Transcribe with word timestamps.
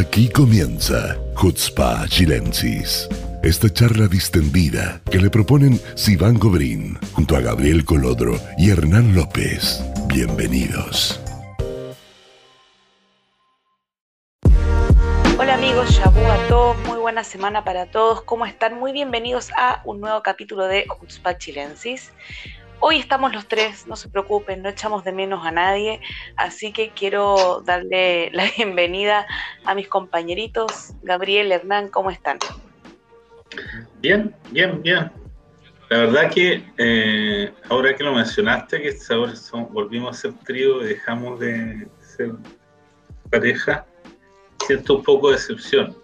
Aquí 0.00 0.30
comienza 0.30 1.18
Hutzpa 1.36 2.08
Chilensis. 2.08 3.06
Esta 3.42 3.68
charla 3.68 4.06
distendida 4.08 5.02
que 5.10 5.18
le 5.18 5.28
proponen 5.28 5.78
Sivan 5.94 6.38
Gobrín 6.38 6.98
junto 7.12 7.36
a 7.36 7.40
Gabriel 7.40 7.84
Colodro 7.84 8.40
y 8.56 8.70
Hernán 8.70 9.14
López. 9.14 9.84
Bienvenidos. 10.06 11.20
Hola 15.38 15.54
amigos, 15.54 15.90
Shabu 15.90 16.20
a 16.20 16.48
todos, 16.48 16.78
muy 16.86 16.98
buena 16.98 17.22
semana 17.22 17.62
para 17.62 17.90
todos. 17.90 18.22
¿Cómo 18.22 18.46
están? 18.46 18.78
Muy 18.80 18.92
bienvenidos 18.92 19.50
a 19.54 19.82
un 19.84 20.00
nuevo 20.00 20.22
capítulo 20.22 20.64
de 20.66 20.86
Hutzpa 20.98 21.36
Chilensis. 21.36 22.10
Hoy 22.82 22.98
estamos 22.98 23.34
los 23.34 23.46
tres, 23.46 23.86
no 23.86 23.94
se 23.94 24.08
preocupen, 24.08 24.62
no 24.62 24.70
echamos 24.70 25.04
de 25.04 25.12
menos 25.12 25.44
a 25.44 25.50
nadie, 25.50 26.00
así 26.36 26.72
que 26.72 26.90
quiero 26.90 27.60
darle 27.60 28.30
la 28.32 28.44
bienvenida 28.56 29.26
a 29.64 29.74
mis 29.74 29.86
compañeritos. 29.86 30.94
Gabriel, 31.02 31.52
Hernán, 31.52 31.90
¿cómo 31.90 32.10
están? 32.10 32.38
Bien, 34.00 34.34
bien, 34.50 34.80
bien. 34.80 35.12
La 35.90 35.98
verdad 35.98 36.30
que 36.30 36.64
eh, 36.78 37.52
ahora 37.68 37.94
que 37.94 38.02
lo 38.02 38.14
mencionaste, 38.14 38.80
que 38.80 38.96
ahora 39.10 39.34
volvimos 39.70 40.16
a 40.16 40.20
ser 40.20 40.32
trío 40.44 40.82
y 40.82 40.88
dejamos 40.88 41.38
de 41.38 41.86
ser 42.00 42.32
pareja, 43.28 43.84
siento 44.66 44.96
un 44.96 45.02
poco 45.02 45.28
de 45.28 45.34
decepción, 45.34 45.94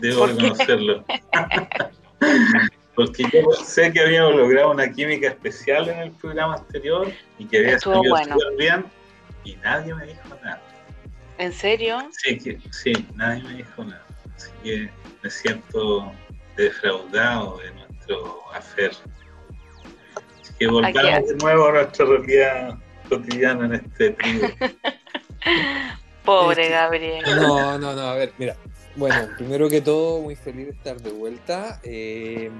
debo 0.00 0.26
reconocerlo. 0.26 1.02
Porque 3.00 3.24
yo 3.32 3.50
sé 3.52 3.90
que 3.94 4.00
habíamos 4.00 4.34
logrado 4.34 4.72
una 4.72 4.92
química 4.92 5.28
especial 5.28 5.88
en 5.88 5.98
el 6.00 6.10
programa 6.12 6.56
anterior 6.56 7.10
y 7.38 7.46
que 7.46 7.60
había 7.60 7.78
salido 7.78 8.02
bueno. 8.10 8.36
bien 8.58 8.84
y 9.42 9.56
nadie 9.56 9.94
me 9.94 10.04
dijo 10.04 10.28
nada. 10.44 10.60
¿En 11.38 11.50
serio? 11.50 12.10
Sí, 12.12 12.36
que, 12.36 12.58
sí, 12.70 12.92
nadie 13.14 13.42
me 13.42 13.54
dijo 13.54 13.84
nada. 13.84 14.04
Así 14.36 14.50
que 14.62 14.90
me 15.22 15.30
siento 15.30 16.12
defraudado 16.58 17.56
de 17.56 17.70
nuestro 17.70 18.42
hacer. 18.52 18.90
Así 20.42 20.52
que 20.58 20.66
volvamos 20.66 21.26
de 21.26 21.36
nuevo 21.36 21.68
a 21.68 21.72
nuestra 21.72 22.04
realidad 22.04 22.78
cotidiana 23.08 23.64
en 23.64 23.74
este 23.76 24.10
trío. 24.10 24.48
Pobre 26.22 26.68
Gabriel. 26.68 27.24
No, 27.24 27.78
no, 27.78 27.94
no, 27.94 28.02
a 28.02 28.14
ver, 28.16 28.34
mira, 28.36 28.56
bueno, 28.96 29.28
primero 29.36 29.68
que 29.68 29.80
todo, 29.80 30.20
muy 30.20 30.36
feliz 30.36 30.66
de 30.66 30.72
estar 30.72 31.00
de 31.00 31.10
vuelta. 31.10 31.80
Eh, 31.82 32.50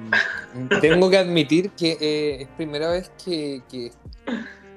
tengo 0.81 1.11
que 1.11 1.19
admitir 1.19 1.71
que 1.71 1.97
eh, 2.01 2.43
es 2.43 2.49
primera 2.57 2.91
vez 2.91 3.11
que, 3.25 3.63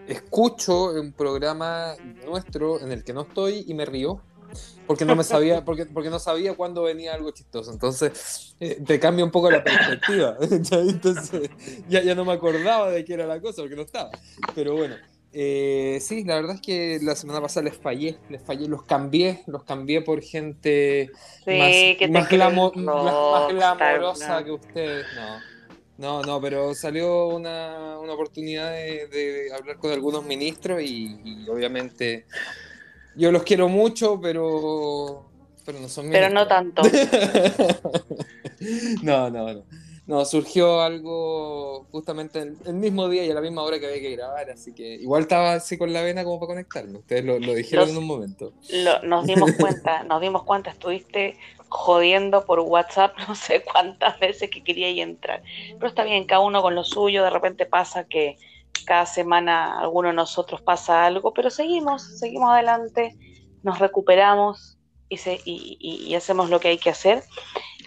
escucho 0.07 0.91
un 0.91 1.13
programa 1.13 1.95
nuestro 2.25 2.81
en 2.81 2.91
el 2.91 3.03
que 3.03 3.13
no 3.13 3.21
estoy 3.21 3.65
y 3.67 3.73
me 3.73 3.85
río. 3.85 4.21
Porque 4.85 5.05
no 5.05 5.15
me 5.15 5.23
sabía, 5.23 5.65
porque, 5.65 5.85
porque 5.87 6.09
no 6.09 6.19
sabía 6.19 6.55
cuándo 6.55 6.83
venía 6.83 7.13
algo 7.13 7.31
chistoso. 7.31 7.71
Entonces, 7.71 8.55
eh, 8.59 8.83
te 8.85 8.99
cambia 8.99 9.25
un 9.25 9.31
poco 9.31 9.49
la 9.49 9.63
perspectiva. 9.63 10.38
Entonces, 10.41 11.49
ya, 11.88 12.03
ya 12.03 12.13
no 12.13 12.25
me 12.25 12.33
acordaba 12.33 12.91
de 12.91 13.03
qué 13.03 13.13
era 13.13 13.25
la 13.25 13.41
cosa, 13.41 13.61
porque 13.61 13.75
no 13.75 13.81
estaba. 13.81 14.11
Pero 14.53 14.75
bueno, 14.75 14.95
eh, 15.33 15.97
sí, 15.99 16.23
la 16.23 16.35
verdad 16.35 16.55
es 16.55 16.61
que 16.61 16.99
la 17.01 17.15
semana 17.15 17.41
pasada 17.41 17.65
les 17.65 17.77
fallé, 17.77 18.17
les 18.29 18.41
fallé, 18.41 18.67
los 18.67 18.83
cambié, 18.83 19.43
los 19.47 19.63
cambié 19.63 20.01
por 20.01 20.21
gente 20.21 21.09
sí, 21.43 21.97
más, 21.99 22.11
más, 22.11 22.29
glamo, 22.29 22.71
no, 22.75 23.03
más, 23.03 23.53
glamorosa 23.53 24.39
no. 24.39 24.45
que 24.45 24.51
ustedes. 24.51 25.05
No, 25.97 25.97
no, 25.97 26.21
no, 26.21 26.41
pero 26.41 26.75
salió 26.75 27.27
una, 27.27 27.97
una 27.99 28.13
oportunidad 28.13 28.73
de, 28.73 29.07
de, 29.07 29.53
hablar 29.53 29.77
con 29.77 29.91
algunos 29.91 30.23
ministros 30.23 30.81
y, 30.81 31.19
y, 31.23 31.49
obviamente 31.49 32.25
yo 33.15 33.31
los 33.31 33.41
quiero 33.41 33.69
mucho, 33.69 34.19
pero, 34.21 35.25
pero 35.65 35.79
no 35.79 35.89
son 35.89 36.11
Pero 36.11 36.29
no 36.29 36.47
tanto. 36.47 36.83
no, 39.01 39.29
no, 39.29 39.53
no. 39.53 39.65
No, 40.05 40.25
surgió 40.25 40.81
algo 40.81 41.85
justamente 41.91 42.41
el, 42.41 42.57
el, 42.65 42.73
mismo 42.73 43.07
día 43.07 43.23
y 43.23 43.31
a 43.31 43.33
la 43.33 43.39
misma 43.39 43.63
hora 43.63 43.79
que 43.79 43.88
había 43.88 44.01
que 44.01 44.16
grabar, 44.16 44.50
así 44.50 44.73
que 44.73 44.95
igual 44.95 45.22
estaba 45.22 45.53
así 45.53 45.78
con 45.78 45.94
la 45.94 46.01
vena 46.01 46.25
como 46.25 46.39
para 46.39 46.47
conectarme. 46.47 46.97
Ustedes 47.00 47.23
lo, 47.23 47.39
lo 47.39 47.53
dijeron 47.53 47.85
Los, 47.85 47.91
en 47.91 47.97
un 48.00 48.07
momento. 48.07 48.51
Lo, 48.69 49.01
nos 49.03 49.25
dimos 49.25 49.53
cuenta, 49.53 50.03
nos 50.09 50.19
dimos 50.19 50.44
cuenta, 50.44 50.72
estuviste 50.72 51.38
jodiendo 51.69 52.45
por 52.45 52.59
WhatsApp 52.59 53.17
no 53.28 53.33
sé 53.33 53.63
cuántas 53.63 54.19
veces 54.19 54.50
que 54.50 54.63
quería 54.63 54.89
ir 54.89 55.01
entrar. 55.01 55.41
Pero 55.73 55.88
está 55.88 56.03
bien, 56.03 56.25
cada 56.25 56.41
uno 56.41 56.61
con 56.61 56.75
lo 56.75 56.83
suyo, 56.83 57.23
de 57.23 57.29
repente 57.29 57.66
pasa 57.66 58.05
que 58.05 58.38
cada 58.85 59.05
semana 59.05 59.79
alguno 59.79 60.09
de 60.09 60.16
nosotros 60.16 60.61
pasa 60.61 61.05
algo, 61.05 61.33
pero 61.33 61.49
seguimos, 61.49 62.19
seguimos 62.19 62.51
adelante, 62.51 63.16
nos 63.61 63.79
recuperamos 63.79 64.78
y, 65.13 65.18
se, 65.18 65.40
y, 65.46 65.78
y, 65.79 66.07
y 66.07 66.16
hacemos 66.16 66.50
lo 66.50 66.59
que 66.59 66.69
hay 66.69 66.78
que 66.78 66.90
hacer. 66.90 67.24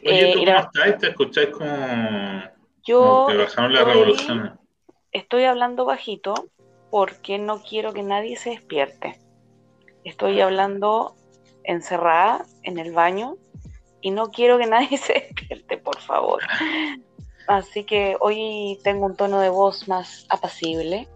Oye, 0.04 0.32
¿tú 0.32 0.44
cómo 0.44 0.58
estáis? 0.58 0.98
¿Te 0.98 1.08
escucháis 1.08 1.48
como, 1.48 2.42
yo 2.84 3.00
como 3.00 3.26
que 3.26 3.36
bajaron 3.38 3.72
la 3.72 3.84
revolución? 3.84 4.60
Estoy 5.10 5.44
hablando 5.44 5.84
bajito 5.84 6.34
porque 6.90 7.38
no 7.38 7.62
quiero 7.62 7.92
que 7.92 8.04
nadie 8.04 8.36
se 8.36 8.50
despierte. 8.50 9.18
Estoy 10.04 10.40
hablando 10.40 11.16
encerrada 11.64 12.44
en 12.62 12.78
el 12.78 12.92
baño 12.92 13.36
y 14.00 14.12
no 14.12 14.30
quiero 14.30 14.56
que 14.58 14.66
nadie 14.68 14.96
se 14.96 15.14
despierte, 15.14 15.78
por 15.78 16.00
favor. 16.00 16.42
Así 17.48 17.82
que 17.82 18.16
hoy 18.20 18.78
tengo 18.84 19.06
un 19.06 19.16
tono 19.16 19.40
de 19.40 19.48
voz 19.48 19.88
más 19.88 20.26
apacible, 20.28 21.08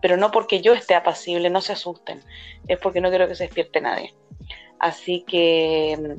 pero 0.00 0.16
no 0.16 0.30
porque 0.30 0.60
yo 0.60 0.74
esté 0.74 0.94
apacible, 0.94 1.50
no 1.50 1.60
se 1.60 1.72
asusten, 1.72 2.22
es 2.68 2.78
porque 2.78 3.00
no 3.00 3.08
quiero 3.08 3.26
que 3.26 3.34
se 3.34 3.44
despierte 3.44 3.80
nadie. 3.80 4.14
Así 4.78 5.24
que 5.26 6.16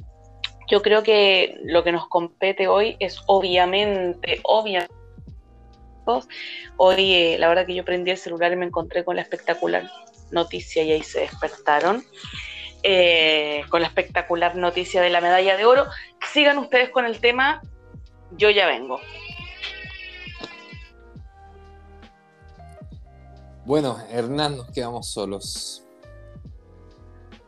yo 0.67 0.81
creo 0.81 1.03
que 1.03 1.59
lo 1.63 1.83
que 1.83 1.91
nos 1.91 2.07
compete 2.07 2.67
hoy 2.67 2.97
es 2.99 3.21
obviamente, 3.27 4.39
obviamente, 4.43 4.93
hoy 6.77 7.13
eh, 7.13 7.37
la 7.39 7.49
verdad 7.49 7.65
que 7.65 7.75
yo 7.75 7.85
prendí 7.85 8.11
el 8.11 8.17
celular 8.17 8.51
y 8.51 8.55
me 8.55 8.65
encontré 8.65 9.03
con 9.03 9.15
la 9.15 9.21
espectacular 9.21 9.89
noticia 10.31 10.83
y 10.83 10.91
ahí 10.91 11.03
se 11.03 11.21
despertaron. 11.21 12.03
Eh, 12.83 13.63
con 13.69 13.81
la 13.81 13.87
espectacular 13.87 14.55
noticia 14.55 15.01
de 15.01 15.09
la 15.09 15.19
medalla 15.19 15.57
de 15.57 15.65
oro. 15.65 15.87
Sigan 16.31 16.57
ustedes 16.57 16.89
con 16.89 17.05
el 17.05 17.19
tema, 17.19 17.61
yo 18.31 18.49
ya 18.49 18.67
vengo. 18.67 18.99
Bueno, 23.65 23.97
Hernán, 24.09 24.57
nos 24.57 24.71
quedamos 24.71 25.07
solos. 25.07 25.86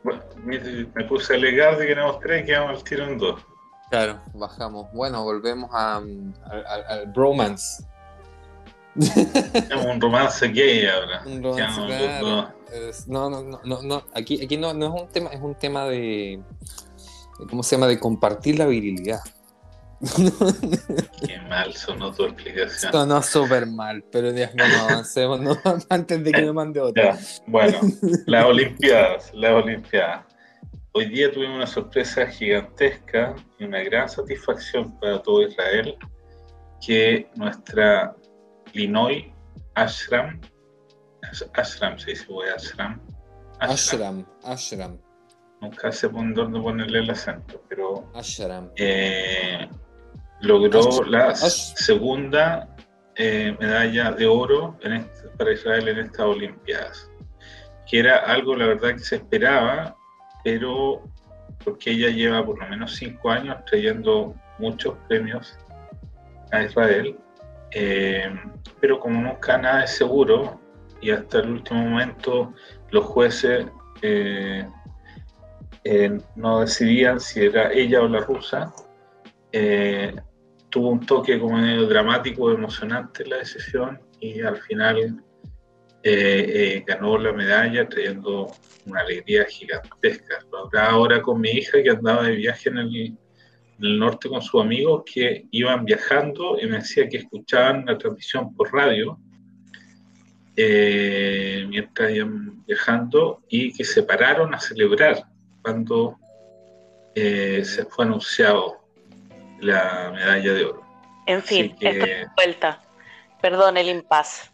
Bueno, 0.04 0.22
me, 0.46 1.04
puse 1.06 1.34
a 1.34 1.36
alegar 1.36 1.78
de 1.78 1.86
que 1.86 1.92
éramos 1.92 2.20
tres 2.20 2.44
y 2.44 2.46
quedamos 2.46 2.78
al 2.78 2.84
tiro 2.84 3.06
en 3.06 3.18
dos. 3.18 3.42
Claro, 3.90 4.22
bajamos. 4.34 4.88
Bueno, 4.94 5.24
volvemos 5.24 5.70
a, 5.74 5.98
al, 5.98 6.36
al 6.88 7.08
bromance. 7.08 7.84
Un 8.96 10.02
romance 10.02 10.48
gay 10.48 10.86
ahora. 10.86 11.24
Un 11.26 11.44
romance, 11.44 11.86
claro. 11.86 12.54
es, 12.72 13.08
no, 13.08 13.30
no, 13.30 13.59
no, 13.64 13.82
no, 13.82 14.04
aquí, 14.14 14.44
aquí 14.44 14.58
no, 14.58 14.74
no 14.74 14.96
es 14.96 15.02
un 15.02 15.09
tema, 15.09 15.30
es 15.32 15.42
un 15.42 15.56
tema 15.56 15.86
de, 15.86 16.42
¿cómo 17.50 17.64
se 17.64 17.76
llama? 17.76 17.88
De 17.88 18.00
compartir 18.00 18.58
la 18.58 18.66
virilidad. 18.66 19.20
Qué 21.26 21.40
mal 21.50 21.74
sonó 21.74 22.12
tu 22.14 22.24
explicación. 22.24 22.92
Sonó 22.92 23.22
súper 23.22 23.66
mal, 23.66 24.04
pero 24.12 24.32
ya 24.32 24.50
no, 24.56 24.68
no 24.68 24.84
avancemos 24.86 25.42
no, 25.42 25.58
antes 25.90 26.24
de 26.24 26.32
que 26.32 26.42
me 26.42 26.54
mande 26.54 26.80
otra. 26.80 27.16
Ya, 27.16 27.20
bueno, 27.48 27.80
las 28.26 28.46
Olimpiadas, 28.46 29.32
las 29.34 29.52
Olimpiadas. 29.52 30.26
Hoy 30.94 31.06
día 31.09 31.32
tuvimos 31.32 31.58
una 31.58 31.68
sorpresa 31.68 32.26
gigantesca 32.28 33.36
y 33.59 33.66
una 33.66 33.84
gran 33.84 34.08
satisfacción 34.09 34.98
para 35.00 35.22
todo 35.22 35.48
Israel, 35.48 35.98
que 36.86 37.30
nuestra 37.36 38.16
Linoy 38.74 39.34
Ashram, 39.76 40.40
Ashram 41.54 42.00
se 42.00 42.12
dice, 42.12 42.26
voy 42.28 42.48
Ashram. 42.50 43.02
Ashram, 43.59 44.26
Ashram. 44.44 44.98
Nunca 45.62 45.92
sé 45.92 46.08
dónde 46.08 46.59
ponerle 46.59 47.00
el 47.00 47.09
acento, 47.09 47.62
pero 47.68 48.09
Ashram. 48.14 48.72
Eh, 48.78 49.68
logró 50.41 51.03
la 51.03 51.36
segunda 51.36 52.68
eh, 53.16 53.56
medalla 53.59 54.12
de 54.12 54.28
oro 54.28 54.78
en 54.82 54.94
este, 54.94 55.28
para 55.38 55.52
Israel 55.52 55.88
en 55.90 56.00
estas 56.00 56.26
Olimpiadas, 56.26 57.12
que 57.90 58.00
era 58.00 58.18
algo, 58.18 58.56
la 58.56 58.68
verdad, 58.68 58.94
que 58.94 59.00
se 59.00 59.16
esperaba, 59.18 59.96
pero 60.44 61.03
porque 61.64 61.91
ella 61.91 62.09
lleva 62.09 62.46
por 62.46 62.59
lo 62.59 62.68
menos 62.70 62.96
cinco 62.96 63.30
años 63.30 63.58
trayendo 63.66 64.34
muchos 64.58 64.96
premios 65.08 65.58
a 66.52 66.64
Israel, 66.64 67.18
eh, 67.72 68.34
pero 68.80 69.00
como 69.00 69.22
nunca 69.22 69.58
nada 69.58 69.84
es 69.84 69.92
seguro 69.92 70.59
y 71.02 71.12
hasta 71.12 71.40
el 71.40 71.52
último 71.52 71.82
momento 71.82 72.53
los 72.92 73.06
jueces 73.06 73.66
eh, 74.02 74.66
eh, 75.84 76.20
no 76.35 76.62
decidían 76.62 77.20
si 77.20 77.46
era 77.46 77.72
ella 77.72 78.02
o 78.02 78.08
la 78.08 78.20
rusa, 78.22 78.74
tuvo 80.70 80.90
un 80.90 81.06
toque 81.06 81.40
como 81.40 81.58
medio 81.58 81.88
dramático, 81.88 82.52
emocionante 82.52 83.26
la 83.26 83.38
decisión 83.38 84.00
y 84.20 84.42
al 84.42 84.58
final 84.58 85.24
eh, 86.04 86.46
eh, 86.48 86.84
ganó 86.86 87.18
la 87.18 87.34
medalla 87.34 87.88
trayendo 87.88 88.52
una 88.86 89.02
alegría 89.02 89.46
gigantesca. 89.46 90.46
ahora 90.74 91.22
con 91.22 91.42
mi 91.42 91.50
hija 91.50 91.82
que 91.84 91.90
andaba 91.90 92.24
de 92.24 92.36
viaje 92.36 92.70
en 92.70 92.78
el, 92.78 93.18
norte 94.00 94.28
con 94.28 94.42
sus 94.42 94.62
amigos 94.62 95.04
que 95.06 95.46
iban 95.52 95.86
viajando 95.86 96.58
y 96.62 96.68
me 96.68 96.78
decía 96.78 97.08
que 97.08 97.18
escuchaban 97.18 97.86
la 97.86 97.98
transmisión 97.98 98.54
por 98.54 98.74
radio 98.74 99.18
eh, 100.58 101.66
mientras 101.70 102.12
iban 102.12 102.66
viajando 102.66 103.42
y 103.48 103.74
que 103.74 103.86
se 103.86 104.04
pararon 104.04 104.54
a 104.54 104.60
celebrar 104.60 105.24
cuando 105.62 106.18
se 107.16 107.86
fue 107.90 108.06
anunciado 108.06 108.78
la 109.61 110.11
medalla 110.14 110.53
de 110.53 110.66
oro. 110.66 110.84
En 111.26 111.44
fin, 111.44 111.76
esta 111.79 112.34
vuelta. 112.35 112.82
Perdón 113.41 113.78
el 113.78 113.90
impas. 113.90 114.52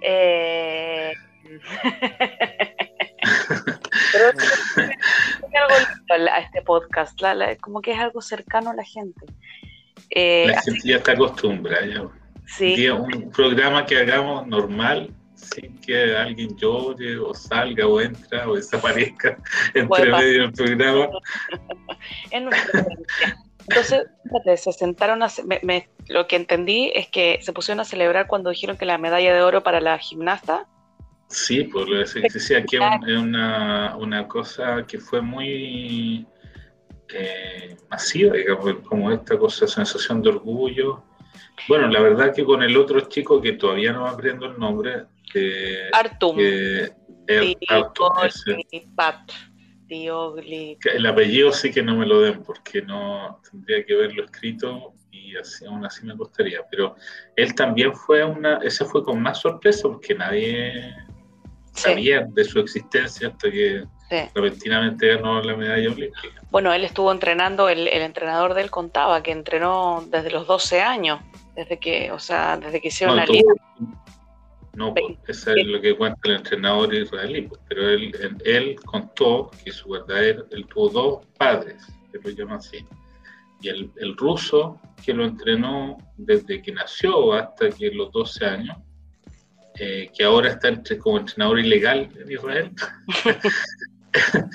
Eh... 0.00 1.12
Pero 4.12 4.32
algo 5.56 6.30
a 6.30 6.38
este 6.38 6.62
podcast, 6.62 7.18
como 7.60 7.80
que 7.80 7.92
es 7.92 7.98
algo 7.98 8.20
cercano 8.20 8.70
a 8.70 8.74
la 8.74 8.84
gente. 8.84 9.26
Eh, 10.10 10.46
la 10.48 10.62
gente 10.62 10.88
ya 10.88 10.96
está 10.96 11.12
acostumbrada. 11.12 11.86
Ya. 11.86 12.02
Sí. 12.46 12.88
Un 12.88 13.30
programa 13.30 13.84
que 13.86 13.98
hagamos 13.98 14.46
normal, 14.46 15.10
sin 15.34 15.78
que 15.80 16.16
alguien 16.16 16.56
llore 16.56 17.18
o 17.18 17.34
salga 17.34 17.86
o 17.86 18.00
entra 18.00 18.48
o 18.48 18.56
desaparezca 18.56 19.36
entre 19.74 20.12
medio 20.12 20.42
del 20.42 20.52
programa. 20.52 21.08
en 22.30 22.44
nuestra 22.44 22.86
entonces, 23.68 24.08
se 24.60 24.72
sentaron 24.72 25.22
a... 25.22 25.28
lo 26.08 26.26
que 26.26 26.36
entendí 26.36 26.92
es 26.94 27.08
que 27.08 27.38
se 27.42 27.52
pusieron 27.52 27.80
a 27.80 27.84
celebrar 27.84 28.26
cuando 28.26 28.50
dijeron 28.50 28.76
que 28.76 28.84
la 28.84 28.98
medalla 28.98 29.34
de 29.34 29.42
oro 29.42 29.62
para 29.62 29.80
la 29.80 29.98
gimnasta. 29.98 30.66
Sí, 31.28 31.64
pues 31.64 31.88
lo 31.88 31.98
decía 31.98 32.64
que 32.64 32.76
es 32.76 33.18
una, 33.18 33.96
una 33.96 34.28
cosa 34.28 34.84
que 34.86 34.98
fue 34.98 35.20
muy 35.20 36.26
eh, 37.12 37.76
masiva, 37.90 38.36
digamos, 38.36 38.76
como 38.88 39.10
esta 39.10 39.36
cosa, 39.36 39.66
sensación 39.66 40.22
de 40.22 40.28
orgullo. 40.28 41.02
Bueno, 41.68 41.88
la 41.88 42.00
verdad 42.00 42.32
que 42.32 42.44
con 42.44 42.62
el 42.62 42.76
otro 42.76 43.00
chico 43.00 43.40
que 43.40 43.52
todavía 43.52 43.92
no 43.92 44.06
aprendo 44.06 44.46
el 44.46 44.58
nombre, 44.58 45.06
Artum. 45.92 46.38
Artum 47.68 48.12
Pat. 49.88 50.94
El 50.94 51.06
apellido 51.06 51.52
sí 51.52 51.70
que 51.70 51.82
no 51.82 51.96
me 51.96 52.06
lo 52.06 52.20
den 52.20 52.42
porque 52.42 52.82
no 52.82 53.40
tendría 53.50 53.84
que 53.84 53.94
verlo 53.94 54.24
escrito 54.24 54.92
y 55.10 55.36
así, 55.36 55.64
aún 55.64 55.84
así 55.84 56.04
me 56.04 56.16
costaría. 56.16 56.60
Pero 56.70 56.96
él 57.36 57.54
también 57.54 57.94
fue 57.94 58.24
una, 58.24 58.58
ese 58.58 58.84
fue 58.84 59.02
con 59.04 59.20
más 59.20 59.40
sorpresa 59.40 59.88
porque 59.88 60.14
nadie 60.14 60.94
sabía 61.72 62.26
de 62.28 62.44
su 62.44 62.58
existencia 62.58 63.28
hasta 63.28 63.50
que 63.50 63.84
repentinamente 64.34 65.08
ganó 65.08 65.42
la 65.42 65.56
medalla 65.56 65.90
olímpica. 65.90 66.42
Bueno, 66.50 66.72
él 66.72 66.84
estuvo 66.84 67.10
entrenando, 67.12 67.68
el, 67.68 67.88
entrenador 67.88 68.54
de 68.54 68.62
él 68.62 68.70
contaba 68.70 69.22
que 69.22 69.32
entrenó 69.32 70.04
desde 70.08 70.30
los 70.30 70.46
12 70.46 70.80
años, 70.80 71.20
desde 71.54 71.78
que, 71.78 72.12
o 72.12 72.18
sea, 72.18 72.56
desde 72.56 72.80
que 72.80 72.88
hicieron 72.88 73.16
la 73.16 73.26
liga. 73.26 73.52
No, 74.76 74.92
pues, 74.92 75.16
eso 75.26 75.52
es 75.52 75.66
lo 75.66 75.80
que 75.80 75.96
cuenta 75.96 76.20
el 76.24 76.36
entrenador 76.36 76.94
israelí, 76.94 77.42
pues, 77.48 77.60
pero 77.66 77.88
él, 77.88 78.12
él, 78.44 78.76
contó 78.84 79.50
que 79.64 79.72
su 79.72 79.88
verdadero, 79.88 80.46
él 80.50 80.66
tuvo 80.66 80.88
dos 80.90 81.26
padres, 81.38 81.82
que 82.12 82.18
lo 82.22 82.28
llaman 82.28 82.58
así, 82.58 82.84
y 83.62 83.68
el, 83.68 83.90
el, 83.96 84.14
ruso 84.18 84.78
que 85.02 85.14
lo 85.14 85.24
entrenó 85.24 85.96
desde 86.18 86.60
que 86.60 86.72
nació 86.72 87.32
hasta 87.32 87.70
que 87.70 87.90
los 87.90 88.12
12 88.12 88.44
años, 88.44 88.76
eh, 89.78 90.10
que 90.14 90.24
ahora 90.24 90.50
está 90.50 90.68
entre, 90.68 90.98
como 90.98 91.18
entrenador 91.18 91.58
ilegal 91.58 92.10
en 92.14 92.30
Israel, 92.30 92.70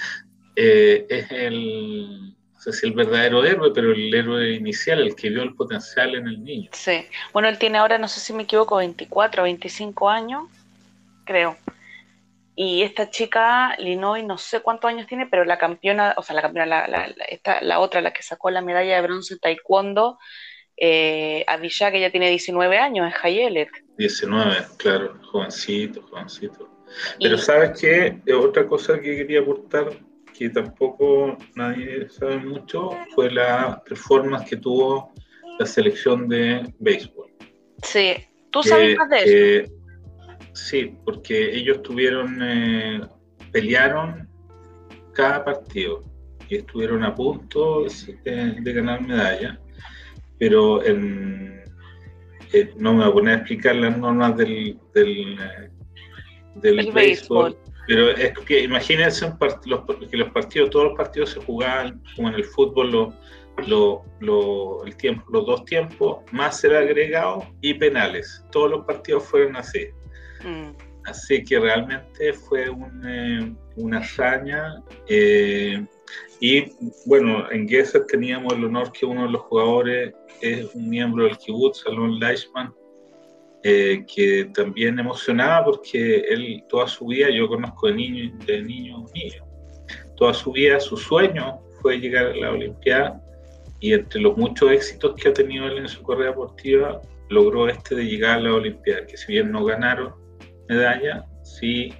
eh, 0.56 1.08
es 1.10 1.32
el, 1.32 2.31
sé 2.62 2.74
si 2.74 2.88
el 2.88 2.94
verdadero 2.94 3.44
héroe, 3.44 3.72
pero 3.74 3.92
el 3.92 4.14
héroe 4.14 4.52
inicial, 4.52 5.00
el 5.00 5.16
que 5.16 5.30
vio 5.30 5.42
el 5.42 5.56
potencial 5.56 6.14
en 6.16 6.28
el 6.28 6.44
niño. 6.44 6.70
Sí, 6.74 7.06
bueno, 7.34 7.50
él 7.50 7.58
tiene 7.58 7.80
ahora, 7.80 7.98
no 7.98 8.08
sé 8.08 8.20
si 8.20 8.34
me 8.34 8.44
equivoco, 8.44 8.78
24 8.78 9.42
o 9.42 9.46
25 9.46 10.10
años, 10.10 10.44
creo. 11.26 11.58
Y 12.56 12.84
esta 12.84 13.10
chica, 13.10 13.76
Linoy, 13.80 14.24
no 14.24 14.38
sé 14.38 14.60
cuántos 14.60 14.90
años 14.90 15.08
tiene, 15.08 15.26
pero 15.26 15.46
la 15.46 15.58
campeona, 15.58 16.14
o 16.18 16.22
sea, 16.22 16.36
la 16.36 16.44
campeona, 16.44 16.66
la, 16.68 16.88
la, 16.88 17.06
esta, 17.30 17.62
la 17.62 17.80
otra, 17.80 18.02
la 18.02 18.14
que 18.14 18.22
sacó 18.22 18.52
la 18.52 18.62
medalla 18.62 18.96
de 18.96 19.02
bronce 19.02 19.34
en 19.34 19.40
taekwondo, 19.40 20.20
eh, 20.78 21.46
que 21.48 22.00
ya 22.00 22.12
tiene 22.12 22.30
19 22.30 22.78
años, 22.78 23.08
es 23.08 23.16
Hayelet. 23.24 23.70
19, 23.98 24.56
claro, 24.78 25.18
jovencito, 25.32 26.04
jovencito. 26.04 26.70
Pero 27.20 27.38
¿sabes 27.38 27.80
qué? 27.80 28.22
Otra 28.34 28.68
cosa 28.68 29.00
que 29.00 29.16
quería 29.16 29.40
aportar 29.40 29.98
que 30.42 30.50
tampoco 30.50 31.38
nadie 31.56 32.10
sabe 32.10 32.38
mucho 32.38 32.90
fue 33.14 33.30
la 33.30 33.80
performance 33.86 34.50
que 34.50 34.58
tuvo 34.58 35.14
la 35.60 35.68
selección 35.68 36.28
de 36.28 36.74
béisbol. 36.80 37.30
Sí, 37.84 38.16
¿tú 38.50 38.64
sabes 38.64 38.98
más 38.98 39.10
de 39.10 39.20
eso? 39.20 39.72
sí, 40.54 40.96
porque 41.06 41.56
ellos 41.56 41.84
tuvieron, 41.84 42.40
eh, 42.42 43.02
pelearon 43.52 44.28
cada 45.14 45.46
partido 45.46 46.02
y 46.50 46.56
estuvieron 46.56 47.04
a 47.04 47.14
punto 47.14 47.86
de, 48.24 48.74
ganar 48.74 49.00
medalla, 49.08 49.60
pero 50.40 50.84
en, 50.84 51.62
eh, 52.52 52.74
no 52.78 52.94
me 52.94 53.04
voy 53.04 53.10
a 53.12 53.14
poner 53.14 53.34
a 53.34 53.38
explicar 53.38 53.76
las 53.76 53.96
normas 53.96 54.36
del, 54.38 54.80
del, 54.96 55.38
del 56.56 56.92
béisbol 56.92 57.56
pero 57.92 58.12
es 58.12 58.32
que 58.46 58.62
imagínense 58.62 59.26
los, 59.66 59.82
que 60.10 60.16
los 60.16 60.30
partidos, 60.30 60.70
todos 60.70 60.86
los 60.86 60.98
partidos 60.98 61.32
se 61.32 61.42
jugaban 61.42 62.02
como 62.16 62.30
en 62.30 62.36
el 62.36 62.46
fútbol, 62.46 63.14
lo, 63.68 64.86
el 64.86 64.96
tiempo, 64.96 65.26
los 65.30 65.46
dos 65.46 65.66
tiempos, 65.66 66.20
más 66.32 66.64
el 66.64 66.74
agregado 66.74 67.46
y 67.60 67.74
penales. 67.74 68.46
Todos 68.50 68.72
los 68.72 68.86
partidos 68.86 69.26
fueron 69.26 69.58
así. 69.58 69.88
Mm. 70.42 70.70
Así 71.04 71.44
que 71.44 71.60
realmente 71.60 72.32
fue 72.32 72.68
eh, 73.06 73.54
una 73.76 73.98
hazaña. 74.00 74.82
Eh, 75.10 75.86
y 76.40 76.72
bueno, 77.08 77.52
en 77.52 77.68
Gesser 77.68 78.06
teníamos 78.06 78.54
el 78.54 78.64
honor 78.64 78.94
que 78.94 79.06
uno 79.06 79.24
de 79.24 79.32
los 79.32 79.42
jugadores 79.42 80.14
es 80.40 80.74
un 80.74 80.90
miembro 80.90 81.26
del 81.26 81.38
kibbutz, 81.38 81.86
Alon 81.88 82.20
Leichmann, 82.20 82.74
eh, 83.64 84.06
que 84.14 84.46
también 84.54 84.98
emocionaba 84.98 85.66
porque 85.66 86.22
él 86.30 86.64
toda 86.68 86.88
su 86.88 87.06
vida, 87.06 87.30
yo 87.30 87.48
conozco 87.48 87.88
de 87.88 87.94
niño, 87.94 88.38
de 88.46 88.64
niño, 88.64 89.06
niño, 89.14 89.46
toda 90.18 90.34
su 90.34 90.52
vida 90.52 90.80
su 90.80 90.98
sueño 90.98 91.60
fue 91.82 92.00
llegar 92.00 92.28
a 92.28 92.36
la 92.36 92.52
Olimpiada 92.52 93.22
y 93.80 93.94
entre 93.94 94.22
los 94.22 94.38
muchos 94.38 94.72
éxitos 94.72 95.16
que 95.16 95.30
ha 95.30 95.34
tenido 95.34 95.68
él 95.68 95.78
en 95.78 95.88
su 95.88 96.04
carrera 96.04 96.32
deportiva, 96.32 97.02
logró 97.30 97.68
este 97.68 97.96
de 97.96 98.06
llegar 98.06 98.38
a 98.38 98.42
la 98.42 98.54
Olimpiada, 98.54 99.06
que 99.06 99.18
si 99.18 99.34
bien 99.34 99.52
no 99.52 99.64
ganaron 99.64 100.14
medalla, 100.68 101.26
sí 101.44 101.94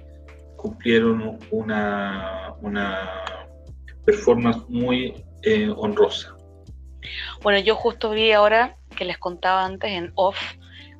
cumplieron 0.56 1.38
una, 1.50 2.54
una 2.60 3.24
performance 4.04 4.64
muy 4.68 5.14
eh, 5.42 5.72
honrosa. 5.76 6.36
Bueno, 7.42 7.58
yo 7.60 7.74
justo 7.74 8.10
vi 8.10 8.32
ahora 8.32 8.76
que 8.96 9.04
les 9.04 9.18
contaba 9.18 9.64
antes 9.64 9.90
en 9.90 10.12
off 10.14 10.38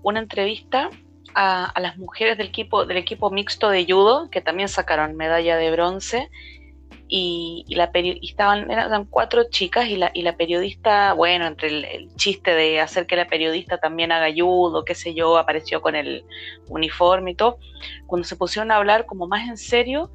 una 0.02 0.20
entrevista 0.20 0.90
a, 1.34 1.72
las 1.80 1.96
mujeres 1.96 2.36
del 2.38 2.48
equipo, 2.48 2.84
del 2.84 2.96
equipo 2.96 3.30
mixto 3.30 3.70
de 3.70 3.84
judo, 3.84 4.30
que 4.30 4.40
también 4.40 4.68
sacaron 4.68 5.16
medalla 5.16 5.56
de 5.56 5.70
bronce, 5.70 6.30
y, 7.14 7.66
la 7.68 7.90
estaban, 7.92 8.70
eran 8.70 9.04
cuatro 9.04 9.44
chicas 9.50 9.86
y 9.86 9.96
la, 9.96 10.10
y 10.14 10.22
la 10.22 10.36
periodista, 10.36 11.12
bueno, 11.12 11.46
entre 11.46 11.68
el, 11.68 12.08
chiste 12.16 12.54
de 12.54 12.80
hacer 12.80 13.06
que 13.06 13.16
la 13.16 13.26
periodista 13.26 13.76
también 13.76 14.12
haga 14.12 14.32
judo, 14.34 14.82
qué 14.84 14.94
sé 14.94 15.12
yo, 15.12 15.36
apareció 15.36 15.82
con 15.82 15.94
el 15.94 16.24
uniforme 16.68 17.32
y 17.32 17.34
todo, 17.34 17.58
cuando 18.06 18.26
se 18.26 18.36
pusieron 18.36 18.70
a 18.70 18.76
hablar 18.76 19.04
como 19.04 19.26
más 19.26 19.46
en 19.46 19.58
serio, 19.58 20.10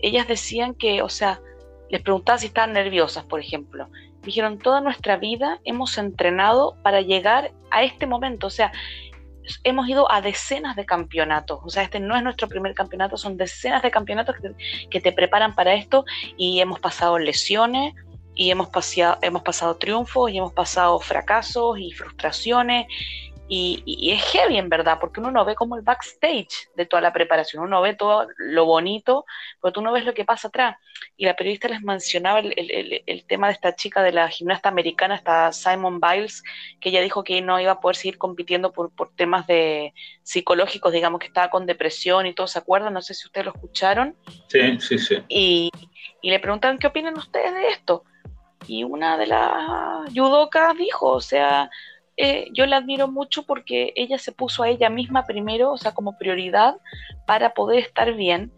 ellas 0.00 0.28
decían 0.28 0.74
que, 0.74 1.00
o 1.00 1.08
sea, 1.08 1.40
les 1.88 2.02
preguntaba 2.02 2.36
si 2.36 2.48
estaban 2.48 2.74
nerviosas, 2.74 3.24
por 3.24 3.40
ejemplo. 3.40 3.88
Dijeron, 4.22 4.58
toda 4.58 4.82
nuestra 4.82 5.16
vida 5.16 5.60
hemos 5.64 5.96
entrenado 5.96 6.76
para 6.82 7.00
llegar 7.00 7.52
a 7.70 7.84
este 7.84 8.06
momento, 8.06 8.48
o 8.48 8.50
sea, 8.50 8.70
hemos 9.62 9.88
ido 9.88 10.10
a 10.10 10.20
decenas 10.20 10.76
de 10.76 10.86
campeonatos. 10.86 11.60
O 11.64 11.70
sea, 11.70 11.82
este 11.82 12.00
no 12.00 12.16
es 12.16 12.22
nuestro 12.22 12.48
primer 12.48 12.74
campeonato, 12.74 13.16
son 13.16 13.36
decenas 13.36 13.82
de 13.82 13.90
campeonatos 13.90 14.36
que, 14.90 15.00
te 15.00 15.12
preparan 15.12 15.54
para 15.54 15.74
esto 15.74 16.04
y 16.36 16.60
hemos 16.60 16.80
pasado 16.80 17.18
lesiones 17.18 17.94
y 18.34 18.50
hemos, 18.50 18.68
paseado, 18.68 19.18
hemos 19.22 19.42
pasado 19.42 19.76
triunfos 19.76 20.30
y 20.30 20.38
hemos 20.38 20.52
pasado 20.52 20.98
fracasos 20.98 21.78
y 21.78 21.92
frustraciones 21.92 22.86
Y, 23.46 24.10
es 24.10 24.22
heavy 24.32 24.56
en 24.56 24.70
verdad, 24.70 24.98
porque 24.98 25.20
uno 25.20 25.30
no 25.30 25.44
ve 25.44 25.54
como 25.54 25.76
el 25.76 25.82
backstage 25.82 26.68
de 26.76 26.86
toda 26.86 27.02
la 27.02 27.12
preparación, 27.12 27.62
uno 27.62 27.82
ve 27.82 27.94
todo 27.94 28.26
lo 28.38 28.64
bonito, 28.64 29.26
pero 29.60 29.72
tú 29.72 29.82
no 29.82 29.92
ves 29.92 30.04
lo 30.04 30.14
que 30.14 30.24
pasa 30.24 30.48
atrás. 30.48 30.76
Y 31.16 31.26
la 31.26 31.36
periodista 31.36 31.68
les 31.68 31.82
mencionaba 31.82 32.40
el, 32.40 33.24
tema 33.26 33.48
de 33.48 33.52
esta 33.52 33.74
chica 33.76 34.02
de 34.02 34.12
la 34.12 34.28
gimnasta 34.28 34.68
americana, 34.70 35.14
esta 35.14 35.52
Simon 35.52 36.00
Biles, 36.00 36.42
que 36.80 36.88
ella 36.88 37.02
dijo 37.02 37.22
que 37.22 37.42
no 37.42 37.60
iba 37.60 37.72
a 37.72 37.80
poder 37.80 37.96
seguir 37.96 38.16
compitiendo 38.16 38.72
por, 38.72 38.90
por 38.94 39.14
temas 39.14 39.46
de 39.46 39.92
psicológicos, 40.22 40.92
digamos 40.92 41.20
que 41.20 41.26
estaba 41.26 41.50
con 41.50 41.66
depresión 41.66 42.26
y 42.26 42.34
todo, 42.34 42.46
¿se 42.46 42.58
acuerdan? 42.58 42.94
No 42.94 43.02
sé 43.02 43.12
si 43.12 43.26
ustedes 43.26 43.44
lo 43.46 43.52
escucharon. 43.52 44.16
Sí, 44.48 44.80
sí, 44.80 44.98
sí. 44.98 45.18
Y, 45.28 45.70
y 46.22 46.30
le 46.30 46.40
preguntaron 46.40 46.78
qué 46.78 46.86
opinan 46.86 47.18
ustedes 47.18 47.54
de 47.54 47.68
esto. 47.68 48.04
Y 48.66 48.84
una 48.84 49.18
de 49.18 49.26
las 49.26 50.10
judocas 50.14 50.76
dijo, 50.78 51.12
o 51.12 51.20
sea, 51.20 51.70
eh, 52.16 52.48
yo 52.52 52.66
la 52.66 52.76
admiro 52.76 53.08
mucho 53.08 53.42
porque 53.44 53.92
ella 53.96 54.18
se 54.18 54.32
puso 54.32 54.62
a 54.62 54.68
ella 54.68 54.90
misma 54.90 55.26
primero, 55.26 55.72
o 55.72 55.78
sea, 55.78 55.92
como 55.92 56.18
prioridad 56.18 56.76
para 57.26 57.54
poder 57.54 57.80
estar 57.80 58.12
bien. 58.14 58.52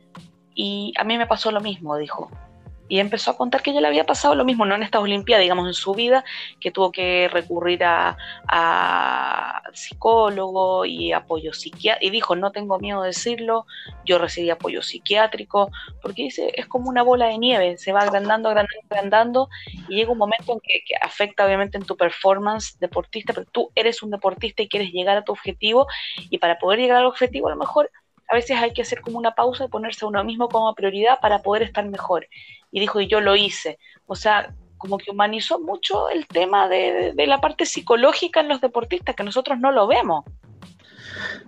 Y 0.55 0.95
a 0.99 1.05
mí 1.05 1.19
me 1.19 1.27
pasó 1.27 1.51
lo 1.51 1.61
mismo, 1.61 1.97
dijo 1.97 2.31
y 2.89 3.01
empezó 3.01 3.31
a 3.31 3.37
contar 3.37 3.63
que 3.63 3.73
ya 3.73 3.81
le 3.81 3.89
había 3.89 4.07
pasado 4.07 4.35
lo 4.35 4.45
mismo, 4.45 4.65
no 4.65 4.75
en 4.75 4.83
estas 4.83 5.03
Olimpiadas, 5.03 5.43
digamos 5.43 5.67
en 5.67 5.75
su 5.75 5.95
vida, 5.95 6.25
que 6.61 6.71
tuvo 6.71 6.93
que 6.93 7.29
recurrir 7.33 7.83
a, 7.85 8.17
psicólogo 9.73 10.87
y 10.87 11.13
apoyo 11.13 11.53
psiquiátrico, 11.53 12.07
y 12.07 12.11
dijo, 12.11 12.37
no 12.37 12.51
tengo 12.51 12.79
miedo 12.79 13.03
de 13.03 13.09
decirlo, 13.09 13.67
yo 14.05 14.19
recibí 14.19 14.49
apoyo 14.49 14.83
psiquiátrico, 14.83 15.71
porque 16.01 16.23
dice, 16.23 16.53
es 16.55 16.67
como 16.67 16.89
una 16.89 17.03
bola 17.03 17.27
de 17.27 17.39
nieve, 17.39 17.77
se 17.77 17.93
va 17.93 18.01
agrandando, 18.01 18.49
agrandando, 18.49 18.87
agrandando, 18.91 19.49
y 19.89 19.97
llega 19.97 20.13
un 20.13 20.19
momento 20.19 20.53
en 20.53 20.61
que, 20.61 20.83
que 20.87 20.95
afecta 21.01 21.45
obviamente 21.45 21.77
en 21.77 21.85
tu 21.85 21.97
performance 21.97 22.79
deportista, 22.79 23.35
pero 23.35 23.47
tú 23.53 23.71
eres 23.75 24.03
un 24.03 24.11
deportista 24.11 24.63
y 24.63 24.69
quieres 24.69 24.93
llegar 24.93 25.19
a 25.19 25.25
tu 25.25 25.33
objetivo, 25.33 25.87
y 26.31 26.39
para 26.39 26.59
poder 26.59 26.79
llegar 26.81 26.99
al 26.99 27.07
objetivo 27.07 27.49
a 27.49 27.51
lo 27.51 27.57
mejor 27.57 27.91
a 28.29 28.35
veces 28.35 28.57
hay 28.57 28.73
que 28.73 28.83
hacer 28.83 29.01
como 29.03 29.19
una 29.19 29.35
pausa 29.35 29.65
y 29.65 29.69
ponerse 29.69 30.05
a 30.05 30.09
uno 30.09 30.25
mismo 30.25 30.49
como 30.49 30.75
prioridad 30.75 31.21
para 31.21 31.43
poder 31.43 31.63
estar 31.63 31.85
mejor 31.87 32.27
y 32.77 32.81
dijo, 32.81 33.01
y 33.01 33.09
yo 33.09 33.23
lo 33.23 33.35
hice. 33.37 33.79
O 34.05 34.15
sea, 34.15 34.55
como 34.77 34.99
que 34.99 35.11
humanizó 35.11 35.59
mucho 35.59 36.11
el 36.11 36.27
tema 36.27 36.69
de, 36.69 37.15
la 37.17 37.41
parte 37.41 37.65
psicológica 37.65 38.41
en 38.41 38.49
los 38.49 38.61
deportistas, 38.61 39.17
que 39.17 39.25
nosotros 39.25 39.59
no 39.59 39.73
lo 39.73 39.87
vemos. 39.87 40.27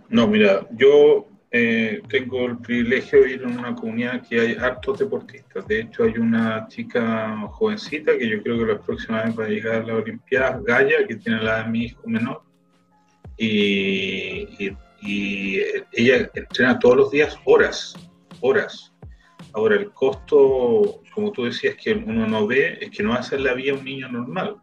No, 0.09 0.27
mira, 0.27 0.67
yo 0.71 1.27
eh, 1.51 2.01
tengo 2.09 2.47
el 2.47 2.57
privilegio 2.57 3.21
de 3.21 3.33
ir 3.33 3.43
en 3.43 3.59
una 3.59 3.75
comunidad 3.75 4.27
que 4.27 4.41
hay 4.41 4.55
hartos 4.55 5.01
deportistas. 5.01 5.69
De 5.69 5.81
hecho, 5.81 6.05
hay 6.05 6.17
una 6.17 6.67
chica 6.69 7.37
jovencita 7.51 8.17
que 8.17 8.27
yo 8.27 8.43
creo 8.43 8.61
que 8.61 8.73
la 8.73 8.81
próxima 8.81 9.25
vez 9.25 9.39
va 9.39 9.45
a 9.45 9.49
llegar 9.49 9.83
a 9.83 9.87
la 9.87 9.97
Olimpiada, 9.97 10.63
Gaia, 10.65 11.07
que 11.07 11.17
tiene 11.17 11.43
la 11.43 11.63
de 11.63 11.69
mi 11.69 11.85
hijo 11.85 12.01
menor. 12.07 12.43
y 13.37 14.67
ella 15.93 16.31
entrena 16.33 16.79
todos 16.79 16.97
los 16.97 17.11
días 17.11 17.37
horas, 17.45 17.95
horas. 18.41 18.95
Ahora, 19.55 19.77
el 19.77 19.91
costo, 19.93 21.01
como 21.15 21.33
tú 21.33 21.45
decías, 21.45 21.77
que 21.77 21.93
uno 21.93 22.27
no 22.27 22.47
ve, 22.47 22.79
es 22.81 22.91
que 22.91 23.03
no 23.03 23.15
hace 23.15 23.39
la 23.39 23.55
vida 23.55 23.75
un 23.75 23.85
niño 23.85 24.09
normal. 24.09 24.57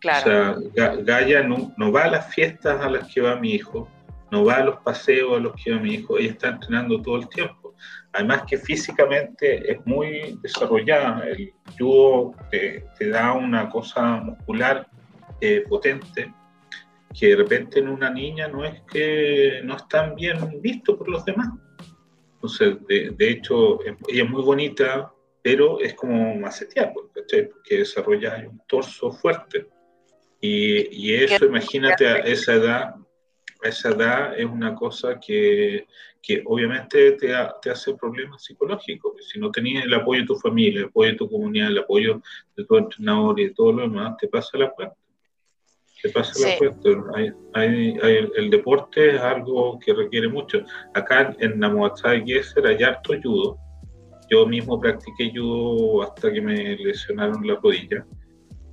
Claro. 0.00 0.58
O 0.58 0.72
sea, 0.74 0.96
Gaia 0.96 1.42
no, 1.42 1.72
no 1.76 1.92
va 1.92 2.04
a 2.04 2.10
las 2.10 2.34
fiestas 2.34 2.80
a 2.80 2.90
las 2.90 3.12
que 3.12 3.20
va 3.20 3.36
mi 3.36 3.52
hijo, 3.52 3.88
no 4.32 4.44
va 4.44 4.56
a 4.56 4.64
los 4.64 4.78
paseos 4.78 5.36
a 5.36 5.40
los 5.40 5.52
que 5.62 5.72
va 5.72 5.78
mi 5.78 5.94
hijo, 5.94 6.18
ella 6.18 6.32
está 6.32 6.48
entrenando 6.48 7.00
todo 7.00 7.18
el 7.18 7.28
tiempo. 7.28 7.74
Además 8.12 8.42
que 8.48 8.58
físicamente 8.58 9.70
es 9.70 9.86
muy 9.86 10.38
desarrollada, 10.42 11.24
el 11.28 11.52
judo 11.78 12.34
te, 12.50 12.84
da 13.10 13.32
una 13.32 13.70
cosa 13.70 14.16
muscular 14.16 14.86
eh, 15.40 15.64
potente 15.68 16.32
que 17.18 17.28
de 17.28 17.36
repente 17.36 17.78
en 17.78 17.88
una 17.88 18.10
niña 18.10 18.48
no 18.48 18.64
es 18.64 18.80
que 18.90 19.60
no 19.64 19.76
están 19.76 20.14
bien 20.14 20.60
visto 20.60 20.96
por 20.96 21.08
los 21.08 21.24
demás. 21.24 21.48
Entonces, 22.42 22.76
de, 22.88 23.10
de, 23.10 23.30
hecho, 23.30 23.78
ella 23.84 24.24
es 24.24 24.28
muy 24.28 24.42
bonita, 24.42 25.12
pero 25.42 25.78
es 25.78 25.94
como 25.94 26.34
macetear, 26.34 26.92
¿cachai? 27.14 27.48
Porque 27.48 27.78
desarrolla 27.78 28.44
un 28.50 28.60
torso 28.66 29.12
fuerte. 29.12 29.68
Y, 30.40 30.88
y 30.90 31.14
eso, 31.14 31.44
imagínate, 31.44 32.04
a 32.08 32.16
esa 32.16 32.54
edad, 32.54 32.94
a 33.62 33.68
esa 33.68 33.90
edad 33.90 34.36
es 34.36 34.44
una 34.44 34.74
cosa 34.74 35.20
que, 35.20 35.86
que 36.20 36.42
obviamente 36.44 37.12
te, 37.12 37.32
te, 37.62 37.70
hace 37.70 37.94
problemas 37.94 38.42
psicológicos. 38.42 39.12
Si 39.32 39.38
no 39.38 39.52
tenías 39.52 39.84
el 39.84 39.94
apoyo 39.94 40.22
de 40.22 40.26
tu 40.26 40.34
familia, 40.34 40.80
el 40.80 40.86
apoyo 40.86 41.12
de 41.12 41.16
tu 41.18 41.30
comunidad, 41.30 41.68
el 41.68 41.78
apoyo 41.78 42.20
de 42.56 42.64
tu 42.64 42.76
entrenador 42.76 43.38
y 43.38 43.44
de 43.44 43.54
todo 43.54 43.72
lo 43.72 43.82
demás, 43.82 44.16
te 44.16 44.26
pasa 44.26 44.58
la 44.58 44.68
cuenta 44.72 44.96
pasa 46.08 46.32
el 47.54 48.50
deporte 48.50 49.16
es 49.16 49.20
algo 49.20 49.78
que 49.78 49.94
requiere 49.94 50.28
mucho. 50.28 50.58
Acá 50.94 51.34
en 51.38 51.58
Namoatá 51.58 52.10
de 52.10 52.24
Gesser 52.26 52.66
hay 52.66 52.82
harto 52.82 53.14
judo. 53.22 53.56
Yo 54.28 54.46
mismo 54.46 54.80
practiqué 54.80 55.30
judo 55.34 56.02
hasta 56.02 56.32
que 56.32 56.40
me 56.40 56.76
lesionaron 56.76 57.46
la 57.46 57.54
rodilla. 57.54 58.04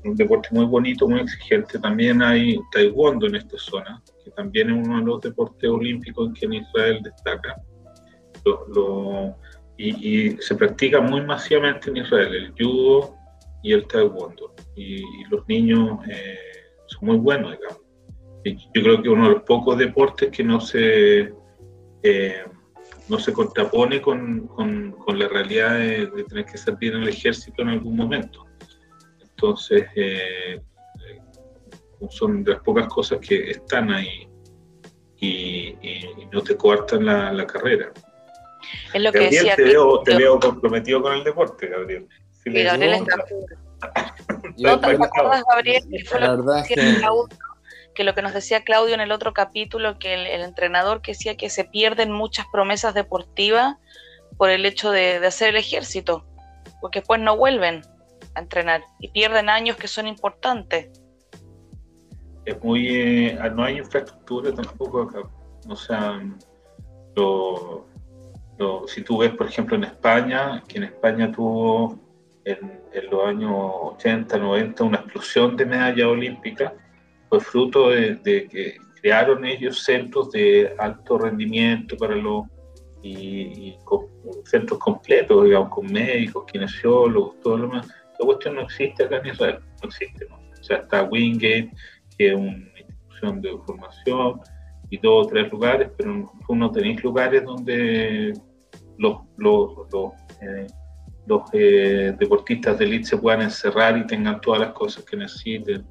Un 0.05 0.15
deporte 0.15 0.50
muy 0.51 0.65
bonito, 0.65 1.07
muy 1.07 1.19
exigente. 1.19 1.77
También 1.77 2.21
hay 2.21 2.57
taekwondo 2.71 3.27
en 3.27 3.36
esta 3.36 3.57
zona, 3.57 4.01
que 4.24 4.31
también 4.31 4.69
es 4.69 4.88
uno 4.88 5.00
de 5.00 5.05
los 5.05 5.21
deportes 5.21 5.69
olímpicos 5.69 6.29
en 6.29 6.33
que 6.33 6.45
en 6.45 6.53
Israel 6.53 7.00
destaca. 7.03 7.62
y, 9.77 10.31
se 10.38 10.55
practica 10.55 11.00
muy 11.00 11.21
masivamente 11.21 11.89
en 11.89 11.98
Israel 11.98 12.33
el 12.33 12.51
judo 12.57 13.13
y 13.62 13.74
el 13.74 13.86
taekwondo. 13.86 14.55
Y, 14.75 15.03
los 15.29 15.48
niños... 15.48 16.00
Eh, 16.09 16.59
son 16.89 17.08
muy 17.08 17.17
buenos, 17.17 17.51
digamos. 17.51 17.81
yo 18.46 18.81
creo 18.81 19.01
que 19.01 19.10
uno 19.10 19.27
de 19.27 19.34
los 19.36 19.43
pocos 19.43 19.77
deportes 19.77 20.29
que 20.31 20.43
no 20.43 20.60
se, 20.60 21.34
eh, 22.03 22.43
no 23.08 23.19
se 23.19 23.34
contrapone 23.34 24.01
con, 24.01 24.48
con, 24.48 25.19
la 25.19 25.27
realidad 25.27 25.77
de, 25.77 26.24
tener 26.27 26.46
que 26.46 26.58
servir 26.58 26.93
en 26.93 27.03
el 27.03 27.10
ejército 27.10 27.62
en 27.62 27.69
algún 27.69 27.96
momento. 27.96 28.46
Entonces, 29.22 29.86
eh, 29.96 30.62
son 32.10 32.43
de 32.43 32.51
las 32.53 32.62
pocas 32.62 32.88
cosas 32.88 33.19
que 33.19 33.51
están 33.51 33.91
ahí 33.91 34.27
y, 35.19 35.75
no 36.31 36.41
te 36.41 36.55
coartan 36.55 37.05
la, 37.05 37.46
carrera. 37.48 37.91
Es 38.93 39.01
lo 39.01 39.12
que 39.12 39.19
decía 39.19 39.55
te, 39.55 39.63
veo, 39.63 40.01
te 40.03 40.15
veo 40.15 40.39
comprometido 40.39 41.01
con 41.01 41.13
el 41.13 41.24
deporte, 41.24 41.67
Gabriel. 41.67 42.08
Gabriel 42.46 42.93
está 42.93 43.15
¿No 44.60 44.80
te 44.80 44.92
acuerdas, 44.92 45.44
Gabriel? 45.50 45.84
Que 45.89 46.06
fue 46.06 46.20
lo 46.20 46.46
que, 47.94 48.04
lo 48.04 48.16
que 48.16 48.22
nos 48.22 48.34
decía 48.34 48.63
Claudio 48.63 48.94
en 48.94 49.01
el 49.01 49.12
otro 49.12 49.34
capítulo, 49.34 50.00
que 50.00 50.13
el, 50.13 50.42
entrenador 50.42 51.01
que 51.01 51.12
decía 51.12 51.38
que 51.38 51.50
se 51.50 51.66
pierden 51.66 52.12
muchas 52.12 52.46
promesas 52.51 52.94
deportivas 52.94 53.75
por 54.38 54.50
el 54.50 54.66
hecho 54.66 54.92
de, 54.92 55.18
hacer 55.25 55.50
el 55.50 55.58
ejército, 55.58 56.25
porque 56.82 57.00
después 57.00 57.20
no 57.20 57.36
vuelven 57.36 57.82
a 58.36 58.39
entrenar 58.39 58.84
y 59.00 59.10
pierden 59.10 59.50
años 59.50 59.75
que 59.78 59.88
son 59.88 60.08
importantes. 60.08 60.89
Es 62.46 62.63
muy, 62.63 62.88
eh, 62.88 63.39
no 63.54 63.63
hay 63.63 63.78
infraestructura 63.78 64.54
tampoco 64.54 65.01
acá. 65.04 65.20
O 65.68 65.75
sea, 65.75 66.22
lo, 67.16 67.86
si 68.88 69.04
tú 69.04 69.18
ves, 69.20 69.32
por 69.32 69.48
ejemplo, 69.48 69.75
en 69.75 69.84
España, 69.84 70.63
que 70.68 70.78
en 70.78 70.86
España 70.86 71.32
tuvo 71.32 72.00
en, 72.46 72.79
los 73.12 73.25
años 73.25 73.51
80, 73.98 74.38
90 74.38 74.84
una 74.84 74.98
explosión 74.98 75.55
de 75.55 75.65
medallas 75.65 76.08
olímpicas, 76.08 76.74
fue 77.29 77.39
fruto 77.39 77.89
de, 77.89 78.19
que 78.24 78.77
crearon 79.01 79.46
ellos 79.46 79.84
centros 79.84 80.31
de 80.31 80.74
alto 80.77 81.17
rendimiento 81.17 81.96
para 81.98 82.15
los 82.15 82.46
y, 83.01 83.77
centros 84.46 84.79
completos, 84.79 85.46
digamos, 85.46 85.69
con 85.69 85.91
médicos, 85.91 86.46
kinesiólogos, 86.51 87.39
todo 87.41 87.58
lo 87.58 87.67
demás. 87.67 87.88
La 88.19 88.25
cuestión 88.25 88.55
no 88.55 88.62
existe 88.62 89.03
acá 89.03 89.17
en 89.17 89.27
Israel, 89.27 89.60
no 89.81 89.88
existe. 89.88 90.25
O 90.25 90.63
sea, 90.63 90.77
está 90.77 91.03
Wingate, 91.03 91.72
que 92.17 92.27
es 92.29 92.36
una 92.36 92.51
institución 92.51 93.41
de 93.41 93.58
formación, 93.65 94.41
y 94.89 94.98
dos 94.98 95.27
o 95.27 95.29
tres 95.29 95.51
lugares, 95.51 95.89
pero 95.98 96.31
no 96.50 96.72
tenéis 96.72 97.03
lugares 97.03 97.43
donde 97.43 98.34
los, 98.98 99.17
los, 99.38 99.72
los 99.91 100.12
eh, 100.41 100.67
los 101.29 101.43
eh, 101.53 102.15
deportistas 102.19 102.79
de 102.79 102.86
élite 102.86 103.05
se 103.05 103.17
puedan 103.17 103.43
encerrar 103.43 103.95
y 103.95 104.07
tengan 104.07 104.41
todas 104.41 104.62
las 104.62 104.74
cosas 104.74 105.05
que 105.05 105.15
necesiten. 105.15 105.86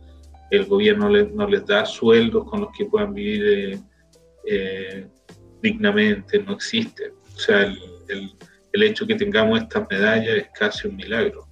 El 0.50 0.64
gobierno 0.66 1.08
no 1.08 1.46
les 1.46 1.64
da 1.64 1.86
sueldos 1.86 2.44
con 2.50 2.62
los 2.62 2.70
que 2.76 2.86
puedan 2.86 3.14
vivir 3.14 3.44
eh, 3.46 3.80
eh, 4.46 5.06
dignamente, 5.62 6.40
no 6.40 6.54
existe. 6.54 7.12
O 7.36 7.38
sea, 7.38 7.62
el, 7.62 8.36
el, 8.72 8.82
hecho 8.82 9.06
que 9.06 9.14
tengamos 9.14 9.60
estas 9.60 9.86
medallas 9.88 10.38
es 10.38 10.48
casi 10.58 10.88
un 10.88 10.96
milagro. 10.96 11.46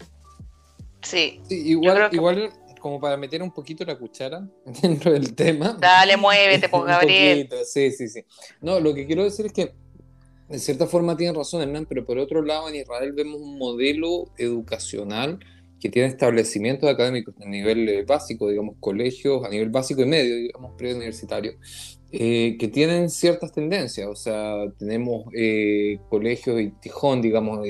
Sí, 1.03 1.41
igual, 1.49 2.09
igual 2.11 2.51
como 2.81 2.99
para 2.99 3.17
meter 3.17 3.41
un 3.41 3.53
poquito 3.53 3.85
la 3.85 3.97
cuchara 3.97 4.49
dentro 4.83 5.13
del 5.13 5.33
tema. 5.37 5.77
Dale, 5.79 6.17
muévete, 6.17 6.69
por 6.71 6.89
Gabriel. 6.89 7.49
sí, 7.65 7.93
sí, 7.93 8.09
sí. 8.09 8.25
No, 8.61 8.81
lo 8.81 8.93
que 8.93 9.07
quiero 9.07 9.23
decir 9.23 9.47
es 9.47 9.53
que 9.53 9.86
en 10.49 10.61
cierta 10.61 10.87
forma 10.87 11.17
tiene 11.17 11.37
razón 11.37 11.63
Hernán, 11.63 11.87
pero 11.87 12.05
por 12.05 12.19
otro 12.19 12.43
lado 12.43 12.69
en 12.69 12.77
Israel 12.77 13.13
vemos 13.13 13.41
un 13.41 13.59
modelo 13.59 14.29
educacional 14.39 15.41
que 15.81 15.89
tiene 15.91 16.09
establecimientos 16.09 16.89
académicos 16.89 17.35
a 17.41 17.49
nivel 17.49 17.89
eh, 17.89 18.05
básico, 18.05 18.49
digamos, 18.49 18.77
colegios, 18.81 19.45
a 19.45 19.49
nivel 19.49 19.71
básico 19.71 20.03
y 20.03 20.07
medio, 20.07 20.37
digamos, 20.37 20.73
preuniversitario, 20.77 21.53
eh, 22.13 22.57
que 22.59 22.69
tienen 22.69 23.11
ciertas 23.11 23.53
tendencias, 23.53 24.07
o 24.07 24.15
sea, 24.15 24.71
tenemos 24.79 25.25
eh, 25.35 25.99
colegios 26.09 26.61
y 26.61 26.71
tijón, 26.71 27.21
digamos, 27.21 27.67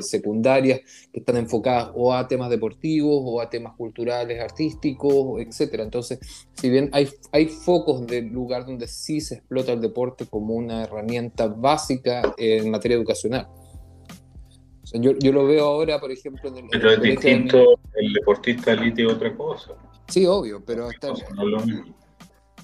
secundarias 0.00 0.80
que 1.12 1.20
están 1.20 1.36
enfocadas 1.36 1.92
o 1.94 2.12
a 2.12 2.26
temas 2.26 2.50
deportivos 2.50 3.22
o 3.24 3.40
a 3.40 3.48
temas 3.48 3.76
culturales, 3.76 4.40
artísticos, 4.40 5.40
etc. 5.40 5.74
Entonces, 5.78 6.18
si 6.54 6.70
bien 6.70 6.90
hay, 6.92 7.08
hay 7.30 7.46
focos 7.46 8.04
del 8.04 8.26
lugar 8.26 8.66
donde 8.66 8.88
sí 8.88 9.20
se 9.20 9.36
explota 9.36 9.72
el 9.72 9.80
deporte 9.80 10.26
como 10.26 10.54
una 10.54 10.82
herramienta 10.82 11.46
básica 11.46 12.34
en 12.36 12.72
materia 12.72 12.96
educacional. 12.96 13.46
yo, 14.92 15.12
yo, 15.20 15.30
lo 15.30 15.46
veo 15.46 15.64
ahora, 15.64 16.00
por 16.00 16.10
ejemplo, 16.10 16.50
en 16.50 16.64
el... 16.64 16.68
Pero 16.68 16.90
es 16.90 17.00
distinto 17.00 17.78
el 17.94 18.12
deportista 18.12 18.72
elite 18.72 19.02
y 19.02 19.04
otra 19.04 19.36
cosa. 19.36 19.74
Sí, 20.08 20.26
obvio, 20.26 20.64
pero... 20.66 20.90
Está, 20.90 21.12
no 21.36 21.46
lo 21.46 21.60
mismo 21.60 21.97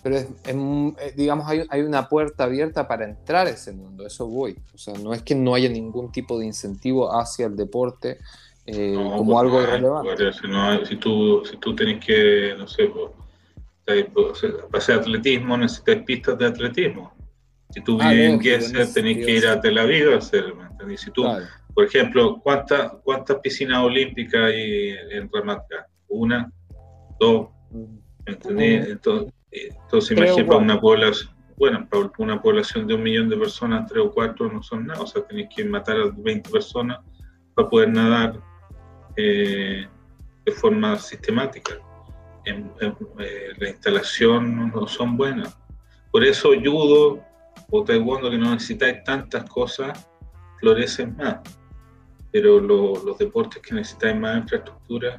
pero 0.05 0.17
es, 0.17 0.29
eh, 0.45 1.15
digamos, 1.17 1.49
hay, 1.49 1.63
hay, 1.71 1.81
una 1.81 2.11
puerta 2.11 2.45
abierta 2.45 2.87
para 2.87 3.07
entrar 3.07 3.47
a 3.47 3.51
ese 3.51 3.73
mundo, 3.73 4.07
eso 4.07 4.27
voy. 4.27 4.55
O 4.75 4.77
sea, 4.77 4.93
no 4.99 5.15
es 5.15 5.23
que 5.23 5.35
no 5.35 5.55
haya 5.55 5.71
ningún 5.71 6.13
tipo 6.13 6.39
de 6.39 6.45
incentivo 6.45 7.11
hacia 7.11 7.47
el 7.47 7.57
deporte 7.57 8.19
eh, 8.67 8.93
como 8.95 9.33
pues 9.33 9.39
algo 9.39 9.63
irrelevante. 9.63 10.87
si, 10.87 10.97
tú, 10.97 11.43
si 11.51 11.57
tú 11.57 11.75
tenés 11.75 12.05
que, 12.05 12.55
no 12.59 12.69
sé, 12.69 12.85
pues, 12.85 14.05
pues 14.13 14.53
para 14.71 14.79
hacer 14.79 14.99
atletismo 14.99 15.57
necesitas 15.57 16.05
pistas 16.05 16.37
de 16.37 16.47
atletismo. 16.49 17.15
Si 17.71 17.81
tú 17.83 17.97
ah, 18.03 18.11
vives 18.11 18.31
en 18.31 18.41
Gesser, 18.43 18.93
tenés 18.93 19.25
que 19.25 19.31
ir 19.39 19.47
a 19.47 19.59
Tel 19.59 19.79
Aviv 19.79 20.13
a 20.13 20.19
hacer, 20.19 20.53
Si 20.97 21.11
tú, 21.13 21.25
por 21.73 21.87
ejemplo, 21.87 22.43
¿cuántas, 22.43 22.93
¿cuántas 23.03 23.39
piscinas 23.39 23.83
olímpicas 23.83 24.43
hay 24.43 24.91
en 25.13 25.31
Ramat 25.33 25.63
Una, 26.09 26.53
dos, 27.19 27.49
¿me 27.71 28.33
entendí? 28.35 28.91
Entonces, 28.91 29.33
entonces, 29.55 30.17
imagínate, 30.17 30.57
una 30.57 30.81
población, 30.81 31.31
bueno, 31.57 31.87
para 31.89 32.11
una 32.19 32.43
población 32.43 32.87
de 32.87 32.95
un 32.95 33.03
millón 33.03 33.29
de 33.29 33.37
personas, 33.37 33.89
tres 33.89 34.05
o 34.05 34.11
cuatro 34.11 34.51
no 34.51 34.63
son 34.63 34.87
nada, 34.87 35.01
o 35.01 35.07
sea, 35.07 35.23
tenés 35.23 35.49
que 35.55 35.65
matar 35.65 35.97
a 35.97 36.11
20 36.17 36.51
personas 36.51 36.99
para 37.55 37.69
poder 37.69 37.91
nadar 37.91 38.41
eh, 39.17 39.87
de 40.45 40.53
forma 40.53 40.97
sistemática. 40.97 41.79
En, 42.45 42.71
eh, 43.19 43.53
la 43.57 43.69
instalación 43.71 44.73
no 44.75 44.87
son 44.87 45.17
buenas. 45.17 45.57
Por 46.11 46.25
eso 46.25 46.51
judo 46.63 47.23
o 47.71 47.85
taekwondo, 47.85 48.31
que 48.31 48.39
no 48.39 48.53
necesitáis 48.53 49.03
tantas 49.05 49.49
cosas, 49.49 50.09
florecen 50.59 51.17
más. 51.17 51.39
Pero 52.33 52.61
los 52.61 53.17
deportes 53.19 53.63
que 53.63 53.75
necesitáis 53.75 54.17
más 54.17 54.39
infraestructura, 54.39 55.19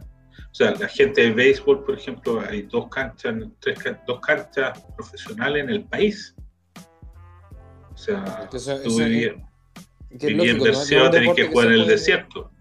o 0.51 0.55
sea, 0.55 0.71
la 0.71 0.87
gente 0.87 1.21
de 1.21 1.31
béisbol, 1.31 1.83
por 1.83 1.97
ejemplo, 1.97 2.41
hay 2.41 2.63
dos 2.63 2.87
canchas, 2.89 3.35
tres, 3.59 3.79
dos 4.07 4.19
canchas 4.19 4.81
profesionales 4.95 5.63
en 5.63 5.69
el 5.69 5.83
país. 5.83 6.35
O 7.93 7.97
sea, 7.97 8.49
eso, 8.51 8.79
tú 8.81 8.97
vivías 8.97 9.35
en 10.09 10.63
Berceo, 10.63 11.09
tenés 11.09 11.35
que 11.35 11.47
jugar 11.47 11.67
en 11.67 11.73
el 11.73 11.87
desierto. 11.87 12.51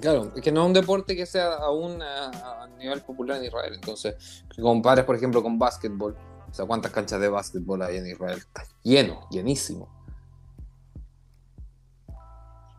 Claro, 0.00 0.32
es 0.34 0.42
que 0.42 0.50
no 0.50 0.62
es 0.62 0.66
un 0.68 0.72
deporte 0.72 1.14
que 1.14 1.26
sea 1.26 1.52
aún 1.54 2.00
a, 2.02 2.66
nivel 2.78 3.00
popular 3.02 3.38
en 3.38 3.44
Israel. 3.44 3.74
Entonces, 3.74 4.44
que 4.54 4.62
compares, 4.62 5.04
por 5.04 5.16
ejemplo, 5.16 5.42
con 5.42 5.58
básquetbol. 5.58 6.16
O 6.50 6.54
sea, 6.54 6.66
¿cuántas 6.66 6.92
canchas 6.92 7.20
de 7.20 7.28
básquetbol 7.28 7.82
hay 7.82 7.98
en 7.98 8.06
Israel? 8.06 8.38
Está 8.38 8.64
lleno, 8.82 9.28
llenísimo 9.30 10.01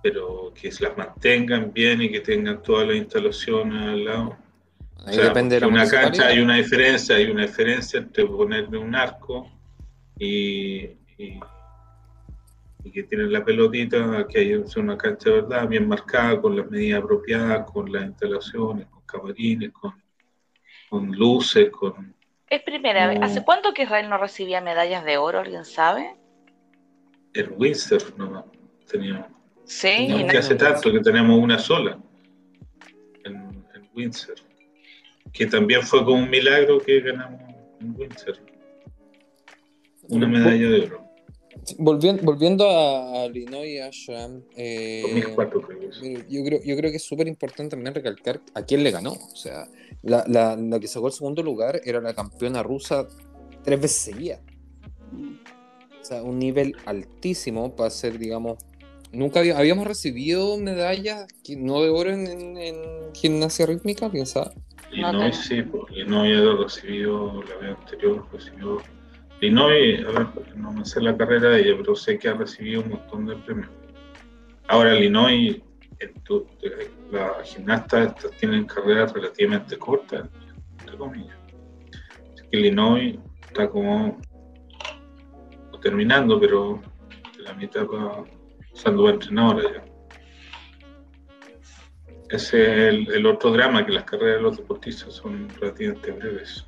pero 0.03 0.53
que 0.53 0.69
las 0.81 0.97
mantengan 0.97 1.71
bien 1.71 2.01
y 2.01 2.11
que 2.11 2.19
tengan 2.19 2.61
todas 2.61 2.85
las 2.85 2.97
instalaciones 2.97 3.81
al 3.81 4.03
lado. 4.03 4.37
Ahí 5.05 5.17
depende 5.17 5.55
de 5.55 5.61
la 5.61 5.67
una 5.67 5.89
cancha 5.89 6.27
hay 6.27 6.39
una 6.39 6.57
diferencia, 6.57 7.15
hay 7.15 7.31
una 7.31 7.43
diferencia 7.43 7.99
entre 7.99 8.25
ponerle 8.25 8.77
un 8.77 8.93
arco 8.93 9.49
y, 10.19 10.89
y, 11.17 11.39
que 12.93 13.03
tienen 13.03 13.31
la 13.31 13.45
pelotita, 13.45 14.27
que 14.27 14.39
hay 14.39 14.53
una 14.53 14.97
cancha 14.97 15.29
de 15.29 15.41
verdad 15.41 15.67
bien 15.69 15.87
marcada, 15.87 16.39
con 16.41 16.57
las 16.57 16.69
medidas 16.69 17.01
apropiadas, 17.01 17.71
con 17.71 17.91
las 17.91 18.03
instalaciones, 18.03 18.87
con 18.87 19.01
camarines, 19.05 19.71
con, 19.71 19.93
con 20.89 21.11
luces, 21.11 21.69
con... 21.71 22.13
Es 22.49 22.61
primera 22.61 23.07
vez. 23.07 23.19
¿Hace 23.21 23.43
cuánto 23.43 23.73
que 23.73 23.83
Israel 23.83 24.09
no 24.09 24.17
recibía 24.17 24.59
medallas 24.59 25.05
de 25.05 25.17
oro? 25.17 25.39
¿Alguien 25.39 25.63
sabe? 25.63 26.15
El 27.33 27.51
windsurf 27.57 28.15
no 28.17 28.45
tenía 28.85 29.27
Sí. 29.65 30.07
No, 30.07 30.27
que 30.27 30.37
hace 30.37 30.55
tanto 30.55 30.91
que 30.91 30.99
tenemos 30.99 31.39
una 31.39 31.57
sola 31.57 31.99
en, 33.25 33.63
Windsor. 33.95 34.35
Que 35.31 35.45
también 35.45 35.81
fue 35.83 36.03
como 36.03 36.23
un 36.23 36.29
milagro 36.29 36.79
que 36.79 36.99
ganamos 37.01 37.41
en 37.79 37.95
Windsor. 37.95 38.37
Una 40.09 40.27
medalla 40.27 40.69
de 40.69 40.81
oro. 40.81 41.03
Volviendo, 41.77 42.23
volviendo 42.23 42.67
a, 42.69 43.25
Illinois 43.27 43.69
y 43.69 43.79
Ashram, 43.79 44.43
eh, 44.57 45.23
yo, 46.27 46.43
creo, 46.43 46.59
yo 46.63 46.75
creo 46.75 46.91
que 46.91 46.97
es 46.97 47.03
súper 47.03 47.27
importante 47.27 47.75
también 47.75 47.93
recalcar 47.93 48.41
a 48.53 48.63
quién 48.63 48.83
le 48.83 48.91
ganó. 48.91 49.11
O 49.11 49.35
sea, 49.35 49.67
la, 50.01 50.25
la, 50.27 50.57
la, 50.57 50.79
que 50.79 50.87
sacó 50.87 51.07
el 51.07 51.13
segundo 51.13 51.41
lugar 51.43 51.79
era 51.85 52.01
la 52.01 52.13
campeona 52.13 52.63
rusa 52.63 53.07
tres 53.63 53.79
veces 53.79 53.97
seguida. 53.97 54.41
O 56.01 56.05
sea, 56.05 56.21
un 56.23 56.37
nivel 56.37 56.75
altísimo 56.85 57.75
para 57.75 57.89
ser, 57.89 58.17
digamos, 58.17 58.57
Nunca 59.13 59.41
habíamos 59.41 59.85
recibido 59.85 60.57
medallas, 60.57 61.27
no 61.55 61.83
de 61.83 61.89
oro 61.89 62.09
en, 62.09 63.13
gimnasia 63.13 63.67
rítmica, 63.67 64.09
¿quién 64.09 64.25
sabe? 64.25 64.55
Illinois 64.91 65.35
sí, 65.35 65.61
porque 65.61 65.99
Illinois 65.99 66.35
ha 66.35 66.63
recibido, 66.63 67.43
la 67.43 67.55
vez 67.57 67.77
anterior 67.77 68.25
recibió. 68.33 68.81
Illinois, 69.39 70.03
a 70.03 70.11
ver, 70.11 70.27
no 70.55 70.73
me 70.73 70.83
sé 70.83 70.99
la 70.99 71.15
carrera 71.15 71.49
de 71.49 71.61
ella, 71.61 71.77
pero 71.77 71.95
sé 71.95 72.17
que 72.17 72.29
ha 72.29 72.33
recibido 72.33 72.81
un 72.81 72.89
montón 72.89 73.27
de 73.27 73.35
premios. 73.35 73.69
Ahora, 74.67 74.97
Illinois, 74.97 75.61
las 77.11 77.53
gimnastas 77.53 78.15
tienen 78.39 78.65
carreras 78.65 79.13
relativamente 79.13 79.77
cortas, 79.77 80.27
entre 80.79 80.97
comillas. 80.97 81.37
Así 82.33 82.47
que 82.49 82.59
Illinois 82.59 83.19
está 83.47 83.69
como 83.69 84.19
terminando, 85.83 86.39
pero 86.39 86.81
la 87.37 87.53
mitad 87.53 87.85
va 87.85 88.23
usando 88.73 89.09
entrenadores 89.09 89.65
ya. 89.73 89.83
Ese 92.29 92.87
es 92.87 93.07
el, 93.09 93.25
otro 93.27 93.51
drama, 93.51 93.85
que 93.85 93.91
las 93.91 94.05
carreras 94.05 94.37
de 94.37 94.41
los 94.41 94.57
deportistas 94.57 95.13
son 95.13 95.47
relativamente 95.59 96.11
breves. 96.11 96.65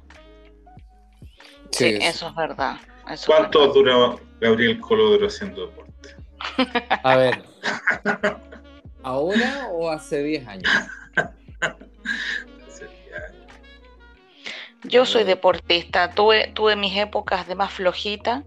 Sí, 1.71 1.97
eso 1.99 2.27
es 2.27 2.35
verdad. 2.35 2.75
¿Cuánto 3.25 3.63
ha 3.63 3.67
durado 3.67 4.19
Gabriel 4.39 4.79
Colodro 4.79 5.25
haciendo 5.25 5.65
deporte? 5.67 6.15
A 7.03 7.15
ver. 7.17 7.43
¿Ahora 9.03 9.69
o 9.71 9.89
hace 9.89 10.21
10 10.21 10.47
años? 10.47 10.71
Yo 14.83 15.05
soy 15.05 15.23
deportista, 15.23 16.11
tuve, 16.11 16.51
tuve 16.53 16.75
mis 16.75 16.95
épocas 16.95 17.47
de 17.47 17.55
más 17.55 17.73
flojita, 17.73 18.43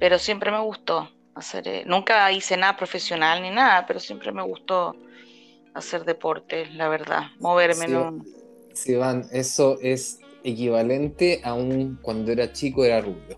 pero 0.00 0.18
siempre 0.18 0.50
me 0.50 0.58
gustó. 0.58 1.08
Eh, 1.64 1.84
nunca 1.86 2.30
hice 2.32 2.56
nada 2.56 2.76
profesional 2.76 3.42
ni 3.42 3.50
nada, 3.50 3.86
pero 3.86 4.00
siempre 4.00 4.32
me 4.32 4.42
gustó 4.42 4.96
hacer 5.74 6.04
deporte, 6.04 6.66
la 6.66 6.88
verdad, 6.88 7.28
moverme. 7.38 8.22
Sí, 8.72 8.94
Van, 8.94 9.26
eso 9.32 9.78
es 9.80 10.20
equivalente 10.42 11.40
a 11.44 11.54
un 11.54 11.98
cuando 12.02 12.32
era 12.32 12.52
chico 12.52 12.84
era 12.84 13.00
rubio. 13.00 13.36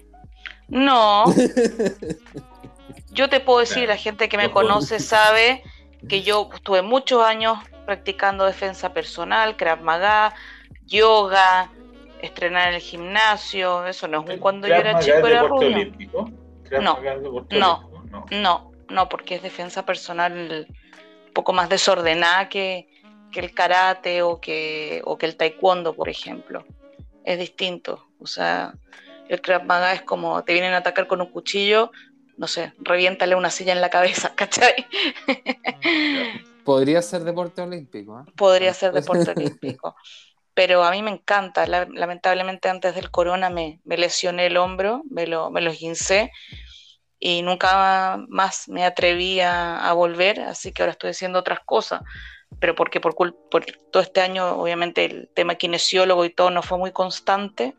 No. 0.69 1.25
yo 3.13 3.29
te 3.29 3.41
puedo 3.41 3.61
decir, 3.61 3.89
la 3.89 3.97
gente 3.97 4.29
que 4.29 4.37
me 4.37 4.51
conoce 4.51 4.99
sabe 4.99 5.63
que 6.09 6.23
yo 6.23 6.49
estuve 6.55 6.83
muchos 6.83 7.23
años 7.25 7.59
practicando 7.85 8.45
defensa 8.45 8.93
personal, 8.93 9.57
Krav 9.57 9.83
Maga, 9.83 10.35
yoga, 10.87 11.71
estrenar 12.21 12.69
en 12.69 12.75
el 12.75 12.81
gimnasio, 12.81 13.87
eso 13.87 14.09
no 14.09 14.23
es 14.23 14.31
un 14.31 14.39
cuando 14.39 14.67
yo 14.67 14.75
era 14.75 14.99
chico 14.99 15.27
era 15.27 15.43
rubio. 15.43 15.93
No, 16.81 16.99
no, 17.51 17.89
no, 18.31 18.73
no, 18.89 19.09
porque 19.09 19.37
es 19.37 19.43
defensa 19.43 19.85
personal 19.85 20.67
un 21.27 21.33
poco 21.33 21.53
más 21.53 21.69
desordenada 21.69 22.49
que, 22.49 22.89
el 23.35 23.55
karate 23.55 24.23
o 24.23 24.41
que, 24.41 25.01
o 25.05 25.17
que 25.17 25.27
el 25.27 25.37
taekwondo, 25.37 25.95
por 25.95 26.09
ejemplo. 26.09 26.65
Es 27.25 27.39
distinto. 27.39 28.09
O 28.21 28.27
sea, 28.27 28.75
el 29.29 29.41
Krav 29.41 29.65
Maga 29.65 29.95
es 29.95 30.03
como 30.03 30.43
te 30.45 30.53
vienen 30.53 30.75
a 30.75 30.79
atacar 30.79 31.07
con 31.07 31.21
un 31.21 31.29
cuchillo, 31.29 31.91
no 32.37 32.47
sé, 32.47 32.73
reviéntale 32.79 33.35
una 33.35 33.51
silla 33.51 33.73
en 33.73 33.81
la 33.81 33.91
cabeza, 33.91 34.33
¿cachai? 34.37 34.87
Podría 36.65 37.03
ser 37.03 37.25
deporte 37.25 37.63
olímpico. 37.63 38.21
¿eh? 38.21 38.33
Podría 38.37 38.75
ser 38.75 38.93
deporte 38.93 39.31
olímpico. 39.31 39.97
Pero 40.55 40.85
a 40.85 40.91
mí 40.91 41.03
me 41.03 41.11
encanta. 41.11 41.67
lamentablemente 41.67 42.69
antes 42.69 42.95
del 42.95 43.11
corona 43.11 43.51
me, 43.51 43.81
lesioné 43.85 44.47
el 44.47 44.57
hombro, 44.57 45.03
me 45.11 45.27
lo, 45.27 45.51
me 45.51 45.61
lo 45.61 45.73
y 47.19 47.43
nunca 47.43 48.19
más 48.29 48.69
me 48.69 48.85
atreví 48.85 49.41
a, 49.41 49.93
volver, 49.95 50.41
así 50.41 50.73
que 50.73 50.83
ahora 50.83 50.93
estoy 50.93 51.11
haciendo 51.11 51.39
otras 51.39 51.61
cosas, 51.65 52.03
pero 52.59 52.75
porque 52.75 53.01
por, 53.01 53.15
por 53.15 53.65
todo 53.93 54.03
este 54.03 54.21
año 54.21 54.61
obviamente 54.61 55.05
el 55.05 55.31
tema 55.33 55.55
kinesiólogo 55.55 56.25
y 56.25 56.31
todo 56.31 56.51
no 56.51 56.63
fue 56.63 56.79
muy 56.79 56.91
constante, 56.91 57.77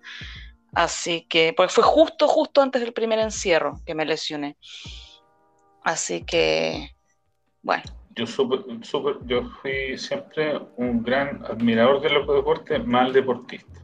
Así 0.74 1.28
que, 1.30 1.54
pues 1.54 1.72
fue 1.72 1.84
justo, 1.84 2.28
justo 2.28 2.62
antes 2.62 2.82
del 2.82 2.94
primer 2.94 3.20
encierro 3.20 3.80
que 3.86 3.94
me 3.94 4.06
lesioné. 4.06 4.58
Así 5.84 6.24
que, 6.26 6.96
bueno. 7.62 7.84
Yo, 8.16 8.28
super, 8.28 8.64
super, 8.82 9.18
yo 9.26 9.44
fui 9.62 9.98
siempre 9.98 10.60
un 10.78 11.02
gran 11.02 11.44
admirador 11.46 12.02
de 12.02 12.10
los 12.10 12.28
deportes, 12.28 12.86
mal 12.86 13.12
deportista. 13.12 13.82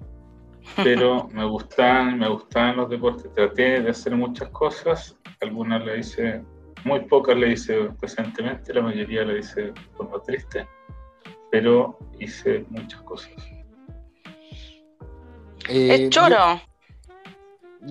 Pero 0.84 1.28
me 1.30 1.46
gustaban, 1.46 2.20
me 2.20 2.30
gustaban 2.30 2.78
los 2.78 2.90
deportes. 2.90 3.34
Traté 3.34 3.82
de 3.82 3.90
hacer 3.90 4.16
muchas 4.16 4.50
cosas. 4.50 5.18
Algunas 5.42 5.84
le 5.84 6.00
hice, 6.00 6.44
muy 6.86 7.00
pocas 7.02 7.38
le 7.38 7.54
hice 7.54 7.90
presentemente, 8.00 8.74
la 8.74 8.82
mayoría 8.82 9.24
le 9.24 9.40
hice 9.40 9.62
de 9.62 9.74
forma 9.96 10.22
triste. 10.22 10.68
Pero 11.52 11.98
hice 12.20 12.66
muchas 12.70 13.02
cosas. 13.02 13.32
Eh, 15.68 16.06
es 16.06 16.10
choro 16.10 16.60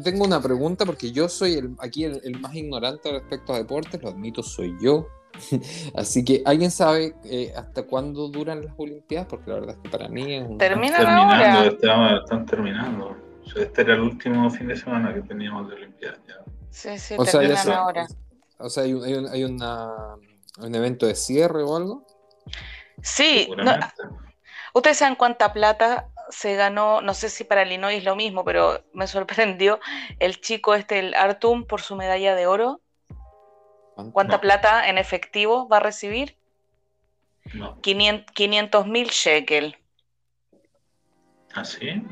tengo 0.02 0.24
una 0.24 0.40
pregunta 0.40 0.84
porque 0.84 1.12
yo 1.12 1.28
soy 1.28 1.54
el, 1.54 1.74
aquí 1.78 2.04
el, 2.04 2.40
más 2.40 2.54
ignorante 2.54 3.10
respecto 3.10 3.54
a 3.54 3.58
deportes, 3.58 4.02
lo 4.02 4.10
admito, 4.10 4.42
soy 4.42 4.76
yo. 4.80 5.08
Así 5.94 6.24
que, 6.24 6.42
¿alguien 6.44 6.70
sabe 6.70 7.14
eh, 7.24 7.52
hasta 7.56 7.82
cuándo 7.84 8.28
duran 8.28 8.64
las 8.64 8.74
Olimpiadas? 8.76 9.28
Porque 9.28 9.50
la 9.50 9.60
verdad 9.60 9.76
es 9.76 9.82
que 9.82 9.88
para 9.90 10.08
mí 10.08 10.34
es 10.34 10.48
un... 10.48 10.58
Terminan 10.58 11.06
ahora. 11.06 11.66
están 12.16 12.46
terminando. 12.46 13.16
este 13.56 13.82
era 13.82 13.94
el 13.94 14.00
último 14.00 14.50
fin 14.50 14.68
de 14.68 14.76
semana 14.76 15.14
que 15.14 15.22
teníamos 15.22 15.68
de 15.68 15.74
Olimpiadas. 15.74 16.18
Sí, 16.70 16.98
sí, 16.98 17.14
o 17.18 17.24
terminan 17.24 17.56
sea, 17.56 17.78
ahora. 17.78 18.06
O 18.58 18.68
sea, 18.68 18.84
hay, 18.84 18.94
un, 18.94 19.04
hay, 19.04 19.14
un, 19.14 19.28
hay 19.28 19.44
una, 19.44 20.14
un 20.58 20.74
evento 20.74 21.06
de 21.06 21.14
cierre 21.14 21.62
o 21.62 21.76
algo. 21.76 22.06
Sí, 23.02 23.48
¿ustedes 24.74 24.98
saben 24.98 25.14
cuánta 25.14 25.52
plata 25.52 26.08
se 26.30 26.54
ganó, 26.56 27.00
no 27.00 27.14
sé 27.14 27.30
si 27.30 27.44
para 27.44 27.62
Illinois 27.62 27.98
es 27.98 28.04
lo 28.04 28.16
mismo, 28.16 28.44
pero 28.44 28.84
me 28.92 29.06
sorprendió 29.06 29.80
el 30.18 30.40
chico 30.40 30.74
este, 30.74 30.98
el 30.98 31.14
Artum, 31.14 31.64
por 31.64 31.80
su 31.80 31.96
medalla 31.96 32.34
de 32.34 32.46
oro. 32.46 32.80
¿Cuánta 34.12 34.40
plata 34.40 34.88
en 34.88 34.98
efectivo 34.98 35.68
va 35.68 35.78
a 35.78 35.80
recibir? 35.80 36.36
500 37.80 38.86
mil 38.86 39.08
shekel. 39.08 39.76
¿Ah, 41.54 41.64
sí? 41.64 42.02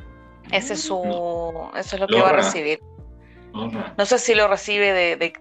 Ese 0.50 0.74
es 0.74 0.82
su, 0.82 1.70
eso 1.76 1.96
es 1.96 2.00
lo 2.00 2.06
que 2.06 2.20
va 2.20 2.30
a 2.30 2.32
recibir. 2.32 2.80
No 3.52 4.06
sé 4.06 4.18
si 4.18 4.34
lo 4.34 4.48
recibe 4.48 4.92
de, 4.92 5.32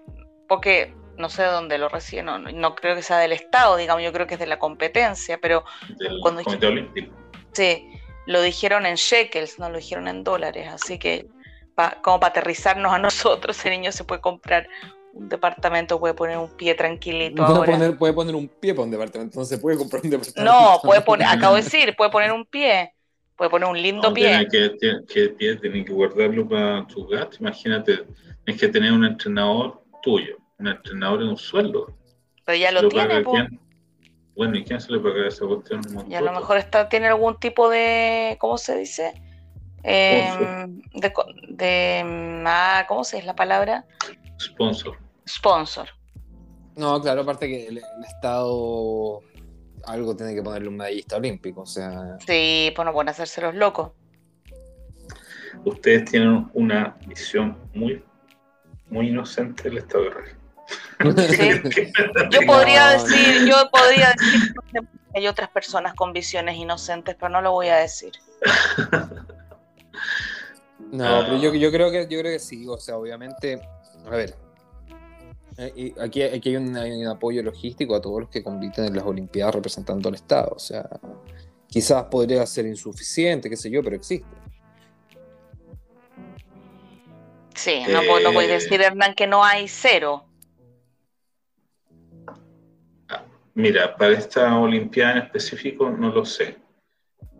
porque 0.48 0.94
no 1.16 1.28
sé 1.28 1.42
de 1.42 1.48
dónde 1.48 1.78
lo 1.78 1.88
recibe, 1.88 2.22
no, 2.22 2.38
no, 2.38 2.74
creo 2.74 2.94
que 2.94 3.02
sea 3.02 3.18
del 3.18 3.32
Estado, 3.32 3.76
digamos, 3.76 4.02
yo 4.02 4.12
creo 4.12 4.26
que 4.26 4.34
es 4.34 4.40
de 4.40 4.46
la 4.46 4.58
competencia, 4.58 5.38
pero 5.38 5.64
del 5.98 6.20
cuando 6.20 6.42
Comité 6.42 6.66
Olímpico. 6.66 7.14
Sí, 7.52 7.88
lo 8.26 8.42
dijeron 8.42 8.86
en 8.86 8.96
shekels, 8.96 9.58
no 9.58 9.70
lo 9.70 9.78
dijeron 9.78 10.08
en 10.08 10.24
dólares, 10.24 10.68
así 10.72 10.98
que 10.98 11.26
como 12.02 12.20
para 12.20 12.30
aterrizarnos 12.30 12.92
a 12.92 12.98
nosotros, 12.98 13.58
ese 13.58 13.70
niño 13.70 13.92
se 13.92 14.04
puede 14.04 14.20
comprar 14.20 14.68
un 15.16 15.28
departamento, 15.30 15.98
puede 15.98 16.14
poner 16.14 16.36
un 16.36 16.50
pie 16.50 16.74
tranquilito. 16.74 17.64
Poner, 17.64 17.96
puede 17.96 18.12
poner 18.12 18.34
un 18.34 18.48
pie 18.48 18.74
para 18.74 18.84
un 18.84 18.90
departamento, 18.90 19.38
no 19.38 19.44
se 19.46 19.56
puede 19.56 19.78
comprar 19.78 20.02
un 20.04 20.10
departamento. 20.10 20.52
No, 20.52 20.78
puede 20.82 21.00
poner, 21.00 21.26
acabo 21.26 21.56
de 21.56 21.62
decir, 21.62 21.94
puede 21.96 22.10
poner 22.10 22.32
un 22.32 22.44
pie, 22.44 22.92
puede 23.34 23.50
poner 23.50 23.68
un 23.68 23.80
lindo 23.80 24.12
pie. 24.12 24.46
Que, 24.50 24.76
que, 25.08 25.28
pie 25.30 25.56
tiene 25.56 25.84
que 25.84 25.92
guardarlo 25.92 26.46
para 26.46 26.86
tu 26.86 27.06
gato, 27.06 27.38
imagínate, 27.40 28.04
es 28.44 28.60
que 28.60 28.68
tener 28.68 28.92
un 28.92 29.06
entrenador 29.06 29.82
tuyo, 30.02 30.36
un 30.58 30.68
entrenador 30.68 31.22
en 31.22 31.28
un 31.28 31.38
sueldo. 31.38 31.96
Pero 32.44 32.58
ya 32.58 32.70
lo, 32.70 32.86
tiene, 32.88 33.24
bueno, 34.36 34.56
¿y 34.56 34.64
quién 34.64 34.80
se 34.80 34.92
le 34.92 35.00
paga 35.00 35.26
esa 35.26 35.46
cuestión? 35.46 35.80
Y 36.08 36.14
a 36.14 36.20
lo 36.20 36.32
mejor 36.32 36.58
está, 36.58 36.90
tiene 36.90 37.06
algún 37.06 37.40
tipo 37.40 37.70
de, 37.70 38.36
¿cómo 38.38 38.58
se 38.58 38.76
dice? 38.76 39.14
Em, 39.82 40.82
de, 40.94 41.12
de, 41.48 42.42
ah, 42.44 42.84
¿cómo 42.86 43.02
se 43.02 43.16
es 43.18 43.24
la 43.24 43.34
palabra? 43.34 43.86
Sponsor. 44.38 45.05
Sponsor. 45.28 45.88
No, 46.76 47.00
claro, 47.00 47.22
aparte 47.22 47.48
que 47.48 47.66
el, 47.68 47.82
Estado 48.06 49.22
algo 49.86 50.16
tiene 50.16 50.34
que 50.34 50.42
ponerle 50.42 50.68
un 50.68 50.76
medallista 50.76 51.16
olímpico, 51.16 51.62
o 51.62 51.66
sea... 51.66 52.18
Sí, 52.26 52.72
pues 52.74 52.84
no 52.84 52.92
pueden 52.92 53.08
hacerse 53.08 53.40
los 53.40 53.54
locos. 53.54 53.92
Ustedes 55.64 56.04
tienen 56.10 56.50
una 56.52 56.96
visión 57.06 57.56
muy, 57.74 58.04
muy 58.90 59.08
inocente 59.08 59.64
del 59.64 59.78
Estado 59.78 60.04
de 60.04 60.10
Rey. 60.10 60.32
Yo 62.30 62.40
podría 62.46 62.88
decir, 62.88 63.46
yo 63.46 63.70
podría 63.70 64.12
decir 64.12 64.52
que 64.72 64.80
hay 65.14 65.28
otras 65.28 65.48
personas 65.50 65.94
con 65.94 66.12
visiones 66.12 66.56
inocentes, 66.56 67.14
pero 67.14 67.28
no 67.28 67.40
lo 67.40 67.52
voy 67.52 67.68
a 67.68 67.76
decir. 67.76 68.12
No, 70.90 71.22
pero 71.24 71.36
yo, 71.38 71.54
yo, 71.54 71.70
creo 71.70 71.90
que 71.90 72.06
yo 72.08 72.20
creo 72.20 72.32
que 72.32 72.38
sí, 72.38 72.66
o 72.68 72.78
sea, 72.78 72.96
obviamente, 72.96 73.60
a 74.06 74.10
ver, 74.10 74.34
eh, 75.58 75.94
aquí, 76.00 76.22
aquí 76.22 76.50
hay, 76.50 76.56
un, 76.56 76.76
hay, 76.76 76.92
un, 76.92 77.06
apoyo 77.06 77.42
logístico 77.42 77.94
a 77.94 78.00
todos 78.00 78.20
los 78.20 78.30
que 78.30 78.42
compiten 78.42 78.84
en 78.84 78.96
las 78.96 79.04
Olimpiadas 79.04 79.54
representando 79.54 80.08
al 80.08 80.14
Estado, 80.14 80.52
o 80.54 80.58
sea, 80.58 80.88
quizás 81.68 82.04
podría 82.04 82.44
ser 82.46 82.66
insuficiente, 82.66 83.48
qué 83.48 83.56
sé 83.56 83.70
yo, 83.70 83.82
pero 83.82 83.96
existe. 83.96 84.28
Sí, 87.54 87.82
no, 87.88 88.02
no 88.20 88.32
puedes 88.32 88.64
decir, 88.64 88.82
Hernán, 88.82 89.14
que 89.14 89.26
no 89.26 89.42
hay 89.42 89.66
cero. 89.66 90.26
Mira, 93.54 93.96
para 93.96 94.12
esta 94.12 94.58
Olimpiada 94.58 95.12
en 95.12 95.18
específico 95.18 95.88
no 95.88 96.10
lo 96.10 96.26
sé, 96.26 96.58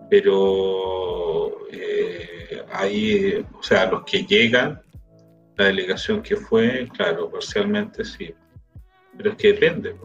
pero 0.09 1.69
eh, 1.71 2.65
ahí, 2.73 3.45
o 3.53 3.63
sea, 3.63 3.85
los 3.85 4.03
que 4.05 4.25
llegan, 4.25 4.83
la 5.57 5.67
delegación 5.67 6.23
que 6.23 6.37
fue, 6.37 6.89
claro, 6.95 7.31
parcialmente 7.31 8.05
sí, 8.05 8.35
pero 9.17 9.31
es 9.31 9.37
que 9.37 9.53
depende. 9.53 9.97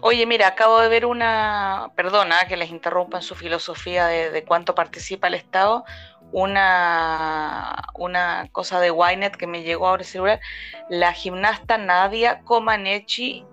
Oye, 0.00 0.26
mira, 0.26 0.46
acabo 0.46 0.80
de 0.80 0.88
ver 0.88 1.04
una, 1.04 1.90
perdona 1.96 2.46
que 2.46 2.56
les 2.56 2.70
interrumpa 2.70 3.18
en 3.18 3.22
su 3.22 3.34
filosofía 3.34 4.06
de, 4.06 4.44
cuánto 4.44 4.74
participa 4.74 5.26
el 5.26 5.34
Estado, 5.34 5.84
una, 6.30 7.84
una 7.94 8.48
cosa 8.52 8.78
de 8.80 8.92
Wynet 8.92 9.36
que 9.36 9.48
me 9.48 9.62
llegó 9.62 9.88
ahora 9.88 10.04
celular, 10.04 10.40
la 10.88 11.12
gimnasta 11.12 11.78
Nadia 11.78 12.42
Comaneci 12.44 13.44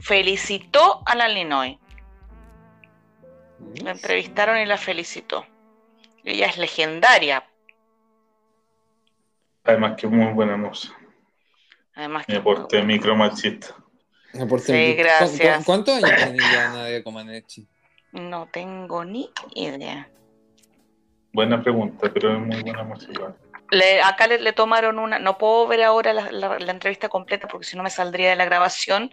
felicitó 0.00 1.02
a 1.06 1.14
la 1.14 1.30
Illinois. 1.30 1.78
La 3.82 3.92
entrevistaron 3.92 4.58
y 4.58 4.66
la 4.66 4.78
felicitó. 4.78 5.46
Ella 6.24 6.46
es 6.46 6.58
legendaria. 6.58 7.44
Además 9.64 9.96
que 9.96 10.06
es 10.06 10.12
muy 10.12 10.32
buena 10.32 10.56
moza. 10.56 10.88
Además 11.94 12.26
que 12.26 12.36
aporte 12.36 12.82
micro 12.82 13.16
machista. 13.16 13.74
Sí, 14.58 14.94
gracias. 14.94 15.64
¿Cuántos 15.64 16.02
años 16.02 16.16
tiene 16.16 16.38
ya 16.38 16.70
Nadia 16.70 17.02
Comaneci? 17.02 17.66
No 18.12 18.48
tengo 18.52 19.04
ni 19.04 19.30
idea. 19.54 20.08
Buena 21.32 21.62
pregunta, 21.62 22.10
pero 22.12 22.34
es 22.34 22.40
muy 22.40 22.62
buena 22.62 22.84
música 22.84 23.34
acá 24.04 24.26
le, 24.26 24.52
tomaron 24.52 24.98
una, 24.98 25.18
no 25.18 25.38
puedo 25.38 25.66
ver 25.66 25.82
ahora 25.82 26.12
la, 26.12 26.70
entrevista 26.70 27.08
completa 27.08 27.48
porque 27.48 27.66
si 27.66 27.76
no 27.76 27.82
me 27.82 27.90
saldría 27.90 28.30
de 28.30 28.36
la 28.36 28.44
grabación, 28.44 29.10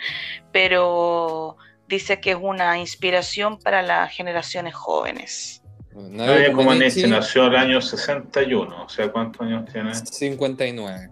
pero 0.52 1.58
dice 1.88 2.20
que 2.20 2.32
es 2.32 2.38
una 2.40 2.78
inspiración 2.78 3.60
para 3.60 3.82
las 3.82 4.12
generaciones 4.12 4.74
jóvenes. 4.74 5.62
Nadia 5.96 6.52
Comaneci 6.52 7.08
nació 7.08 7.48
el 7.48 7.56
año 7.56 7.82
61, 7.82 8.84
o 8.84 8.90
sea, 8.90 9.12
¿cuántos 9.12 9.42
años 9.42 9.66
tiene? 9.72 9.96
59. 9.96 11.10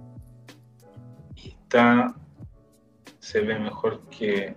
Y 1.35 1.49
está, 1.49 2.13
se 3.19 3.39
ve 3.41 3.57
mejor 3.57 4.01
que 4.09 4.55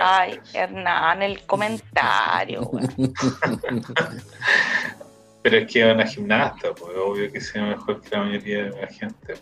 Ay, 0.00 0.40
Hernán, 0.54 1.22
el 1.22 1.44
comentario. 1.44 2.70
Pero 5.42 5.56
es 5.56 5.72
que 5.72 5.86
es 5.86 5.94
una 5.94 6.06
gimnasta, 6.06 6.74
pues 6.74 6.96
obvio 6.96 7.30
que 7.32 7.40
sea 7.40 7.62
mejor 7.62 8.00
que 8.00 8.10
la 8.10 8.24
mayoría 8.24 8.64
de 8.64 8.80
la 8.80 8.86
gente. 8.86 9.34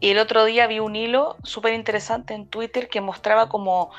Y 0.00 0.10
el 0.10 0.18
otro 0.18 0.44
día 0.44 0.66
vi 0.66 0.80
un 0.80 0.96
hilo 0.96 1.36
súper 1.44 1.74
interesante 1.74 2.34
en 2.34 2.46
Twitter 2.48 2.88
que 2.88 3.00
mostraba 3.00 3.48
como 3.48 3.92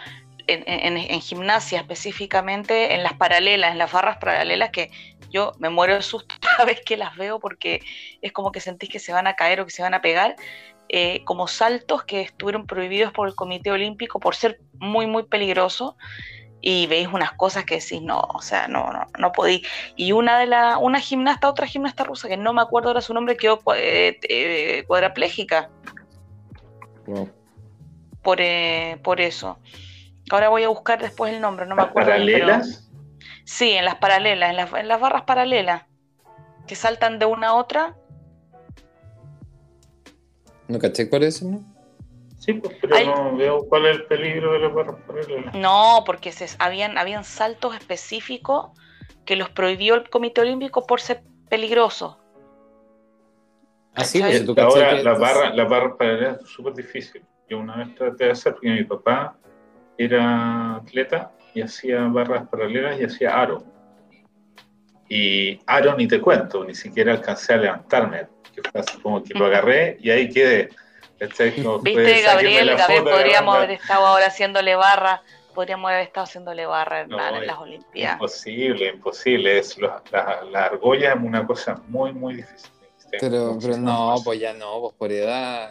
en, 0.48 1.22
gimnasia 1.22 1.80
específicamente, 1.82 2.94
en 2.94 3.04
las 3.04 3.14
paralelas, 3.14 3.72
en 3.72 3.78
las 3.78 3.92
barras 3.92 4.18
paralelas, 4.18 4.70
que 4.72 4.92
yo 5.30 5.54
me 5.60 5.70
muero 5.70 5.96
de 5.96 6.02
susto 6.02 6.36
cada 6.42 6.66
vez 6.66 6.82
que 6.86 6.98
las 6.98 7.16
veo 7.16 7.40
porque 7.40 7.82
es 8.22 8.32
como 8.32 8.52
que 8.52 8.60
sentís 8.60 8.90
que 8.90 9.00
se 9.00 9.14
van 9.14 9.28
a 9.28 9.36
caer 9.36 9.62
o 9.62 9.66
que 9.66 9.72
se 9.72 9.82
van 9.82 9.94
a 9.94 10.02
pegar, 10.02 10.36
eh, 10.90 11.24
como 11.26 11.48
saltos 11.48 12.04
que 12.04 12.22
estuvieron 12.22 12.68
prohibidos 12.68 13.12
por 13.12 13.28
el 13.28 13.36
Comité 13.36 13.72
Olímpico 13.72 14.20
por 14.20 14.36
ser 14.36 14.60
muy, 14.80 15.08
muy 15.08 15.24
peligrosos 15.24 15.96
y 16.68 16.88
veis 16.88 17.08
unas 17.08 17.32
cosas 17.34 17.64
que 17.64 17.76
decís, 17.76 18.02
no, 18.02 18.20
o 18.20 18.42
sea, 18.42 18.68
no, 18.68 18.92
no, 18.92 19.06
no 19.20 19.32
podí. 19.32 19.62
Y 19.96 20.14
una 20.14 20.40
de 20.40 20.48
la, 20.48 20.80
una 20.80 21.00
gimnasta, 21.00 21.48
otra 21.48 21.68
gimnasta 21.68 22.04
rusa, 22.04 22.28
que 22.28 22.38
no 22.38 22.54
me 22.54 22.62
acuerdo 22.62 22.90
ahora 22.90 23.02
su 23.02 23.14
nombre, 23.14 23.38
quedó 23.38 23.62
eh, 23.76 24.18
eh, 24.28 24.84
cuadraplégica. 24.88 25.70
Por, 28.24 28.42
eh, 28.42 29.00
por 29.04 29.22
eso. 29.22 29.60
Ahora 30.32 30.50
voy 30.50 30.64
a 30.64 30.70
buscar 30.70 31.02
después 31.02 31.34
el 31.34 31.42
nombre, 31.42 31.66
no 31.66 31.76
me 31.76 31.84
acuerdo. 31.84 32.10
¿Paralelas? 32.10 32.90
Sí, 33.44 33.72
en 33.72 33.86
las 33.86 33.96
paralelas, 33.96 34.50
en 34.50 34.56
las, 34.58 34.74
en 34.74 34.88
las 34.88 35.00
barras 35.00 35.24
paralelas, 35.24 35.84
que 36.68 36.76
saltan 36.76 37.20
de 37.20 37.26
una 37.26 37.50
a 37.50 37.54
otra. 37.54 37.96
¿No 40.68 40.80
caché 40.80 41.10
cuál 41.10 41.24
es, 41.24 41.44
no? 41.44 41.64
Sí, 42.40 42.54
pues, 42.54 42.76
pero 42.82 43.06
no 43.06 43.38
veo 43.38 43.66
cuál 43.70 43.86
es 43.86 43.98
el 43.98 44.06
peligro 44.06 44.54
de 44.54 44.60
las 44.60 44.74
barras 44.74 44.96
paralelas. 45.08 45.54
No, 45.54 46.04
porque 46.06 46.32
se, 46.32 46.48
habían, 46.60 46.98
habían 46.98 47.24
saltos 47.24 47.76
específicos 47.76 48.72
que 49.26 49.36
los 49.36 49.50
prohibió 49.50 49.96
el 49.96 50.10
Comité 50.10 50.42
Olímpico 50.42 50.86
por 50.86 51.02
ser 51.02 51.24
peligrosos. 51.50 52.18
Así 53.94 54.22
ah, 54.22 54.30
es. 54.30 54.48
Ahora, 54.58 54.94
las 55.02 55.20
barras 55.20 55.56
la 55.56 55.66
barra 55.66 55.98
paralelas 55.98 56.42
es 56.42 56.50
súper 56.50 56.74
difícil. 56.74 57.24
Yo 57.48 57.60
una 57.60 57.78
vez 57.78 57.94
traté 57.96 58.26
de 58.26 58.32
hacer, 58.32 58.54
porque 58.54 58.70
mi 58.70 58.84
papá 58.84 59.38
era 59.98 60.76
atleta 60.76 61.32
y 61.54 61.62
hacía 61.62 62.02
barras 62.08 62.48
paralelas 62.48 63.00
y 63.00 63.06
hacía 63.06 63.40
aro. 63.40 63.64
Y 65.08 65.60
aro 65.66 65.96
ni 65.96 66.08
te 66.08 66.20
cuento, 66.20 66.64
ni 66.64 66.76
siquiera 66.76 67.14
alcancé 67.14 67.54
a 67.54 67.58
levantarme. 67.58 68.28
Que 68.54 68.62
fue 68.70 68.82
así 68.82 68.98
como 69.00 69.24
que 69.24 69.34
lo 69.34 69.46
agarré 69.46 69.98
y 70.00 70.10
ahí 70.10 70.30
quedé. 70.30 70.70
Viste, 71.84 72.22
Gabriel, 72.22 72.76
Gabriel, 72.76 73.04
podríamos 73.04 73.56
haber 73.56 73.72
estado 73.72 74.06
ahora 74.06 74.28
haciéndole 74.28 74.76
barra, 74.76 75.22
podríamos 75.54 75.90
haber 75.90 76.04
estado 76.04 76.26
haciéndole 76.26 76.66
barra 76.66 77.02
en 77.02 77.10
las 77.10 77.58
Olimpiadas. 77.58 78.16
Imposible, 78.16 78.90
imposible. 78.90 79.60
Es, 79.60 79.78
la, 79.78 80.04
la, 80.52 80.66
argolla 80.66 81.14
es 81.14 81.20
una 81.22 81.48
cosa 81.48 81.82
muy, 81.88 82.12
muy 82.12 82.36
difícil. 82.36 82.70
Pero, 83.22 83.58
pero 83.62 83.78
no, 83.78 84.16
pues 84.26 84.42
ya 84.42 84.54
no, 84.54 84.82
pues 84.82 84.94
por 84.96 85.12
edad. 85.12 85.70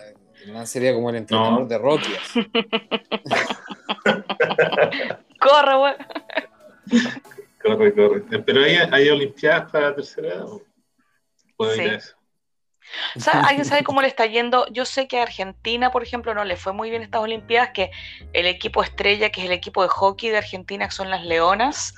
Sería 0.64 0.94
como 0.94 1.10
el 1.10 1.16
entrenador 1.16 1.66
de 1.68 1.78
Rocky. 1.78 2.12
corre, 5.40 5.76
güey. 5.76 5.94
Corre, 7.62 7.94
corre. 7.94 8.22
Pero 8.44 8.62
hay, 8.62 8.76
hay 8.90 9.08
Olimpiadas 9.08 9.70
para 9.70 9.90
la 9.90 9.96
tercera 9.96 10.28
edad. 10.28 10.46
¿Puedo 11.56 11.74
ir 11.76 11.90
a 11.90 11.94
eso? 11.94 12.16
¿Alguien 13.32 13.64
sabe 13.64 13.82
cómo 13.82 14.02
le 14.02 14.08
está 14.08 14.26
yendo? 14.26 14.66
Yo 14.70 14.84
sé 14.84 15.08
que 15.08 15.18
a 15.18 15.22
Argentina, 15.22 15.90
por 15.90 16.02
ejemplo, 16.02 16.34
no 16.34 16.44
le 16.44 16.56
fue 16.56 16.72
muy 16.72 16.90
bien 16.90 17.02
estas 17.02 17.22
Olimpiadas, 17.22 17.70
que 17.70 17.90
el 18.32 18.46
equipo 18.46 18.82
estrella, 18.82 19.30
que 19.30 19.40
es 19.40 19.46
el 19.46 19.52
equipo 19.52 19.82
de 19.82 19.88
hockey 19.88 20.30
de 20.30 20.38
Argentina, 20.38 20.86
que 20.86 20.94
son 20.94 21.10
las 21.10 21.24
Leonas, 21.24 21.94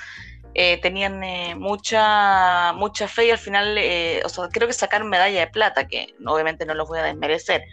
eh, 0.55 0.79
tenían 0.81 1.23
eh, 1.23 1.55
mucha, 1.55 2.73
mucha 2.75 3.09
fe 3.09 3.27
y 3.27 3.31
al 3.31 3.39
final, 3.39 3.77
eh, 3.79 4.23
o 4.25 4.29
sea, 4.29 4.49
creo 4.49 4.67
que 4.67 4.73
sacaron 4.73 5.09
medalla 5.09 5.41
de 5.41 5.49
plata, 5.49 5.87
que 5.87 6.15
obviamente 6.25 6.65
no 6.65 6.75
los 6.75 6.89
voy 6.89 6.99
a 6.99 7.03
desmerecer, 7.03 7.65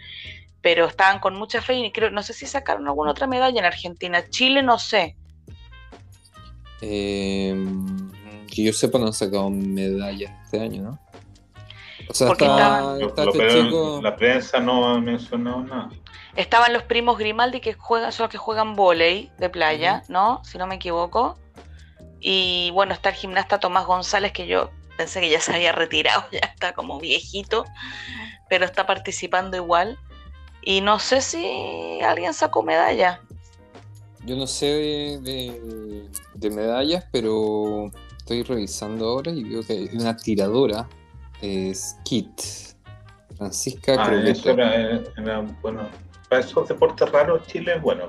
pero 0.64 0.86
estaban 0.86 1.20
con 1.20 1.36
mucha 1.36 1.60
fe 1.60 1.74
y 1.74 1.92
creo, 1.92 2.10
no 2.10 2.22
sé 2.22 2.32
si 2.32 2.46
sacaron 2.46 2.88
alguna 2.88 3.10
otra 3.10 3.26
medalla 3.26 3.60
en 3.60 3.66
Argentina. 3.66 4.24
Chile, 4.30 4.62
no 4.62 4.78
sé. 4.78 5.14
Em, 6.80 8.10
que 8.46 8.64
yo 8.64 8.72
sepa, 8.72 8.98
no 8.98 9.08
han 9.08 9.12
sacado 9.12 9.50
medallas 9.50 10.32
este 10.44 10.60
año, 10.60 10.82
¿no? 10.82 10.98
O 12.08 12.14
sea, 12.14 12.32
está, 12.32 12.96
este 12.98 13.70
la 14.00 14.16
prensa 14.16 14.58
no 14.58 14.88
ha 14.88 14.98
mencionado 15.02 15.64
nada. 15.64 15.90
Estaban 16.34 16.72
los 16.72 16.84
primos 16.84 17.18
Grimaldi 17.18 17.60
que 17.60 17.74
juegan, 17.74 18.10
son 18.10 18.24
los 18.24 18.30
que 18.30 18.38
juegan 18.38 18.74
volei 18.74 19.30
de 19.36 19.50
playa, 19.50 20.02
¿no? 20.08 20.40
Si 20.44 20.56
no 20.56 20.66
me 20.66 20.76
equivoco. 20.76 21.38
Y 22.20 22.70
bueno, 22.70 22.94
está 22.94 23.10
el 23.10 23.16
gimnasta 23.16 23.60
Tomás 23.60 23.84
González, 23.84 24.32
que 24.32 24.46
yo 24.46 24.70
pensé 24.96 25.20
que 25.20 25.28
ya 25.28 25.40
se 25.40 25.54
había 25.54 25.72
retirado, 25.72 26.24
ya 26.32 26.38
está 26.38 26.72
como 26.72 26.98
viejito, 26.98 27.66
pero 28.48 28.64
está 28.64 28.86
participando 28.86 29.58
igual. 29.58 29.98
Y 30.64 30.80
no 30.80 30.98
sé 30.98 31.20
si 31.20 32.00
alguien 32.00 32.32
sacó 32.32 32.62
medalla. 32.62 33.20
Yo 34.24 34.36
no 34.36 34.46
sé 34.46 34.66
de, 35.22 36.08
de 36.34 36.50
medallas, 36.50 37.04
pero 37.12 37.90
estoy 38.16 38.42
revisando 38.42 39.06
ahora 39.06 39.30
y 39.30 39.44
veo 39.44 39.62
que 39.62 39.74
hay 39.74 39.90
una 39.92 40.16
tiradora 40.16 40.88
es 41.44 41.96
Kit. 42.04 42.40
Francisca 43.36 43.96
ah, 43.98 44.14
eso 44.24 44.50
era, 44.50 45.40
bueno, 45.60 45.88
para 46.28 46.40
esos 46.40 46.68
deportes 46.68 47.10
raros 47.10 47.46
Chile 47.46 47.74
es 47.76 47.82
bueno. 47.82 48.06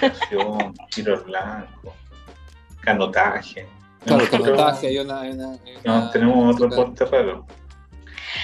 tiro 0.90 1.22
blanco, 1.24 1.94
canotaje. 2.80 3.68
Claro, 4.04 4.24
canotaje, 4.30 4.88
hay 4.88 4.98
una, 4.98 5.22
no, 5.84 6.10
tenemos 6.10 6.54
otro 6.54 6.68
deporte 6.68 7.04
raro. 7.04 7.46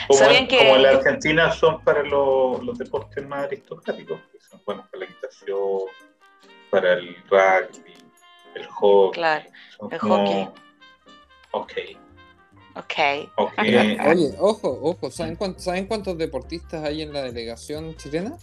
Como, 0.08 0.20
como 0.20 0.76
en 0.76 0.82
la 0.82 0.90
Argentina 0.90 1.52
son 1.52 1.82
para 1.82 2.02
los 2.02 2.78
deportes 2.78 3.26
más 3.26 3.46
aristocráticos, 3.46 4.20
que 4.32 4.40
son 4.40 4.60
buenos 4.64 4.86
para 4.88 5.00
la 5.00 5.04
equitación, 5.06 5.58
para 6.70 6.92
el 6.94 7.16
rugby, 7.28 7.94
el 8.54 8.66
hockey. 8.66 9.20
Claro, 9.20 9.44
el 9.90 9.98
hockey. 9.98 10.48
Ok. 11.52 11.72
Ok. 12.76 12.94
okay. 13.36 13.98
Oye, 14.06 14.34
ojo, 14.38 14.78
ojo, 14.82 15.10
¿saben, 15.10 15.38
¿saben 15.58 15.86
cuántos 15.86 16.18
deportistas 16.18 16.84
hay 16.84 17.02
en 17.02 17.12
la 17.12 17.22
delegación 17.22 17.96
chilena? 17.96 18.36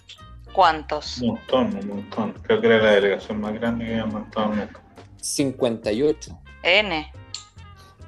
¿Cuántos? 0.54 1.20
Un 1.20 1.30
montón, 1.30 1.76
un 1.78 1.88
montón. 1.88 2.34
Creo 2.44 2.62
que 2.62 2.68
era 2.68 2.78
la 2.78 2.92
delegación 2.92 3.42
más 3.42 3.54
grande 3.54 3.86
que 3.86 3.92
había 3.92 4.06
montado 4.06 4.54
nunca. 4.54 4.82
58. 5.18 6.40
N. 6.64 7.12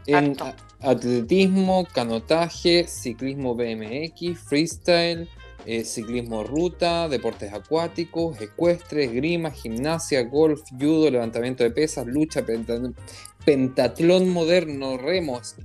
En 0.07 0.35
atletismo, 0.83 1.87
canotaje, 1.93 2.85
ciclismo 2.87 3.55
BMX, 3.55 4.37
freestyle, 4.39 5.27
eh, 5.65 5.85
ciclismo 5.85 6.43
ruta, 6.43 7.07
deportes 7.07 7.53
acuáticos, 7.53 8.39
ecuestres, 8.41 9.13
grima, 9.13 9.51
gimnasia, 9.51 10.23
golf, 10.23 10.61
judo, 10.77 11.09
levantamiento 11.09 11.63
de 11.63 11.71
pesas, 11.71 12.05
lucha, 12.05 12.43
pentatlón 13.45 14.29
moderno, 14.29 14.97
remos. 14.97 15.55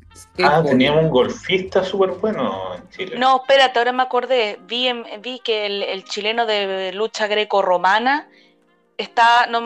Ah, 0.41 0.63
teníamos 0.65 1.05
un 1.05 1.11
golfista 1.11 1.83
súper 1.83 2.11
bueno 2.11 2.77
en 2.77 2.89
Chile. 2.91 3.19
No, 3.19 3.39
espérate, 3.39 3.81
ahora 3.81 3.93
me 3.93 4.05
acordé. 4.05 4.61
Vi, 4.69 4.89
vi 5.21 5.41
que 5.41 5.67
el, 5.67 6.05
chileno 6.05 6.47
de 6.47 6.93
lucha 6.93 7.27
greco-romana 7.27 8.29
está, 8.99 9.47
no, 9.47 9.63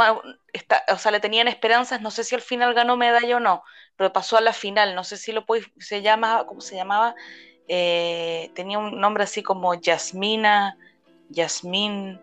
está, 0.52 0.84
o 0.92 0.98
sea, 0.98 1.10
le 1.10 1.18
tenían 1.18 1.48
esperanzas, 1.48 2.00
no 2.00 2.10
sé 2.10 2.22
si 2.22 2.34
al 2.34 2.42
final 2.42 2.74
ganó 2.74 2.96
medalla 2.96 3.38
o 3.38 3.40
no, 3.40 3.64
pero 3.96 4.12
pasó 4.12 4.36
a 4.36 4.42
la 4.42 4.52
final, 4.52 4.94
no 4.94 5.02
sé 5.02 5.16
si 5.16 5.32
lo 5.32 5.44
puede, 5.44 5.64
se 5.78 6.02
llama, 6.02 6.44
¿cómo 6.46 6.60
se 6.60 6.76
llamaba? 6.76 7.14
Eh, 7.66 8.50
tenía 8.54 8.78
un 8.78 9.00
nombre 9.00 9.24
así 9.24 9.42
como 9.42 9.74
Yasmina, 9.74 10.76
Yasmín, 11.30 12.20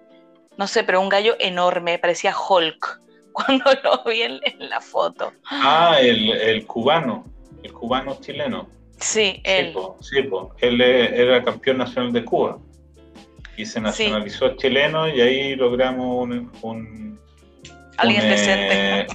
no 0.56 0.67
sé, 0.67 0.84
pero 0.84 1.02
un 1.02 1.10
gallo 1.10 1.36
enorme, 1.39 1.98
parecía 1.98 2.34
Hulk 2.38 3.02
cuando 3.34 3.65
lo 3.84 4.04
vi 4.04 4.22
en, 4.22 4.39
la 4.60 4.80
foto. 4.80 5.34
Ah, 5.50 5.98
el, 6.00 6.65
cubano, 6.67 7.26
el 7.63 7.74
cubano 7.74 8.17
chileno. 8.22 8.69
Sí, 9.00 9.41
él. 9.45 9.74
Sí, 10.02 10.17
él 10.60 10.82
e, 10.82 11.22
era 11.22 11.43
campeón 11.43 11.78
nacional 11.78 12.12
de 12.12 12.26
Cuba 12.26 12.60
y 13.60 13.65
se 13.65 13.82
nacionalizó 13.82 14.56
chileno 14.56 15.10
y 15.10 15.19
ahí 15.19 15.56
logramos 15.56 16.30
un... 16.62 17.19
Alguien 17.98 18.22
eh, 18.24 18.30
decente. 18.30 19.08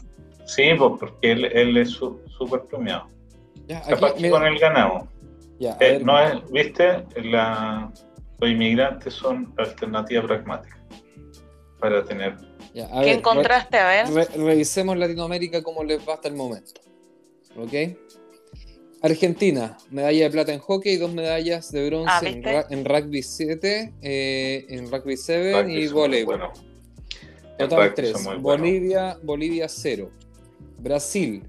sí, 0.45 0.65
porque 0.79 1.33
él, 1.33 1.77
es 1.79 1.89
súper 1.89 2.61
premiado. 2.69 3.09
Capaz 3.89 4.13
que 4.13 4.29
con 4.29 4.45
él 4.47 4.59
ganamos. 4.59 5.09
Eh, 5.81 5.99
no 6.05 6.21
es, 6.21 6.35
¿Viste? 6.51 7.05
La, 7.23 7.91
los 8.39 8.51
inmigrantes 8.51 9.15
son 9.15 9.55
alternativa 9.57 10.23
pragmática 10.25 10.79
para 11.81 12.05
tener. 12.05 12.37
¿Qué 12.75 13.13
encontraste? 13.13 13.79
A 13.79 14.05
ver. 14.05 14.29
revisemos 14.37 14.99
Latinoamérica 14.99 15.63
como 15.63 15.83
les 15.85 16.07
va 16.07 16.15
hasta 16.15 16.29
el 16.29 16.35
momento. 16.35 16.83
¿Ok? 17.57 17.97
Argentina, 19.05 19.77
medalla 19.91 20.25
de 20.25 20.31
plata 20.31 20.55
en 20.55 20.61
hockey, 20.61 20.97
dos 20.97 21.13
medallas 21.13 21.71
de 21.71 21.87
bronce 21.87 22.43
ah, 22.47 22.65
en, 22.71 22.87
rugby 22.87 23.23
7, 23.23 23.93
eh, 24.01 24.67
en 24.71 24.91
rugby 24.91 25.19
7 25.19 25.71
y 25.71 25.87
voleibol. 25.89 26.41
Total 27.59 27.93
3. 27.93 28.41
Bolivia, 28.41 29.19
Bolivia 29.23 29.69
0. 29.69 30.11
Brasil, 30.79 31.43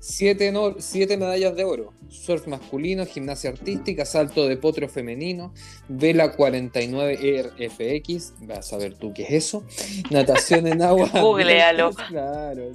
7 0.00 1.16
medallas 1.16 1.56
de 1.56 1.64
oro 1.64 1.92
surf 2.08 2.46
masculino, 2.46 3.04
gimnasia 3.06 3.50
artística, 3.50 4.04
salto 4.04 4.46
de 4.46 4.56
potro 4.56 4.88
femenino, 4.88 5.52
vela 5.88 6.32
49 6.32 7.52
RFX, 7.56 8.34
vas 8.40 8.72
a 8.72 8.78
ver 8.78 8.94
tú 8.94 9.12
qué 9.12 9.24
es 9.24 9.30
eso, 9.30 9.64
natación 10.10 10.66
en 10.66 10.82
aguas 10.82 11.12
Googlealo. 11.12 11.90
Claro, 11.92 12.70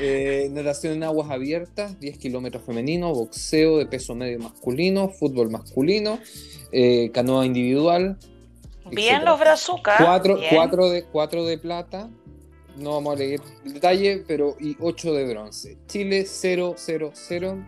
eh, 0.00 0.48
natación 0.50 0.94
en 0.94 1.04
aguas 1.04 1.30
abiertas, 1.30 1.98
10 2.00 2.18
kilómetros 2.18 2.64
femenino, 2.64 3.12
boxeo 3.12 3.78
de 3.78 3.86
peso 3.86 4.14
medio 4.14 4.38
masculino, 4.38 5.08
fútbol 5.08 5.50
masculino, 5.50 6.18
eh, 6.72 7.10
canoa 7.12 7.46
individual. 7.46 8.18
Bien 8.90 9.24
los 9.24 9.38
brazucas. 9.38 9.96
4 9.98 10.90
de, 10.90 11.04
cuatro 11.04 11.44
de 11.44 11.58
plata, 11.58 12.08
no 12.76 12.92
vamos 12.92 13.14
a 13.14 13.18
leer 13.18 13.40
el 13.64 13.74
detalle, 13.74 14.24
pero 14.26 14.56
y 14.60 14.76
8 14.80 15.14
de 15.14 15.24
bronce. 15.26 15.78
Chile 15.86 16.24
0, 16.26 16.74
0, 16.76 17.10
0. 17.14 17.66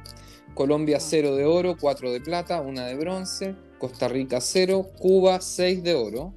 Colombia 0.55 0.99
0 1.01 1.37
de 1.37 1.45
oro, 1.45 1.77
4 1.81 2.13
de 2.13 2.21
plata, 2.21 2.61
1 2.61 2.85
de 2.85 2.95
bronce. 2.95 3.55
Costa 3.79 4.09
Rica 4.09 4.41
0, 4.41 4.91
Cuba 4.99 5.41
6 5.41 5.83
de 5.83 5.95
oro. 5.95 6.35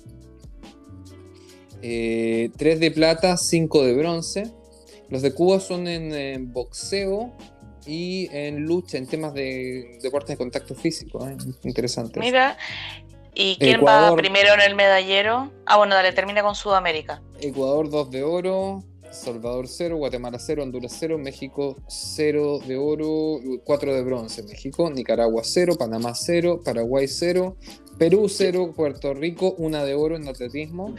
3 1.81 1.81
eh, 1.81 2.51
de 2.55 2.91
plata, 2.91 3.37
5 3.37 3.83
de 3.83 3.93
bronce. 3.93 4.43
Los 5.09 5.21
de 5.21 5.33
Cuba 5.33 5.59
son 5.59 5.87
en, 5.87 6.53
boxeo 6.53 7.33
y 7.85 8.29
en 8.31 8.61
lucha, 8.61 8.97
en 8.97 9.07
temas 9.07 9.33
de 9.33 9.97
deportes 10.01 10.29
de 10.29 10.37
contacto 10.37 10.75
físico. 10.75 11.27
¿eh? 11.27 11.35
Interesante. 11.63 12.19
Mira, 12.19 12.57
¿Y 13.33 13.57
quién 13.57 13.81
va 13.85 14.13
primero 14.15 14.53
en 14.53 14.61
el 14.61 14.75
medallero? 14.75 15.51
Ah, 15.65 15.77
bueno, 15.77 15.95
dale, 15.95 16.11
termina 16.11 16.43
con 16.43 16.53
Sudamérica. 16.53 17.21
Ecuador 17.41 17.89
2 17.89 18.11
de 18.11 18.23
oro, 18.23 18.83
Salvador 19.11 19.67
0, 19.67 19.97
Guatemala 19.97 20.39
0, 20.39 20.63
Honduras 20.63 20.95
0, 20.99 21.17
México 21.17 21.77
0 21.87 22.59
de 22.65 22.77
oro, 22.77 23.39
4 23.63 23.95
de 23.95 24.03
bronce. 24.03 24.43
México, 24.43 24.89
Nicaragua 24.89 25.41
0, 25.43 25.75
Panamá 25.77 26.13
0, 26.15 26.61
Paraguay 26.63 27.07
0, 27.07 27.57
Perú 27.97 28.29
0, 28.29 28.73
Puerto 28.75 29.13
Rico 29.13 29.53
1 29.57 29.85
de 29.85 29.93
oro 29.93 30.15
en 30.15 30.27
atletismo. 30.27 30.95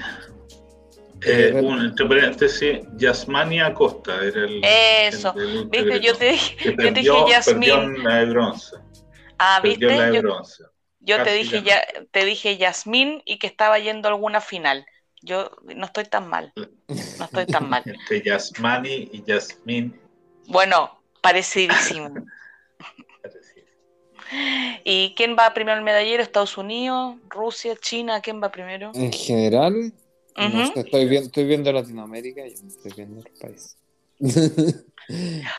Eh, 1.24 1.52
un, 1.54 1.80
entre 1.80 2.06
paréntesis, 2.06 2.80
Yasmani 2.96 3.60
Acosta 3.60 4.24
era 4.24 4.44
el. 4.44 4.60
Eso, 4.64 5.32
viste, 5.70 6.00
yo 6.00 6.16
te 6.16 6.32
dije, 6.32 6.56
yo 6.64 6.76
te 6.76 6.90
dije 6.90 7.24
Yasmín. 7.28 8.02
la 8.02 8.16
de 8.16 8.26
bronce. 8.26 8.76
Ah, 9.38 9.60
viste. 9.62 9.86
La 9.86 10.10
yo, 10.10 10.20
bronce. 10.20 10.64
yo 10.98 11.22
te 11.22 11.32
dije, 11.32 11.62
ya, 11.62 11.80
te 12.10 12.24
dije 12.24 12.56
Yasmín 12.56 13.22
y 13.24 13.38
que 13.38 13.46
estaba 13.46 13.78
yendo 13.78 14.08
a 14.08 14.12
alguna 14.12 14.40
final. 14.40 14.84
Yo 15.22 15.50
no 15.76 15.86
estoy 15.86 16.04
tan 16.04 16.28
mal. 16.28 16.52
No 16.56 17.24
estoy 17.24 17.46
tan 17.46 17.70
mal. 17.70 17.82
Entre 17.86 18.22
Yasmani 18.22 19.10
y 19.12 19.24
Yasmín. 19.24 19.98
Bueno, 20.46 21.00
parecidísimo. 21.20 22.10
¿Y 24.84 25.14
quién 25.14 25.36
va 25.38 25.54
primero 25.54 25.78
el 25.78 25.84
medallero? 25.84 26.22
¿Estados 26.22 26.56
Unidos? 26.58 27.16
¿Rusia? 27.28 27.76
¿China? 27.76 28.20
¿Quién 28.20 28.42
va 28.42 28.50
primero? 28.50 28.92
En 28.94 29.12
general, 29.12 29.92
estoy, 30.36 31.08
viendo, 31.08 31.26
estoy 31.26 31.44
viendo 31.44 31.72
Latinoamérica 31.72 32.46
y 32.46 32.52
estoy 32.52 32.92
viendo 32.96 33.20
el 33.20 33.32
país. 33.40 33.76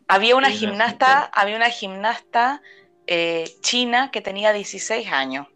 había 0.07 0.35
una 0.35 0.49
gimnasta, 0.49 1.23
había 1.25 1.55
una 1.55 1.69
gimnasta 1.69 2.61
eh, 3.07 3.45
china 3.61 4.09
que 4.11 4.21
tenía 4.21 4.53
16 4.53 5.11
años 5.11 5.47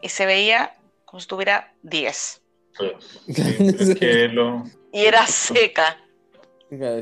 y 0.00 0.08
se 0.08 0.26
veía 0.26 0.74
como 1.04 1.20
si 1.20 1.26
tuviera 1.26 1.74
10. 1.82 2.42
Y 4.92 5.04
era 5.04 5.26
seca. 5.26 5.98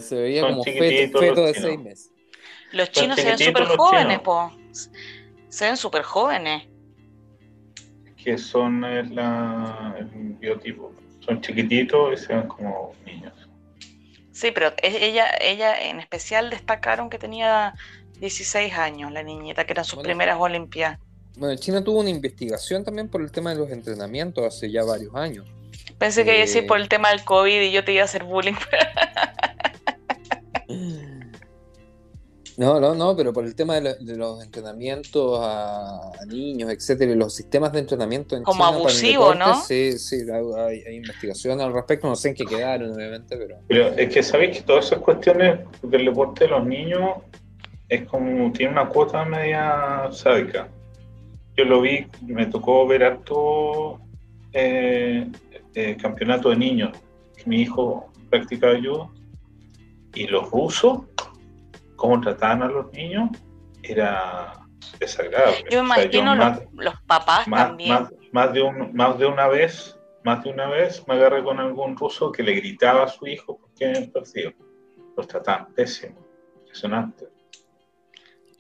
Se 0.01 0.17
veía 0.17 0.43
como 0.43 0.65
feto, 0.65 1.21
de 1.21 1.55
seis 1.55 1.79
meses. 1.79 2.11
Los 2.73 2.91
chinos 2.91 3.17
se 3.19 3.25
ven 3.25 3.39
súper 3.39 3.65
jóvenes, 3.65 4.19
po. 4.21 4.53
Se 5.49 5.65
ven 5.67 5.77
súper 5.77 6.03
jóvenes. 6.03 6.69
Que 8.17 8.37
son 8.37 8.85
el, 8.85 9.11
biotipo. 10.41 10.93
Son 11.21 11.41
chiquititos 11.41 12.15
y 12.15 12.25
se 12.25 12.35
ven 12.35 12.49
como 12.49 12.95
niños. 13.07 13.33
Sí, 14.33 14.51
pero 14.51 14.73
ella, 14.83 15.29
ella 15.41 15.89
en 15.89 16.01
especial 16.01 16.51
destacaron 16.51 17.09
que 17.09 17.19
tenía 17.19 17.75
16 18.19 18.75
años, 18.75 19.13
la 19.13 19.23
niñita, 19.23 19.65
que 19.65 19.73
eran 19.73 19.85
sus 19.85 20.03
primeras 20.03 20.39
Olimpiadas. 20.39 20.99
Bueno, 21.37 21.57
China 21.57 21.83
tuvo 21.83 22.01
una 22.01 22.11
investigación 22.11 22.85
también 22.85 23.09
por 23.09 23.21
el 23.21 23.31
tema 23.31 23.51
de 23.51 23.57
los 23.57 23.71
entrenamientos 23.71 24.45
hace 24.45 24.71
ya 24.71 24.85
varios 24.85 25.15
años. 25.15 25.47
Pensé 26.05 26.23
que 26.23 26.33
iba 26.33 26.41
a 26.41 26.41
decir 26.41 26.67
por 26.67 26.79
el 26.79 26.87
tema 26.91 27.09
del 27.09 27.25
COVID 27.25 27.63
y 27.63 27.71
yo 27.71 27.83
te 27.83 27.93
iba 27.93 28.03
a 28.03 28.05
hacer 28.05 28.25
bullying. 28.25 28.53
No, 32.57 32.79
no, 32.79 32.95
no, 32.95 33.17
pero 33.17 33.33
por 33.33 33.45
el 33.45 33.57
tema 33.57 33.81
de, 33.81 33.97
los 34.15 34.45
entrenamientos 34.45 35.41
a, 35.43 36.13
niños, 36.29 36.71
etcétera, 36.71 37.11
y 37.11 37.17
los 37.17 37.35
sistemas 37.35 37.73
de 37.73 37.81
entrenamiento 37.81 38.37
en 38.37 38.45
Como 38.45 38.65
abusivo, 38.65 39.35
¿no? 39.35 39.61
Sí, 39.63 39.99
sí, 39.99 40.19
hay, 40.31 40.85
hay, 40.87 40.95
investigación 40.95 41.61
al 41.61 41.73
respecto, 41.73 42.07
no 42.07 42.15
sé 42.15 42.29
en 42.29 42.35
qué 42.37 42.45
quedaron, 42.45 42.93
obviamente, 42.93 43.37
pero. 43.37 43.57
Pero 43.67 43.89
es 43.89 44.13
que 44.13 44.23
sabéis 44.23 44.59
que 44.59 44.63
todas 44.63 44.87
esas 44.87 45.01
cuestiones 45.01 45.61
del 45.83 46.05
deporte 46.05 46.45
de 46.45 46.51
los 46.51 46.65
niños 46.65 47.15
es 47.89 48.07
como, 48.07 48.53
tiene 48.53 48.73
una 48.73 48.89
cuota 48.89 49.25
media 49.25 50.09
sádica. 50.13 50.69
Yo 51.57 51.65
lo 51.65 51.81
vi, 51.81 52.07
me 52.23 52.47
tocó 52.47 52.87
ver 52.87 53.03
harto 53.03 54.04
eh, 54.55 55.31
eh, 55.75 55.97
campeonato 56.01 56.51
de 56.51 56.57
niños. 56.57 56.97
Mi 57.45 57.63
hijo 57.63 58.11
practicaba 58.31 58.79
yo 58.79 59.13
y 60.15 60.29
los 60.29 60.51
rusos, 60.51 61.03
cómo 61.97 62.21
trataban 62.21 62.63
a 62.63 62.69
los 62.69 62.93
niños, 62.93 63.31
era 63.83 64.53
desagradable. 65.01 65.65
Yo 65.71 65.83
me 65.83 66.01
imagino 66.01 66.35
los, 66.73 66.95
papás 67.07 67.47
también. 67.51 67.91
Más, 68.33 68.53
de 68.53 68.63
más 68.93 69.19
de 69.19 69.27
una 69.27 69.49
vez, 69.49 69.99
más 70.23 70.45
de 70.45 70.51
una 70.51 70.69
vez 70.69 71.07
me 71.09 71.15
agarré 71.15 71.43
con 71.43 71.59
algún 71.59 71.97
ruso 71.97 72.31
que 72.31 72.43
le 72.45 72.55
gritaba 72.55 73.05
a 73.05 73.09
su 73.09 73.27
hijo 73.27 73.59
porque 73.59 73.91
el 73.91 74.11
partido. 74.11 74.53
Los 75.17 75.29
trataban 75.29 75.73
pésimo, 75.75 76.19
impresionante. 76.61 77.29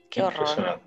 Qué 0.08 0.22
horror. 0.22 0.80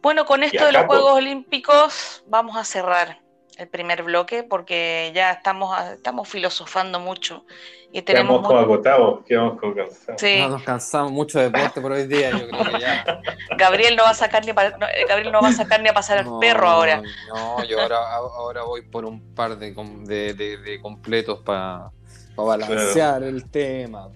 Bueno, 0.00 0.24
con 0.24 0.44
esto 0.44 0.64
de 0.66 0.72
los 0.72 0.84
Juegos 0.84 1.14
Olímpicos 1.14 2.24
vamos 2.28 2.56
a 2.56 2.62
cerrar 2.62 3.25
el 3.56 3.68
primer 3.68 4.02
bloque 4.02 4.42
porque 4.42 5.10
ya 5.14 5.32
estamos, 5.32 5.78
estamos 5.90 6.28
filosofando 6.28 7.00
mucho 7.00 7.44
y 7.92 8.02
tenemos 8.02 8.40
quedamos 8.40 8.62
agotados, 8.62 9.24
quedamos 9.24 9.60
cansados. 9.60 10.20
Sí. 10.20 10.38
No, 10.40 10.48
nos 10.50 10.62
cansamos 10.62 11.12
mucho 11.12 11.38
de 11.38 11.50
deporte 11.50 11.80
por 11.80 11.92
hoy 11.92 12.06
día, 12.06 12.30
yo 12.30 12.48
creo 12.48 12.64
que 12.64 12.80
ya. 12.80 13.22
Gabriel 13.56 13.96
no 13.96 14.02
va 14.02 14.10
a 14.10 14.14
sacar 14.14 14.44
ni, 14.44 14.52
Gabriel 14.52 15.32
no 15.32 15.40
va 15.40 15.48
a 15.48 15.52
sacar 15.52 15.80
ni 15.80 15.88
a 15.88 15.94
pasar 15.94 16.18
al 16.18 16.38
perro 16.38 16.68
ahora. 16.68 17.02
No, 17.28 17.64
yo 17.64 17.80
ahora, 17.80 17.98
ahora 18.14 18.62
voy 18.64 18.82
por 18.82 19.04
un 19.04 19.34
par 19.34 19.56
de, 19.56 19.72
de, 19.72 20.58
de, 20.58 20.80
completos 20.80 21.40
para 21.40 21.90
balancear 22.36 23.22
el 23.22 23.50
tema. 23.50 24.10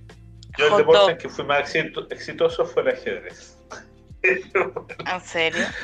Yo 0.59 0.66
el 0.66 0.76
deporte 0.79 1.16
que 1.16 1.29
fui 1.29 1.44
más 1.44 1.74
exitoso 1.74 2.66
fue 2.66 2.83
el 2.83 2.88
ajedrez. 2.88 3.57
¿En 4.22 5.20
serio? 5.22 5.64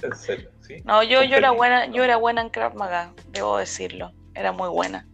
En 0.00 0.14
serio. 0.14 0.48
No, 0.84 1.02
yo, 1.02 1.22
yo 1.22 1.36
era 1.36 1.50
buena, 1.50 1.86
yo 1.86 2.04
era 2.04 2.16
buena 2.16 2.40
en 2.40 2.50
Krav 2.50 2.74
Maga, 2.74 3.12
debo 3.28 3.58
decirlo. 3.58 4.12
Era 4.34 4.52
muy 4.52 4.68
buena. 4.68 5.06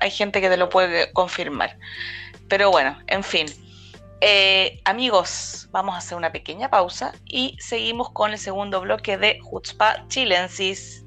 Hay 0.00 0.10
gente 0.10 0.40
que 0.40 0.48
te 0.48 0.56
lo 0.56 0.68
puede 0.68 1.12
confirmar. 1.12 1.78
Pero 2.48 2.70
bueno, 2.70 2.98
en 3.06 3.22
fin. 3.22 3.46
Eh, 4.20 4.80
amigos, 4.84 5.68
vamos 5.70 5.94
a 5.94 5.98
hacer 5.98 6.16
una 6.16 6.32
pequeña 6.32 6.70
pausa 6.70 7.12
y 7.24 7.56
seguimos 7.60 8.10
con 8.10 8.32
el 8.32 8.38
segundo 8.38 8.80
bloque 8.80 9.18
de 9.18 9.38
Hutzpa 9.50 10.06
Chilensis. 10.08 11.03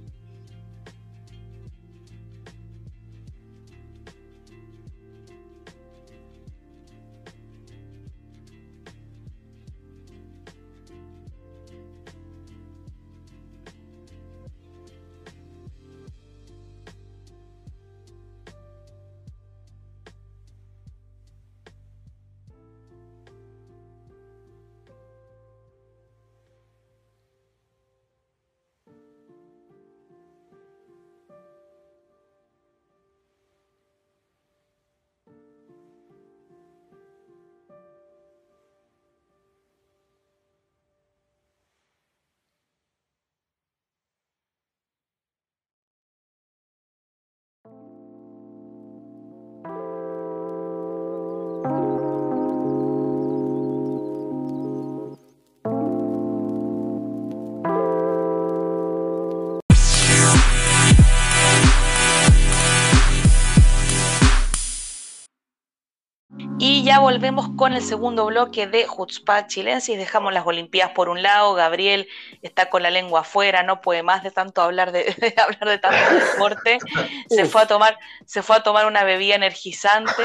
Ya 66.88 67.00
volvemos 67.00 67.50
con 67.58 67.73
el 67.73 67.82
segundo 67.82 68.28
bloque 68.28 68.65
de 68.65 68.86
Chutzpah 68.86 69.47
Chilensis. 69.47 69.97
Dejamos 69.97 70.34
las 70.34 70.47
Olimpiadas 70.47 70.93
por 70.93 71.10
un 71.10 71.21
lado. 71.21 71.54
Gabriel 71.54 72.08
está 72.41 72.69
con 72.69 72.82
la 72.82 72.89
lengua 72.89 73.21
afuera, 73.21 73.62
no 73.62 73.82
puede 73.82 74.04
más 74.04 74.23
de 74.23 74.32
tanto 74.32 74.62
hablar 74.62 74.93
de, 74.93 75.04
hablar 75.38 75.67
de 75.67 75.80
tanto 75.80 76.15
deporte. 76.15 76.78
Se 77.30 77.43
fue 77.43 77.63
a 77.63 77.67
tomar, 77.67 77.97
se 78.26 78.41
fue 78.41 78.56
a 78.56 78.63
tomar 78.63 78.86
una 78.86 79.04
bebida 79.04 79.36
energizante. 79.36 80.23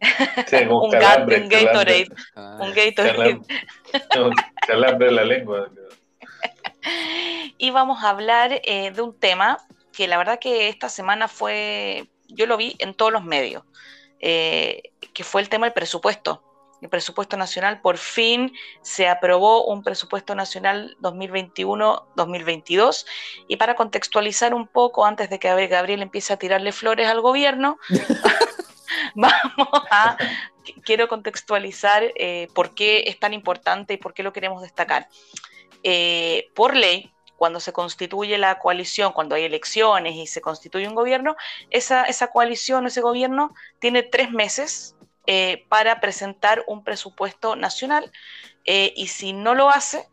un, 0.68 0.90
Gatorade. 0.90 2.08
un 2.34 2.72
Gatorade. 2.74 3.40
Calambre 4.66 5.12
la 5.12 5.24
lengua. 5.24 5.68
y 7.58 7.70
vamos 7.70 8.02
a 8.02 8.10
hablar 8.10 8.60
eh, 8.64 8.90
de 8.90 9.02
un 9.02 9.16
tema 9.16 9.58
que 9.92 10.08
la 10.08 10.16
verdad 10.16 10.40
que 10.40 10.68
esta 10.68 10.88
semana 10.88 11.28
fue, 11.28 12.08
yo 12.26 12.46
lo 12.46 12.56
vi 12.56 12.74
en 12.80 12.92
todos 12.92 13.12
los 13.12 13.22
medios. 13.22 13.62
Eh, 14.22 14.92
que 15.12 15.24
fue 15.24 15.42
el 15.42 15.48
tema 15.48 15.66
del 15.66 15.74
presupuesto. 15.74 16.42
el 16.80 16.88
presupuesto 16.88 17.36
nacional, 17.36 17.80
por 17.80 17.96
fin 17.96 18.52
se 18.80 19.08
aprobó 19.08 19.66
un 19.66 19.84
presupuesto 19.84 20.34
nacional 20.34 20.96
2021-2022. 21.00 23.06
Y 23.48 23.56
para 23.56 23.76
contextualizar 23.76 24.54
un 24.54 24.66
poco, 24.66 25.04
antes 25.04 25.30
de 25.30 25.38
que 25.38 25.68
Gabriel 25.68 26.02
empiece 26.02 26.32
a 26.32 26.38
tirarle 26.38 26.72
flores 26.72 27.08
al 27.08 27.20
gobierno, 27.20 27.78
vamos 29.14 29.68
a, 29.90 30.16
quiero 30.84 31.08
contextualizar 31.08 32.12
eh, 32.16 32.48
por 32.54 32.74
qué 32.74 33.04
es 33.06 33.18
tan 33.18 33.32
importante 33.32 33.94
y 33.94 33.96
por 33.96 34.14
qué 34.14 34.22
lo 34.22 34.32
queremos 34.32 34.62
destacar. 34.62 35.08
Eh, 35.84 36.48
por 36.54 36.76
ley, 36.76 37.11
cuando 37.42 37.58
se 37.58 37.72
constituye 37.72 38.38
la 38.38 38.60
coalición, 38.60 39.12
cuando 39.12 39.34
hay 39.34 39.42
elecciones 39.42 40.14
y 40.14 40.28
se 40.28 40.40
constituye 40.40 40.86
un 40.86 40.94
gobierno, 40.94 41.34
esa, 41.70 42.04
esa 42.04 42.28
coalición, 42.28 42.86
ese 42.86 43.00
gobierno 43.00 43.52
tiene 43.80 44.04
tres 44.04 44.30
meses 44.30 44.94
eh, 45.26 45.64
para 45.68 46.00
presentar 46.00 46.62
un 46.68 46.84
presupuesto 46.84 47.56
nacional 47.56 48.12
eh, 48.64 48.92
y 48.94 49.08
si 49.08 49.32
no 49.32 49.56
lo 49.56 49.70
hace, 49.70 50.06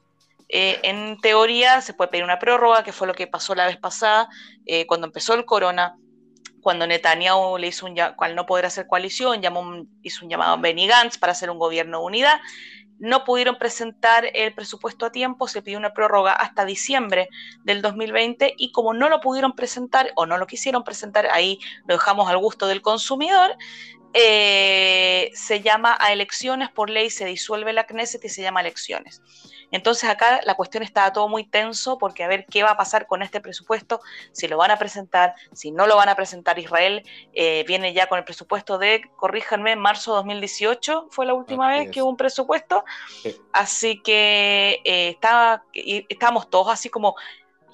eh, 0.48 0.80
en 0.82 1.22
teoría 1.22 1.82
se 1.82 1.94
puede 1.94 2.10
pedir 2.10 2.24
una 2.24 2.40
prórroga, 2.40 2.84
que 2.84 2.94
fue 2.94 3.06
lo 3.06 3.14
que 3.14 3.28
pasó 3.28 3.54
la 3.54 3.68
vez 3.68 3.78
pasada 3.78 4.28
cuando 4.88 5.06
empezó 5.06 5.36
el 5.36 5.46
corona, 5.46 5.98
cuando 6.64 6.88
Netanyahu 6.88 7.60
le 7.60 7.68
hizo 7.68 7.86
un 7.86 7.96
cual 8.16 8.36
no 8.36 8.48
poder 8.48 8.66
hacer 8.66 8.88
coalición, 8.88 9.40
llamó 9.40 9.86
hizo 10.02 10.26
un 10.26 10.32
llamado 10.32 10.54
a 10.54 10.58
Benny 10.58 10.88
Gantz 10.88 11.20
para 11.20 11.34
hacer 11.34 11.52
un 11.52 11.60
gobierno 11.60 12.00
de 12.00 12.06
unidad. 12.06 12.40
No 13.00 13.24
pudieron 13.24 13.58
presentar 13.58 14.30
el 14.34 14.54
presupuesto 14.54 15.06
a 15.06 15.12
tiempo, 15.12 15.48
se 15.48 15.62
pidió 15.62 15.78
una 15.78 15.94
prórroga 15.94 16.34
hasta 16.34 16.66
diciembre 16.66 17.30
del 17.64 17.82
2020 17.82 18.54
y 18.58 18.72
como 18.72 18.94
no 18.94 19.10
lo 19.10 19.22
pudieron 19.22 19.54
presentar 19.54 20.12
o 20.16 20.26
no 20.26 20.38
lo 20.38 20.48
quisieron 20.48 20.84
presentar, 20.84 21.28
ahí 21.32 21.60
lo 21.88 21.96
dejamos 21.96 22.30
al 22.30 22.38
gusto 22.38 22.68
del 22.68 22.82
consumidor, 22.82 23.56
eh, 24.14 25.32
se 25.34 25.62
llama 25.62 25.98
a 26.00 26.12
elecciones, 26.12 26.70
por 26.70 26.90
ley 26.90 27.10
se 27.10 27.26
disuelve 27.26 27.74
la 27.74 27.86
Knesset 27.86 28.24
y 28.26 28.30
se 28.30 28.42
llama 28.42 28.62
elecciones. 28.62 29.22
Entonces 29.72 30.10
acá 30.10 30.42
la 30.46 30.56
cuestión 30.56 30.84
estaba 30.84 31.14
todo 31.14 31.28
muy 31.28 31.44
tenso 31.44 31.98
porque 31.98 32.24
a 32.24 32.28
ver 32.28 32.46
qué 32.50 32.64
va 32.64 32.72
a 32.72 32.78
pasar 32.78 33.06
con 33.06 33.22
este 33.22 33.40
presupuesto, 33.40 34.02
si 34.32 34.48
lo 34.48 34.58
van 34.58 34.72
a 34.72 34.78
presentar, 34.78 35.36
si 35.54 35.72
no 35.72 35.86
lo 35.86 35.96
van 35.96 36.10
a 36.10 36.16
presentar. 36.16 36.58
Israel 36.58 37.04
eh, 37.34 37.64
viene 37.68 37.94
ya 37.94 38.08
con 38.08 38.18
el 38.18 38.26
presupuesto 38.26 38.78
de, 38.78 39.02
corríjanme, 39.16 39.76
marzo 39.76 40.12
de 40.12 40.18
2018 40.18 41.08
fue 41.12 41.26
la 41.26 41.34
última 41.34 41.70
vez 41.70 41.92
que 41.92 42.02
hubo 42.02 42.10
un 42.10 42.18
presupuesto. 42.18 42.84
Así 43.54 44.02
que 44.02 44.82
eh, 44.84 45.18
estábamos 46.10 46.50
todos 46.50 46.70
así 46.70 46.90
como 46.90 47.16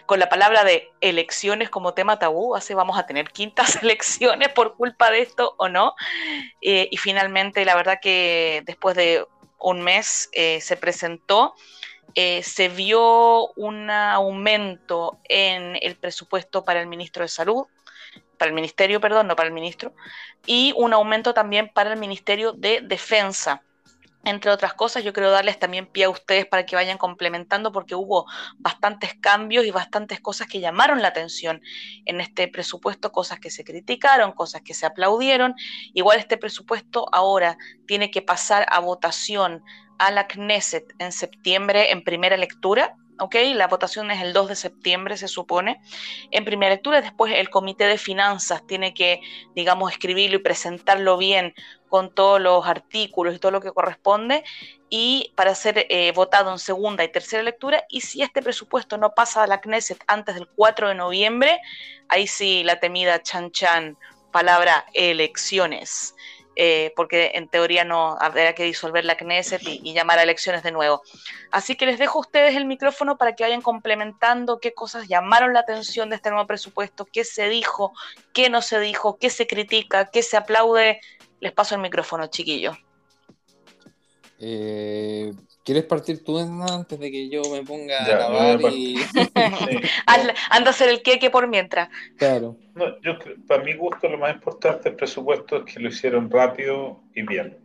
con 0.05 0.19
la 0.19 0.29
palabra 0.29 0.63
de 0.63 0.91
elecciones 1.01 1.69
como 1.69 1.93
tema 1.93 2.19
tabú, 2.19 2.55
así 2.55 2.73
vamos 2.73 2.97
a 2.97 3.05
tener 3.05 3.31
quintas 3.31 3.75
elecciones 3.83 4.49
por 4.49 4.75
culpa 4.75 5.11
de 5.11 5.21
esto 5.21 5.55
o 5.57 5.69
no. 5.69 5.95
Eh, 6.61 6.87
y 6.91 6.97
finalmente, 6.97 7.65
la 7.65 7.75
verdad 7.75 7.99
que 8.01 8.63
después 8.65 8.95
de 8.95 9.25
un 9.59 9.81
mes 9.81 10.29
eh, 10.33 10.61
se 10.61 10.77
presentó, 10.77 11.55
eh, 12.13 12.43
se 12.43 12.69
vio 12.69 13.47
un 13.53 13.89
aumento 13.89 15.19
en 15.25 15.77
el 15.81 15.95
presupuesto 15.95 16.63
para 16.63 16.79
el 16.79 16.87
ministro 16.87 17.23
de 17.23 17.29
Salud, 17.29 17.65
para 18.37 18.49
el 18.49 18.55
ministerio, 18.55 19.01
perdón, 19.01 19.27
no 19.27 19.35
para 19.35 19.47
el 19.47 19.53
ministro, 19.53 19.93
y 20.45 20.73
un 20.77 20.93
aumento 20.93 21.33
también 21.33 21.69
para 21.69 21.93
el 21.93 21.99
ministerio 21.99 22.51
de 22.51 22.81
Defensa 22.81 23.63
entre 24.25 24.51
otras 24.51 24.73
cosas, 24.73 25.03
yo 25.03 25.13
quiero 25.13 25.31
darles 25.31 25.59
también 25.59 25.85
pie 25.85 26.05
a 26.05 26.09
ustedes 26.09 26.45
para 26.45 26.65
que 26.65 26.75
vayan 26.75 26.97
complementando 26.97 27.71
porque 27.71 27.95
hubo 27.95 28.25
bastantes 28.57 29.13
cambios 29.13 29.65
y 29.65 29.71
bastantes 29.71 30.19
cosas 30.19 30.47
que 30.47 30.59
llamaron 30.59 31.01
la 31.01 31.09
atención 31.09 31.61
en 32.05 32.19
este 32.19 32.47
presupuesto, 32.47 33.11
cosas 33.11 33.39
que 33.39 33.51
se 33.51 33.63
criticaron, 33.63 34.31
cosas 34.31 34.61
que 34.63 34.73
se 34.73 34.85
aplaudieron. 34.85 35.53
Igual 35.93 36.19
este 36.19 36.37
presupuesto 36.37 37.07
ahora 37.11 37.57
tiene 37.87 38.09
que 38.09 38.21
pasar 38.21 38.65
a 38.69 38.79
votación 38.79 39.63
a 39.99 40.11
la 40.11 40.27
Knesset 40.27 40.93
en 40.99 41.11
septiembre 41.11 41.91
en 41.91 42.03
primera 42.03 42.35
lectura 42.35 42.97
¿ok? 43.19 43.35
La 43.53 43.67
votación 43.67 44.11
es 44.11 44.21
el 44.21 44.33
2 44.33 44.49
de 44.49 44.55
septiembre, 44.55 45.17
se 45.17 45.27
supone. 45.27 45.79
En 46.31 46.45
primera 46.45 46.73
lectura, 46.73 47.01
después 47.01 47.33
el 47.35 47.49
Comité 47.49 47.85
de 47.85 47.97
Finanzas 47.97 48.65
tiene 48.67 48.93
que, 48.93 49.21
digamos, 49.55 49.91
escribirlo 49.91 50.37
y 50.37 50.43
presentarlo 50.43 51.17
bien 51.17 51.53
con 51.95 52.13
todos 52.13 52.41
los 52.41 52.67
artículos 52.67 53.33
y 53.33 53.39
todo 53.39 53.53
lo 53.53 53.61
que 53.61 53.71
corresponde, 53.71 54.43
y 54.89 55.31
para 55.37 55.55
ser 55.55 55.85
eh, 55.87 56.11
votado 56.11 56.51
en 56.51 56.59
segunda 56.59 57.05
y 57.05 57.07
tercera 57.09 57.41
lectura. 57.41 57.85
Y 57.87 58.01
si 58.01 58.21
este 58.21 58.41
presupuesto 58.41 58.97
no 58.97 59.13
pasa 59.15 59.43
a 59.43 59.47
la 59.47 59.61
Knesset 59.61 60.03
antes 60.05 60.35
del 60.35 60.45
4 60.57 60.89
de 60.89 60.95
noviembre, 60.95 61.61
ahí 62.09 62.27
sí 62.27 62.65
la 62.65 62.81
temida 62.81 63.21
chan 63.21 63.49
chan, 63.51 63.97
palabra 64.33 64.85
elecciones. 64.91 66.15
Eh, 66.57 66.93
porque 66.95 67.31
en 67.35 67.49
teoría 67.49 67.83
no 67.83 68.17
habrá 68.19 68.53
que 68.53 68.63
disolver 68.63 69.03
la 69.03 69.17
Knesset 69.17 69.61
y, 69.63 69.93
llamar 69.93 70.19
a 70.19 70.23
elecciones 70.23 70.63
de 70.63 70.71
nuevo. 70.71 71.01
Así 71.51 71.75
que 71.75 71.85
les 71.85 71.99
dejo 71.99 72.19
a 72.19 72.21
ustedes 72.21 72.55
el 72.55 72.65
micrófono 72.65 73.17
para 73.17 73.33
que 73.33 73.43
vayan 73.43 73.61
complementando 73.61 74.59
qué 74.59 74.73
cosas 74.73 75.07
llamaron 75.07 75.53
la 75.53 75.59
atención 75.59 76.09
de 76.09 76.15
este 76.15 76.29
nuevo 76.29 76.47
presupuesto, 76.47 77.05
qué 77.05 77.25
se 77.25 77.49
dijo, 77.49 77.91
qué 78.33 78.49
no 78.49 78.61
se 78.61 78.79
dijo, 78.79 79.17
qué 79.17 79.29
se 79.29 79.47
critica, 79.47 80.05
qué 80.05 80.23
se 80.23 80.37
aplaude. 80.37 81.01
Les 81.41 81.51
paso 81.51 81.75
el 81.75 81.81
micrófono, 81.81 82.27
chiquillos. 82.27 82.77
Eh, 84.39 85.33
¿Quieres 85.63 85.85
partir 85.85 86.23
tú 86.23 86.37
antes 86.37 86.99
de 86.99 87.11
que 87.11 87.29
yo 87.29 87.41
me 87.51 87.63
ponga 87.63 88.03
a 88.03 88.07
grabar 88.07 88.61
y... 88.71 88.95
Anda 90.05 90.67
a 90.67 90.69
hacer 90.69 90.89
el 90.89 91.01
queque 91.01 91.29
por 91.29 91.47
mientras. 91.47 91.89
Claro. 92.17 92.57
yo, 93.01 93.13
para 93.47 93.63
mi 93.63 93.73
gusto, 93.73 94.09
lo 94.09 94.17
más 94.17 94.33
importante 94.33 94.89
del 94.89 94.95
presupuesto 94.95 95.57
es 95.57 95.73
que 95.73 95.79
lo 95.79 95.89
hicieron 95.89 96.29
rápido 96.29 96.99
y 97.13 97.23
bien. 97.23 97.57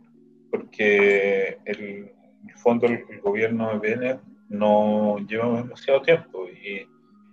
Porque 0.49 1.59
el, 1.65 2.11
el 2.47 2.57
fondo 2.57 2.87
del 2.87 3.05
gobierno 3.21 3.71
de 3.71 3.79
Bennett 3.79 4.19
no 4.49 5.17
lleva 5.27 5.61
demasiado 5.61 6.01
tiempo 6.01 6.47
y 6.49 6.87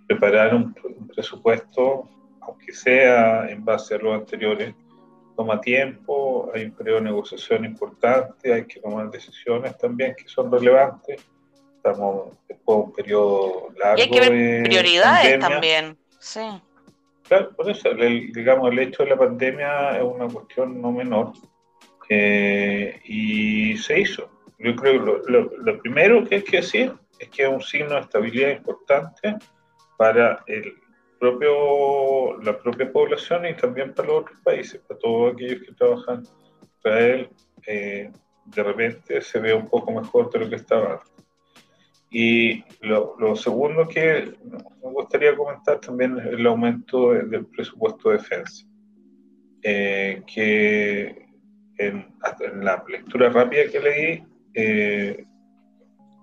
preparar 0.07 0.55
un 0.55 0.73
presupuesto, 1.13 2.09
aunque 2.41 2.73
sea 2.73 3.49
en 3.49 3.63
base 3.63 3.95
a 3.95 3.97
los 3.97 4.15
anteriores, 4.15 4.73
toma 5.39 5.61
tiempo, 5.61 6.51
hay 6.53 6.65
un 6.65 6.71
periodo 6.71 6.97
de 6.97 7.05
negociación 7.05 7.63
importante, 7.63 8.53
hay 8.53 8.65
que 8.65 8.81
tomar 8.81 9.09
decisiones 9.09 9.77
también 9.77 10.13
que 10.13 10.27
son 10.27 10.51
relevantes. 10.51 11.25
Estamos 11.77 12.33
después 12.45 12.77
de 12.77 12.83
un 12.83 12.91
periodo 12.91 13.69
largo. 13.77 13.99
Y 13.99 14.01
hay 14.01 14.09
que 14.09 14.19
ver 14.19 14.63
prioridades 14.63 15.39
también, 15.39 15.97
sí. 16.19 16.41
Claro, 17.23 17.51
por 17.55 17.69
eso, 17.69 17.89
el, 17.89 18.33
digamos, 18.33 18.69
el 18.69 18.79
hecho 18.79 19.03
de 19.03 19.11
la 19.11 19.17
pandemia 19.17 19.97
es 19.97 20.03
una 20.03 20.27
cuestión 20.27 20.81
no 20.81 20.91
menor 20.91 21.31
eh, 22.09 22.99
y 23.05 23.77
se 23.77 24.01
hizo. 24.01 24.29
Yo 24.57 24.75
creo 24.75 25.21
que 25.23 25.31
lo, 25.31 25.57
lo 25.57 25.79
primero 25.79 26.25
que 26.25 26.35
hay 26.35 26.43
que 26.43 26.57
decir 26.57 26.91
es 27.17 27.29
que 27.29 27.43
es 27.43 27.49
un 27.49 27.61
signo 27.61 27.95
de 27.95 28.01
estabilidad 28.01 28.49
importante 28.57 29.37
para 29.95 30.43
el, 30.47 30.75
propio, 31.19 32.41
la 32.41 32.57
propia 32.57 32.91
población 32.91 33.45
y 33.45 33.53
también 33.53 33.93
para 33.93 34.07
los 34.07 34.21
otros 34.21 34.39
países, 34.43 34.81
para 34.87 34.99
todos 34.99 35.33
aquellos 35.33 35.61
que 35.63 35.73
trabajan 35.73 36.23
Israel, 36.77 37.29
eh, 37.67 38.11
de 38.45 38.63
repente 38.63 39.21
se 39.21 39.39
ve 39.39 39.53
un 39.53 39.67
poco 39.67 39.91
mejor 39.91 40.31
de 40.31 40.39
lo 40.39 40.49
que 40.49 40.55
estaba 40.55 40.93
antes. 40.93 41.25
Y 42.11 42.63
lo, 42.81 43.15
lo, 43.19 43.35
segundo 43.35 43.87
que 43.87 44.33
me 44.43 44.91
gustaría 44.91 45.35
comentar 45.35 45.79
también 45.79 46.17
es 46.17 46.25
el 46.25 46.47
aumento 46.47 47.11
del 47.11 47.45
presupuesto 47.45 48.09
de 48.09 48.17
defensa, 48.17 48.65
eh, 49.61 50.23
que 50.25 51.27
en, 51.77 52.07
en, 52.39 52.65
la 52.65 52.83
lectura 52.87 53.29
rápida 53.29 53.69
que 53.71 53.79
leí, 53.79 54.23
eh, 54.55 55.23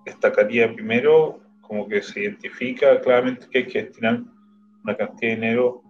destacaría 0.05 0.73
primero 0.73 1.39
como 1.61 1.87
que 1.87 2.01
se 2.01 2.21
identifica 2.21 2.99
claramente 2.99 3.47
que 3.49 3.59
hay 3.59 3.67
que 3.67 3.83
destinar 3.83 4.21
una 4.87 4.95
cantidad 4.95 5.31
de 5.31 5.35
dinero 5.35 5.83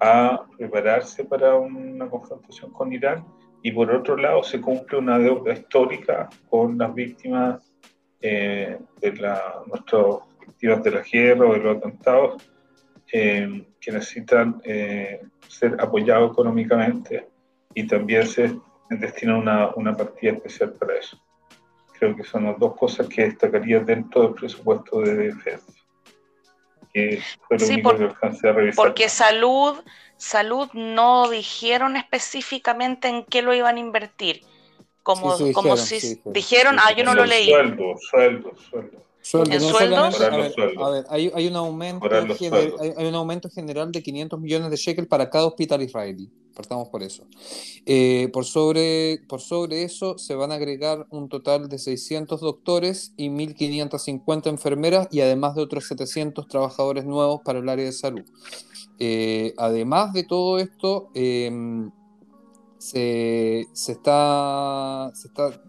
a 0.00 0.44
prepararse 0.58 1.24
para 1.24 1.54
una 1.54 2.08
confrontación 2.10 2.72
con 2.72 2.92
Irán 2.92 3.24
y 3.62 3.70
por 3.70 3.90
otro 3.92 4.16
lado 4.16 4.42
se 4.42 4.60
cumple 4.60 4.98
una 4.98 5.18
deuda 5.18 5.52
histórica 5.52 6.28
con 6.48 6.76
las 6.76 6.92
víctimas 6.92 7.72
eh, 8.20 8.76
de 9.00 9.12
la, 9.16 9.62
nuestras 9.66 10.16
víctimas 10.40 10.82
de 10.82 10.90
la 10.90 11.02
guerra 11.02 11.46
o 11.46 11.52
de 11.52 11.58
los 11.60 11.76
atentados 11.76 12.50
eh, 13.12 13.66
que 13.80 13.92
necesitan 13.92 14.60
eh, 14.64 15.20
ser 15.46 15.76
apoyados 15.80 16.32
económicamente 16.32 17.28
y 17.74 17.86
también 17.86 18.26
se 18.26 18.58
destina 18.88 19.38
una, 19.38 19.70
una 19.76 19.96
partida 19.96 20.32
especial 20.32 20.72
para 20.72 20.98
eso. 20.98 21.16
Creo 21.98 22.16
que 22.16 22.24
son 22.24 22.44
las 22.44 22.58
dos 22.58 22.74
cosas 22.76 23.06
que 23.06 23.24
destacaría 23.24 23.78
dentro 23.80 24.22
del 24.22 24.34
presupuesto 24.34 25.02
de 25.02 25.14
defensa 25.14 25.79
sí, 27.58 27.82
Porque 28.76 29.08
salud, 29.08 29.82
salud 30.16 30.68
no 30.72 31.28
dijeron 31.28 31.96
específicamente 31.96 33.08
en 33.08 33.24
qué 33.24 33.42
lo 33.42 33.54
iban 33.54 33.76
a 33.76 33.80
invertir. 33.80 34.42
Como, 35.02 35.36
como 35.52 35.76
si 35.76 36.20
dijeron, 36.26 36.76
ah, 36.78 36.92
yo 36.92 37.04
no 37.04 37.14
lo 37.14 37.24
leí. 37.24 37.48
Sueldo, 37.48 37.96
sueldo, 37.98 38.52
sueldo. 38.70 39.09
¿En 39.22 39.60
sueldos? 39.60 40.20
A 40.20 40.90
ver, 40.90 41.04
hay, 41.10 41.46
un 41.46 41.56
aumento 41.56 42.08
hay, 42.10 43.06
un 43.06 43.14
aumento 43.14 43.50
general 43.50 43.92
de 43.92 44.02
500 44.02 44.40
millones 44.40 44.70
de 44.70 44.76
shekels 44.76 45.08
para 45.08 45.28
cada 45.28 45.46
hospital 45.46 45.82
israelí. 45.82 46.30
Partamos 46.54 46.88
por 46.88 47.02
eso. 47.02 47.26
Eh, 47.86 48.28
por, 48.32 48.44
sobre, 48.44 49.20
por 49.28 49.40
sobre 49.40 49.84
eso 49.84 50.18
se 50.18 50.34
van 50.34 50.52
a 50.52 50.56
agregar 50.56 51.06
un 51.10 51.28
total 51.28 51.68
de 51.68 51.78
600 51.78 52.40
doctores 52.40 53.12
y 53.16 53.28
1.550 53.28 54.48
enfermeras 54.48 55.08
y 55.10 55.20
además 55.20 55.54
de 55.54 55.62
otros 55.62 55.86
700 55.86 56.48
trabajadores 56.48 57.04
nuevos 57.04 57.42
para 57.44 57.60
el 57.60 57.68
área 57.68 57.84
de 57.84 57.92
salud. 57.92 58.24
Eh, 58.98 59.54
además 59.58 60.12
de 60.12 60.24
todo 60.24 60.58
esto, 60.58 61.10
em, 61.14 61.90
se, 62.78 63.66
se, 63.72 63.92
está, 63.92 65.10
se 65.14 65.28
está 65.28 65.62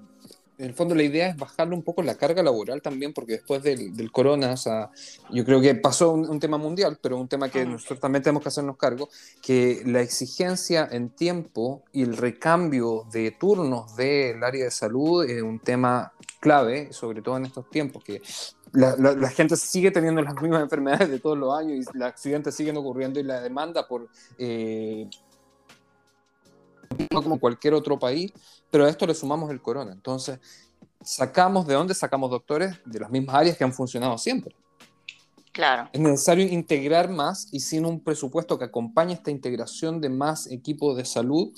en 0.62 0.68
el 0.68 0.74
fondo 0.76 0.94
la 0.94 1.02
idea 1.02 1.28
es 1.28 1.38
bajarle 1.38 1.74
un 1.74 1.82
poco 1.82 2.04
la 2.04 2.14
carga 2.14 2.44
laboral 2.44 2.84
también, 2.84 3.14
porque 3.14 3.34
después 3.34 3.64
del, 3.64 3.96
del 3.96 4.12
corona, 4.12 4.52
o 4.52 4.58
sea, 4.58 4.92
yo 5.32 5.44
creo 5.44 5.60
que 5.60 5.74
pasó 5.74 6.12
un, 6.12 6.40
tema 6.40 6.60
mundial, 6.60 7.00
pero 7.02 7.18
un 7.18 7.28
tema 7.28 7.50
que 7.50 7.66
nosotros 7.66 8.00
también 8.00 8.22
tenemos 8.22 8.44
que 8.44 8.50
hacernos 8.50 8.78
cargo, 8.78 9.10
que 9.42 9.82
la 9.88 10.02
exigencia 10.02 10.88
en 10.92 11.10
tiempo 11.10 11.82
y 11.92 12.04
el 12.04 12.16
recambio 12.16 13.08
de 13.12 13.32
turnos 13.32 13.96
del 13.96 14.44
área 14.44 14.66
de 14.66 14.72
salud 14.72 15.26
es 15.28 15.42
un 15.42 15.58
tema 15.58 16.14
clave, 16.40 16.94
sobre 16.94 17.24
todo 17.24 17.38
en 17.38 17.46
estos 17.46 17.68
tiempos, 17.72 18.04
que 18.04 18.22
la, 18.74 18.96
la, 18.96 19.30
gente 19.30 19.58
sigue 19.58 19.90
teniendo 19.90 20.22
las 20.22 20.40
mismas 20.40 20.62
enfermedades 20.62 21.10
de 21.10 21.20
todos 21.20 21.40
los 21.40 21.58
años 21.58 21.74
y 21.74 21.98
los 21.98 22.08
accidentes 22.08 22.54
siguen 22.54 22.78
ocurriendo 22.78 23.20
y 23.20 23.24
la 23.24 23.42
demanda 23.42 23.88
por... 23.88 24.08
Eh, 24.38 25.10
como 27.14 27.40
cualquier 27.40 27.74
otro 27.74 27.98
país, 27.98 28.34
pero 28.72 28.86
a 28.86 28.90
esto 28.90 29.06
le 29.06 29.14
sumamos 29.14 29.52
el 29.52 29.62
corona. 29.62 29.92
Entonces, 29.92 30.40
sacamos 31.04 31.68
de 31.68 31.76
dónde 31.76 31.94
sacamos 31.94 32.32
doctores 32.32 32.78
de 32.86 33.00
las 33.00 33.12
mismas 33.12 33.36
áreas 33.36 33.58
que 33.58 33.64
han 33.64 33.74
funcionado 33.74 34.18
siempre. 34.18 34.56
Claro. 35.52 35.90
Es 35.92 36.00
necesario 36.00 36.46
integrar 36.46 37.10
más 37.10 37.50
y 37.52 37.60
sin 37.60 37.86
un 37.86 38.00
presupuesto 38.00 38.58
que 38.58 38.66
acompañe 38.66 39.14
esta 39.14 39.32
integración 39.32 40.00
de 40.00 40.10
más 40.10 40.48
equipos 40.50 40.96
de 40.96 41.04
salud 41.04 41.52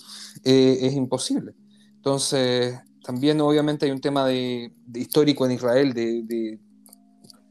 eh, 0.44 0.80
es 0.82 0.94
imposible. 0.94 1.54
Entonces, 1.96 2.76
también 3.04 3.40
obviamente 3.42 3.86
hay 3.86 3.92
un 3.92 4.02
tema 4.02 4.26
de, 4.26 4.74
histórico 4.96 5.46
en 5.46 5.52
Israel 5.52 5.94
de, 5.94 6.60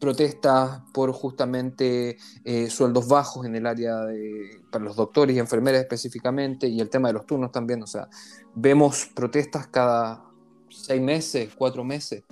protestas 0.03 0.81
por 0.93 1.13
justamente 1.13 2.17
eh, 2.45 2.69
sueldos 2.69 3.07
bajos 3.07 3.47
en 3.47 3.55
el 3.55 3.69
área 3.69 4.01
de, 4.01 4.61
para 4.69 4.83
los 4.83 4.97
doctores 4.97 5.37
y 5.37 5.39
enfermeras 5.39 5.81
específicamente 5.81 6.67
y 6.67 6.81
el 6.81 6.91
tema 6.91 7.07
de 7.07 7.15
los 7.15 7.25
turnos 7.25 7.53
también. 7.53 7.81
O 7.85 7.87
sea, 7.87 8.09
vemos 8.53 9.09
protestas 9.15 9.69
cada 9.69 10.25
seis 10.69 11.01
meses, 11.01 11.51
cuatro 11.57 11.85
meses. 11.85 12.25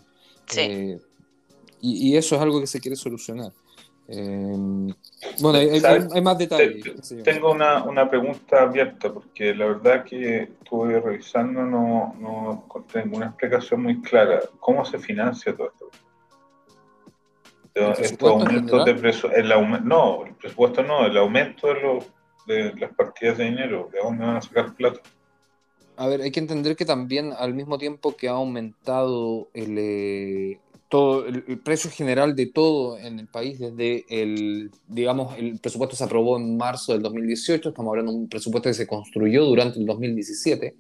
Sí. 0.47 0.61
Eh, 0.61 0.99
y, 1.81 2.17
eso 2.17 2.35
es 2.35 2.43
algo 2.43 2.61
que 2.61 2.67
se 2.67 2.81
quiere 2.81 2.97
solucionar. 2.97 3.53
Eh, 4.09 4.93
bueno, 5.41 5.59
hay, 5.59 6.23
más 6.23 6.39
detalles. 6.39 6.85
tengo 7.23 7.53
una, 7.53 7.85
una, 7.85 8.11
pregunta 8.11 8.63
abierta, 8.63 9.13
porque 9.15 9.55
la 9.55 9.67
verdad 9.67 10.05
que 10.05 10.43
estuve 10.43 11.01
revisando, 11.01 11.63
no, 11.63 12.17
no 12.19 12.65
encontré 12.65 13.05
ninguna 13.05 13.27
explicación 13.27 13.85
muy 13.85 14.03
clara. 14.03 14.41
¿Cómo 14.59 14.85
se 14.85 14.99
financia 14.99 15.57
todo 15.57 15.69
esto? 15.69 16.10
Estos 17.75 18.29
aumentos 18.29 18.85
de 18.85 18.95
presupuesto, 18.95 19.41
el 19.41 19.85
no, 19.85 20.25
el 20.27 20.35
presupuesto 20.35 20.83
no, 20.83 21.07
el 21.07 21.17
aumento 21.17 21.69
de, 21.69 21.81
los, 21.81 22.05
de 22.47 22.75
las 22.75 22.95
partidas 22.95 23.39
de 23.39 23.45
dinero, 23.45 23.89
¿de 23.93 24.01
dónde 24.01 24.25
van 24.25 24.37
a 24.37 24.43
sacar 24.43 24.75
plata? 24.75 25.01
A 25.97 26.07
ver, 26.07 26.23
hay 26.23 26.31
que 26.31 26.41
entender 26.41 26.77
que 26.77 26.85
también 26.85 27.33
al 27.39 27.55
mismo 27.55 27.79
tiempo 27.79 28.17
que 28.17 28.29
ha 28.29 28.33
aumentado 28.33 29.51
el, 29.55 29.77
eh, 29.79 30.61
todo, 30.89 31.27
el, 31.27 31.61
precio 31.61 31.91
general 31.91 32.35
de 32.35 32.47
todo 32.47 32.99
en 32.99 33.21
el 33.21 33.29
país 33.29 33.59
desde 33.59 34.05
el, 34.09 34.71
digamos, 34.89 35.39
el 35.39 35.59
presupuesto 35.61 35.97
se 35.97 36.05
aprobó 36.05 36.37
en 36.39 36.57
marzo 36.57 36.93
del 36.93 37.03
2018, 37.03 37.69
estamos 37.69 37.91
hablando 37.91 38.13
de 38.13 38.19
un 38.19 38.29
presupuesto 38.29 38.69
que 38.69 38.75
se 38.75 38.87
construyó 38.87 39.45
durante 39.45 39.79
el 39.79 39.87
2017. 39.87 40.75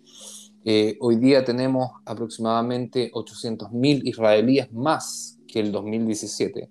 Eh, 0.64 0.97
hoy 1.01 1.16
día 1.16 1.45
tenemos 1.45 1.91
aproximadamente 2.05 3.11
800.000 3.12 4.03
israelíes 4.05 4.72
más 4.72 5.39
que 5.51 5.61
el 5.61 5.72
2017. 5.72 6.68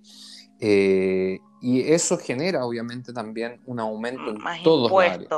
Eh, 0.61 1.39
y 1.61 1.81
eso 1.81 2.17
genera 2.17 2.65
obviamente 2.65 3.13
también 3.13 3.61
un 3.65 3.79
aumento 3.79 4.29
en 4.29 4.41
más 4.41 4.61
todos 4.63 4.91
los 4.91 5.01
áreas 5.01 5.29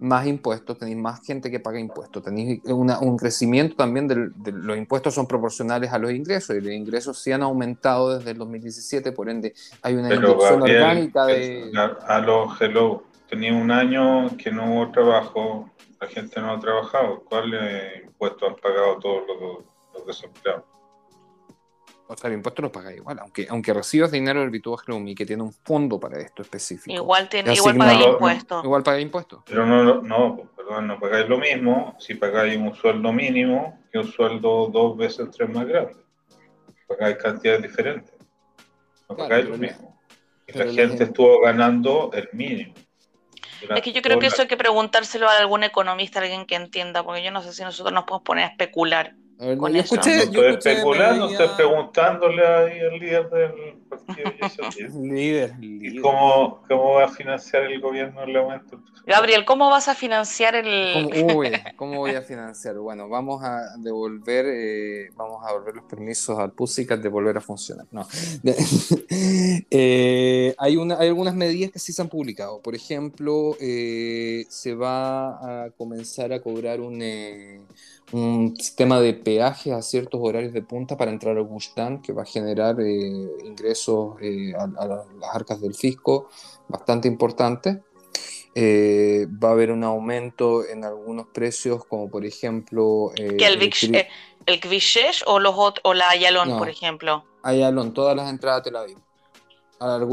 más 0.00 0.26
impuestos, 0.26 0.78
tenéis 0.78 0.96
más 0.96 1.20
gente 1.22 1.50
que 1.50 1.60
paga 1.60 1.78
impuestos, 1.78 2.22
tenéis 2.22 2.62
un 2.64 3.18
crecimiento 3.18 3.76
también 3.76 4.08
de 4.08 4.50
los 4.50 4.76
impuestos 4.78 5.14
son 5.14 5.26
proporcionales 5.26 5.92
a 5.92 5.98
los 5.98 6.10
ingresos 6.10 6.56
y 6.56 6.60
los 6.62 6.72
ingresos 6.72 7.18
sí 7.18 7.32
han 7.32 7.42
aumentado 7.42 8.16
desde 8.16 8.30
el 8.30 8.38
2017, 8.38 9.12
por 9.12 9.28
ende 9.28 9.52
hay 9.82 9.94
una 9.94 10.14
inyección 10.14 10.62
orgánica 10.62 11.26
de... 11.26 11.70
A, 12.06 12.18
los 12.20 12.58
hello, 12.60 13.04
tenía 13.28 13.52
un 13.52 13.70
año 13.70 14.34
que 14.38 14.50
no 14.50 14.72
hubo 14.72 14.90
trabajo, 14.90 15.70
la 16.00 16.08
gente 16.08 16.40
no 16.40 16.52
ha 16.52 16.58
trabajado, 16.58 17.22
¿cuáles 17.28 18.02
impuestos 18.02 18.48
han 18.48 18.56
pagado 18.56 18.98
todos 19.00 19.22
los, 19.28 19.58
los 19.94 20.06
desempleados? 20.06 20.64
O 22.10 22.16
sea, 22.16 22.26
el 22.26 22.34
impuesto 22.34 22.60
lo 22.60 22.72
paga 22.72 22.92
igual, 22.92 23.20
aunque, 23.20 23.46
aunque 23.48 23.72
recibas 23.72 24.10
dinero 24.10 24.40
del 24.40 24.50
Bituaj 24.50 24.80
que 25.16 25.24
tiene 25.24 25.44
un 25.44 25.52
fondo 25.52 26.00
para 26.00 26.18
esto 26.18 26.42
específico. 26.42 26.92
Igual, 26.92 27.28
tiene, 27.28 27.54
igual 27.54 27.76
pagáis 27.76 28.04
impuestos. 28.04 28.64
Igual 28.64 28.82
pagáis 28.82 29.04
impuestos. 29.04 29.42
Pero 29.46 29.64
no, 29.64 30.02
no, 30.02 30.50
perdón, 30.56 30.88
no 30.88 30.98
pagáis 30.98 31.28
lo 31.28 31.38
mismo 31.38 31.94
si 32.00 32.16
pagáis 32.16 32.58
un 32.58 32.74
sueldo 32.74 33.12
mínimo 33.12 33.78
que 33.92 33.98
un 33.98 34.10
sueldo 34.10 34.66
dos 34.72 34.96
veces 34.96 35.30
tres 35.30 35.50
más 35.50 35.68
grande. 35.68 35.94
Pagáis 36.88 37.16
cantidades 37.18 37.62
diferentes. 37.62 38.12
No 39.08 39.16
pagáis 39.16 39.48
lo 39.48 39.56
mismo. 39.56 39.96
Y 40.48 40.58
la 40.58 40.64
gente 40.72 41.04
estuvo 41.04 41.40
ganando 41.42 42.10
el 42.12 42.28
mínimo. 42.32 42.74
Es 43.72 43.82
que 43.82 43.92
yo 43.92 44.02
creo 44.02 44.18
que 44.18 44.26
eso 44.26 44.42
hay 44.42 44.48
que 44.48 44.56
preguntárselo 44.56 45.28
a 45.28 45.38
algún 45.38 45.62
economista, 45.62 46.18
alguien 46.18 46.44
que 46.44 46.56
entienda, 46.56 47.04
porque 47.04 47.22
yo 47.22 47.30
no 47.30 47.40
sé 47.40 47.52
si 47.52 47.62
nosotros 47.62 47.94
nos 47.94 48.02
podemos 48.02 48.24
poner 48.24 48.44
a 48.46 48.48
especular 48.48 49.14
yo 49.40 49.80
escuché, 49.80 50.26
no 50.26 50.42
estoy 50.42 50.72
especulando, 50.72 51.30
estoy 51.30 51.48
preguntándole 51.56 52.46
ahí 52.46 52.78
al 52.80 52.98
líder 52.98 53.30
del 53.30 53.74
partido. 53.88 54.30
líder, 55.02 55.58
líder. 55.58 56.02
Cómo, 56.02 56.62
¿Cómo, 56.68 56.92
va 56.94 57.04
a 57.04 57.08
financiar 57.08 57.62
el 57.62 57.80
gobierno 57.80 58.22
el 58.22 58.36
aumento? 58.36 58.82
Gabriel, 59.06 59.46
¿cómo 59.46 59.70
vas 59.70 59.88
a 59.88 59.94
financiar 59.94 60.56
el...? 60.56 61.08
¿Cómo, 61.10 61.42
¿cómo 61.76 61.98
voy 61.98 62.10
a 62.10 62.22
financiar? 62.22 62.76
Bueno, 62.76 63.08
vamos 63.08 63.42
a 63.42 63.76
devolver, 63.78 64.44
eh, 64.46 65.10
vamos 65.16 65.42
a 65.42 65.52
devolver 65.52 65.76
los 65.76 65.84
permisos 65.84 66.38
al 66.38 66.52
PUSICAT 66.52 67.00
de 67.00 67.08
volver 67.08 67.38
a 67.38 67.40
funcionar. 67.40 67.86
No. 67.90 68.06
eh, 69.70 70.54
hay, 70.58 70.76
una, 70.76 70.98
hay 70.98 71.08
algunas 71.08 71.34
medidas 71.34 71.70
que 71.70 71.78
sí 71.78 71.94
se 71.94 72.02
han 72.02 72.10
publicado. 72.10 72.60
Por 72.60 72.74
ejemplo, 72.74 73.56
eh, 73.58 74.44
se 74.50 74.74
va 74.74 75.64
a 75.64 75.70
comenzar 75.70 76.32
a 76.34 76.40
cobrar 76.40 76.80
un... 76.80 77.00
Eh, 78.12 78.16
un 78.16 78.56
sistema 78.56 79.00
de 79.00 79.14
peaje 79.14 79.72
a 79.72 79.82
ciertos 79.82 80.20
horarios 80.22 80.52
de 80.52 80.62
punta 80.62 80.96
para 80.96 81.10
entrar 81.10 81.36
al 81.36 81.44
Gushtán 81.44 82.02
que 82.02 82.12
va 82.12 82.22
a 82.22 82.26
generar 82.26 82.80
eh, 82.80 83.28
ingresos 83.44 84.16
eh, 84.20 84.52
a, 84.54 84.86
las 84.86 85.06
arcas 85.32 85.60
del 85.60 85.74
fisco 85.74 86.28
bastante 86.68 87.08
importantes. 87.08 87.78
Eh, 88.54 89.26
va 89.42 89.50
a 89.50 89.52
haber 89.52 89.70
un 89.70 89.84
aumento 89.84 90.66
en 90.66 90.84
algunos 90.84 91.28
precios, 91.28 91.84
como 91.84 92.10
por 92.10 92.24
ejemplo... 92.24 93.12
¿Que 93.14 93.46
el, 93.46 93.62
el, 93.62 94.06
el 94.46 94.60
o, 95.26 95.38
los, 95.38 95.54
o 95.84 95.94
la 95.94 96.10
Ayalon, 96.10 96.58
por 96.58 96.68
ejemplo? 96.68 97.24
Ayalon, 97.42 97.94
todas 97.94 98.16
las 98.16 98.28
entradas 98.28 98.60
a 98.60 98.62
Tel 98.64 98.76
Aviv 98.76 98.98
al. 99.80 100.06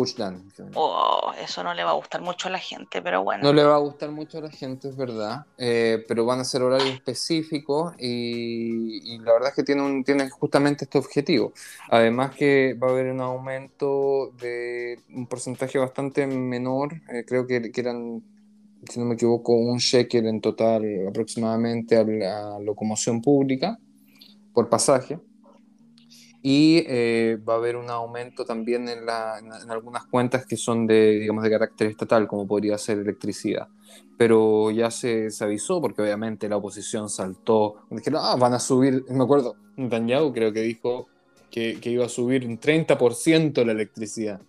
Oh, 0.76 1.34
eso 1.38 1.62
no 1.62 1.74
le 1.74 1.84
va 1.84 1.92
a 1.92 1.96
gustar 1.96 2.22
mucho 2.22 2.48
a 2.48 2.52
la 2.52 2.60
gente, 2.60 3.02
pero 3.02 3.22
bueno. 3.24 3.44
No 3.44 3.52
le 3.52 3.64
va 3.64 3.76
a 3.76 3.80
gustar 3.80 4.12
mucho 4.12 4.38
a 4.38 4.42
la 4.42 4.50
gente, 4.50 4.88
es 4.88 4.96
verdad. 4.96 5.46
Eh, 5.58 6.06
pero 6.08 6.26
van 6.26 6.40
a 6.40 6.46
ser 6.46 6.62
horarios 6.62 6.96
específicos 6.96 7.94
y, 8.00 9.18
la 9.20 9.34
verdad 9.34 9.50
es 9.50 9.56
que 9.56 9.64
tiene, 9.64 9.82
un, 9.82 10.06
tiene 10.06 10.30
justamente 10.30 10.86
este 10.86 10.98
objetivo. 10.98 11.52
Además 11.90 12.34
que 12.34 12.76
va 12.82 12.88
a 12.88 12.92
haber 12.92 13.12
un 13.12 13.20
aumento 13.20 14.32
de 14.40 15.02
un 15.14 15.28
porcentaje 15.28 15.78
bastante 15.78 16.26
menor, 16.26 16.94
eh, 17.12 17.26
creo 17.28 17.46
que, 17.46 17.70
que, 17.70 17.82
eran, 17.82 18.24
si 18.90 19.00
no 19.02 19.06
me 19.06 19.16
equivoco, 19.16 19.54
un 19.54 19.80
shekel 19.80 20.28
en 20.28 20.40
total 20.40 21.08
aproximadamente 21.10 21.98
a 21.98 22.04
la 22.06 22.60
locomoción 22.60 23.22
pública 23.22 23.78
por 24.54 24.70
pasaje 24.70 25.20
y 26.42 26.84
eh, 26.88 27.38
va 27.48 27.54
a 27.54 27.58
haber 27.58 27.76
un 27.76 27.90
aumento 27.90 28.46
también 28.46 28.88
en, 28.88 29.06
la, 29.06 29.40
en, 29.40 29.72
algunas 29.72 30.06
cuentas 30.06 30.46
que 30.46 30.56
son 30.56 30.86
de, 30.86 31.20
digamos, 31.20 31.44
de 31.44 31.50
carácter 31.50 31.88
estatal, 31.88 32.28
como 32.28 32.48
podría 32.48 32.78
ser 32.78 33.00
electricidad. 33.00 33.68
Pero 34.18 34.72
ya 34.72 34.92
se, 34.92 35.32
se 35.32 35.44
avisó 35.44 35.82
porque 35.82 36.02
obviamente 36.02 36.48
la 36.48 36.58
oposición 36.58 37.10
saltó, 37.10 37.88
dijeron, 37.90 38.22
ah, 38.24 38.36
van 38.36 38.54
a 38.54 38.60
subir, 38.60 39.04
me 39.10 39.24
acuerdo, 39.24 39.56
Netanyahu 39.76 40.34
creo 40.34 40.54
que 40.54 40.62
dijo 40.62 41.08
que, 41.52 41.80
que 41.80 41.90
iba 41.90 42.06
a 42.06 42.10
subir 42.10 42.46
un 42.46 42.60
30% 42.60 43.66
la 43.66 43.72
electricidad. 43.72 44.42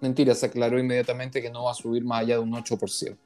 Mentira, 0.00 0.34
se 0.34 0.46
aclaró 0.46 0.78
inmediatamente 0.78 1.42
que 1.42 1.50
no 1.50 1.64
va 1.64 1.72
a 1.72 1.74
subir 1.74 2.04
más 2.04 2.22
allá 2.22 2.36
de 2.36 2.40
un 2.40 2.52
8%. 2.52 3.16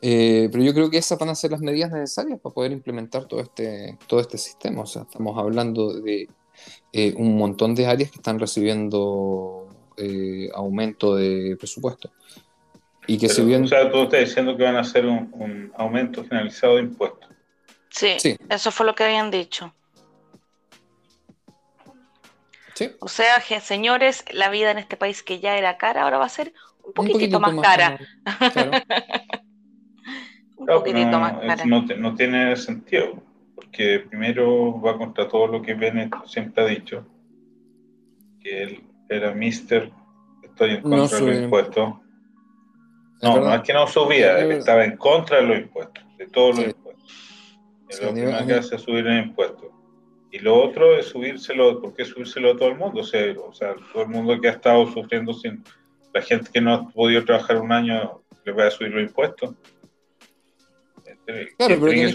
Eh, 0.00 0.48
pero 0.52 0.62
yo 0.62 0.72
creo 0.72 0.90
que 0.90 0.98
esas 0.98 1.18
van 1.18 1.30
a 1.30 1.34
ser 1.34 1.50
las 1.50 1.60
medidas 1.60 1.90
necesarias 1.90 2.38
para 2.40 2.54
poder 2.54 2.72
implementar 2.72 3.26
todo 3.26 3.40
este, 3.40 3.98
todo 4.06 4.20
este 4.20 4.38
sistema. 4.38 4.82
O 4.82 4.86
sea, 4.86 5.02
estamos 5.02 5.36
hablando 5.38 5.92
de 6.00 6.28
eh, 6.92 7.14
un 7.16 7.36
montón 7.36 7.74
de 7.74 7.86
áreas 7.86 8.10
que 8.10 8.18
están 8.18 8.38
recibiendo 8.38 9.64
aumento 10.54 11.16
de 11.16 11.56
presupuesto. 11.58 12.10
Y 13.08 13.16
que 13.16 13.30
si 13.30 13.42
bien... 13.42 13.64
O 13.64 13.66
sea, 13.66 13.90
tú 13.90 14.02
estás 14.02 14.20
diciendo 14.20 14.54
que 14.56 14.64
van 14.64 14.76
a 14.76 14.80
hacer 14.80 15.06
un, 15.06 15.72
aumento 15.76 16.22
generalizado 16.24 16.76
de 16.76 16.82
impuestos. 16.82 17.30
Sí, 17.88 18.36
eso 18.50 18.70
fue 18.70 18.84
lo 18.84 18.94
que 18.94 19.04
habían 19.04 19.30
dicho. 19.30 19.74
Sí. 22.74 22.90
O 23.00 23.08
sea, 23.08 23.40
señores, 23.60 24.24
la 24.30 24.50
vida 24.50 24.70
en 24.70 24.78
este 24.78 24.98
país 24.98 25.22
que 25.22 25.40
ya 25.40 25.56
era 25.56 25.78
cara, 25.78 26.02
ahora 26.02 26.18
va 26.18 26.26
a 26.26 26.28
ser 26.28 26.52
un 26.84 26.92
poquitito, 26.92 27.40
más, 27.40 27.54
cara. 27.60 27.98
un 30.58 30.66
poquitito 30.66 31.18
más 31.18 31.32
cara. 31.38 31.64
No, 31.64 32.14
tiene 32.14 32.56
sentido, 32.56 33.22
porque 33.54 34.04
primero 34.08 34.80
va 34.80 34.96
contra 34.96 35.28
todo 35.28 35.46
lo 35.46 35.62
que 35.62 35.74
Bennett 35.74 36.12
siempre 36.26 36.64
ha 36.64 36.66
dicho, 36.66 37.06
que 38.40 38.62
él 38.62 38.84
era 39.08 39.32
mister, 39.32 39.90
estoy 40.42 40.70
en 40.70 40.82
contra 40.82 41.18
de 41.18 41.26
los 41.26 41.42
impuestos. 41.42 41.94
No, 43.22 43.40
no 43.40 43.54
es 43.54 43.62
que 43.62 43.72
no 43.72 43.86
subía, 43.86 44.36
que 44.36 44.58
estaba 44.58 44.84
en 44.84 44.96
contra 44.96 45.38
de 45.38 45.42
los 45.46 45.58
impuestos, 45.58 46.04
de 46.16 46.26
todos 46.26 46.56
los 46.56 46.66
impuestos. 46.66 48.02
lo 48.02 48.12
primero 48.12 48.46
que 48.46 48.54
hace 48.54 48.76
es 48.76 48.82
subir 48.82 49.06
el 49.06 49.24
impuesto. 49.24 49.72
Y 50.30 50.40
lo 50.40 50.62
otro 50.62 50.96
es 50.96 51.06
subírselo, 51.06 51.80
¿por 51.80 51.94
qué 51.94 52.04
subírselo 52.04 52.52
a 52.52 52.56
todo 52.56 52.68
el 52.68 52.76
mundo? 52.76 53.00
O 53.00 53.04
sea, 53.04 53.34
o 53.40 53.52
sea, 53.52 53.74
todo 53.92 54.02
el 54.02 54.08
mundo 54.08 54.38
que 54.40 54.48
ha 54.48 54.52
estado 54.52 54.86
sufriendo 54.86 55.32
sin, 55.32 55.64
la 56.12 56.20
gente 56.20 56.50
que 56.52 56.60
no 56.60 56.74
ha 56.74 56.88
podido 56.90 57.24
trabajar 57.24 57.58
un 57.58 57.72
año, 57.72 58.22
le 58.44 58.52
va 58.52 58.66
a 58.66 58.70
subir 58.70 58.92
los 58.92 59.02
impuestos. 59.02 59.54
Claro, 61.58 61.78
tienen, 61.88 62.14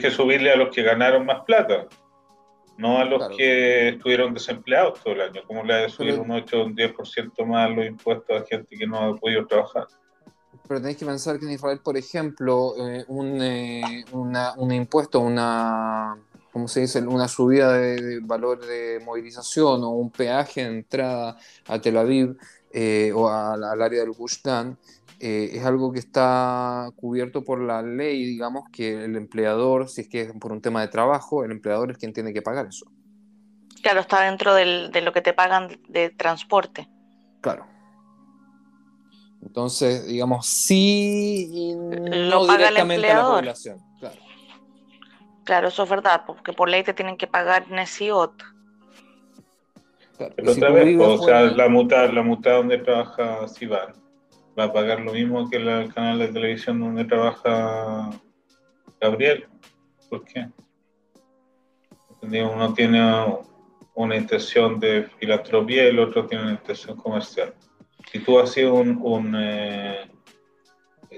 que, 0.00 0.10
subirle, 0.10 0.50
a 0.50 0.56
los 0.56 0.74
que 0.74 0.82
ganaron 0.82 1.24
más 1.24 1.44
plata, 1.44 1.86
no 2.76 2.98
a 2.98 3.04
los 3.04 3.28
que 3.36 3.90
estuvieron 3.90 4.34
desempleados 4.34 5.00
todo 5.00 5.14
el 5.14 5.20
año. 5.20 5.42
¿Cómo 5.46 5.62
le 5.62 5.80
va 5.80 5.86
a 5.86 5.88
subir 5.88 6.18
un 6.18 6.28
8 6.28 6.60
o 6.60 6.64
un 6.64 6.74
10% 6.74 7.46
más 7.46 7.70
los 7.70 7.86
impuestos 7.86 8.42
a 8.42 8.44
gente 8.44 8.76
que 8.76 8.84
no 8.84 8.98
ha 8.98 9.16
podido 9.16 9.46
trabajar? 9.46 9.86
Pero 10.66 10.80
tenéis 10.80 10.96
que 10.96 11.06
pensar 11.06 11.38
que 11.38 11.46
en 11.46 11.52
Israel, 11.52 11.80
por 11.84 11.96
ejemplo, 11.96 12.74
eh, 12.78 13.04
un, 13.06 13.40
eh, 13.40 14.04
un 14.12 14.72
impuesto, 14.72 15.20
una, 15.20 16.16
¿cómo 16.52 16.66
se 16.66 16.80
dice? 16.80 17.00
Una 17.00 17.28
subida 17.28 17.74
de, 17.74 18.18
valor 18.20 18.64
de 18.66 19.00
movilización 19.04 19.84
o 19.84 19.90
un 19.90 20.10
peaje 20.10 20.62
de 20.62 20.78
entrada 20.78 21.36
a 21.68 21.80
Tel 21.80 21.96
Aviv 21.96 22.36
eh, 22.72 23.12
o 23.14 23.28
al 23.28 23.82
área 23.82 24.00
del 24.00 24.12
Gush 24.12 24.40
eh, 25.24 25.56
es 25.56 25.64
algo 25.64 25.92
que 25.92 26.00
está 26.00 26.90
cubierto 26.96 27.44
por 27.44 27.60
la 27.60 27.80
ley, 27.80 28.24
digamos, 28.24 28.68
que 28.72 29.04
el 29.04 29.14
empleador, 29.14 29.88
si 29.88 30.00
es 30.00 30.08
que 30.08 30.22
es 30.22 30.32
por 30.32 30.50
un 30.50 30.60
tema 30.60 30.80
de 30.80 30.88
trabajo, 30.88 31.44
el 31.44 31.52
empleador 31.52 31.92
es 31.92 31.98
quien 31.98 32.12
tiene 32.12 32.32
que 32.32 32.42
pagar 32.42 32.66
eso. 32.66 32.86
Claro, 33.82 34.00
está 34.00 34.22
dentro 34.22 34.52
de 34.52 35.00
lo 35.00 35.12
que 35.12 35.22
te 35.22 35.32
pagan 35.32 35.80
de 35.88 36.10
transporte. 36.10 36.88
Claro. 37.40 37.68
Entonces, 39.42 40.08
digamos, 40.08 40.44
sí 40.44 41.72
no 41.76 42.44
directamente 42.44 43.08
a 43.08 43.18
la 43.18 43.30
población. 43.30 43.78
Claro. 44.00 44.20
claro, 45.44 45.68
eso 45.68 45.84
es 45.84 45.88
verdad, 45.88 46.24
porque 46.26 46.52
por 46.52 46.68
ley 46.68 46.82
te 46.82 46.94
tienen 46.94 47.16
que 47.16 47.28
pagar 47.28 47.70
Nesiot. 47.70 48.42
Pero 50.18 50.50
otra 50.50 50.70
vez, 50.70 51.00
o 51.00 51.18
sea, 51.24 51.42
la 51.42 51.68
muta, 51.68 52.12
la 52.12 52.22
muta 52.24 52.54
donde 52.54 52.78
trabaja 52.78 53.46
Sivan 53.46 54.02
va 54.58 54.64
a 54.64 54.72
pagar 54.72 55.00
lo 55.00 55.12
mismo 55.12 55.48
que 55.48 55.56
el 55.56 55.92
canal 55.92 56.18
de 56.18 56.28
televisión 56.28 56.80
donde 56.80 57.04
trabaja 57.04 58.10
Gabriel. 59.00 59.48
¿Por 60.10 60.24
qué? 60.24 60.48
Uno 62.20 62.72
tiene 62.74 63.02
una 63.94 64.16
intención 64.16 64.78
de 64.78 65.08
filantropía 65.18 65.84
y 65.84 65.88
el 65.88 65.98
otro 65.98 66.26
tiene 66.26 66.44
una 66.44 66.52
intención 66.52 66.96
comercial. 66.96 67.54
Si 68.10 68.20
tú 68.20 68.46
sido 68.46 68.74
un, 68.74 69.34
eh, 69.36 70.08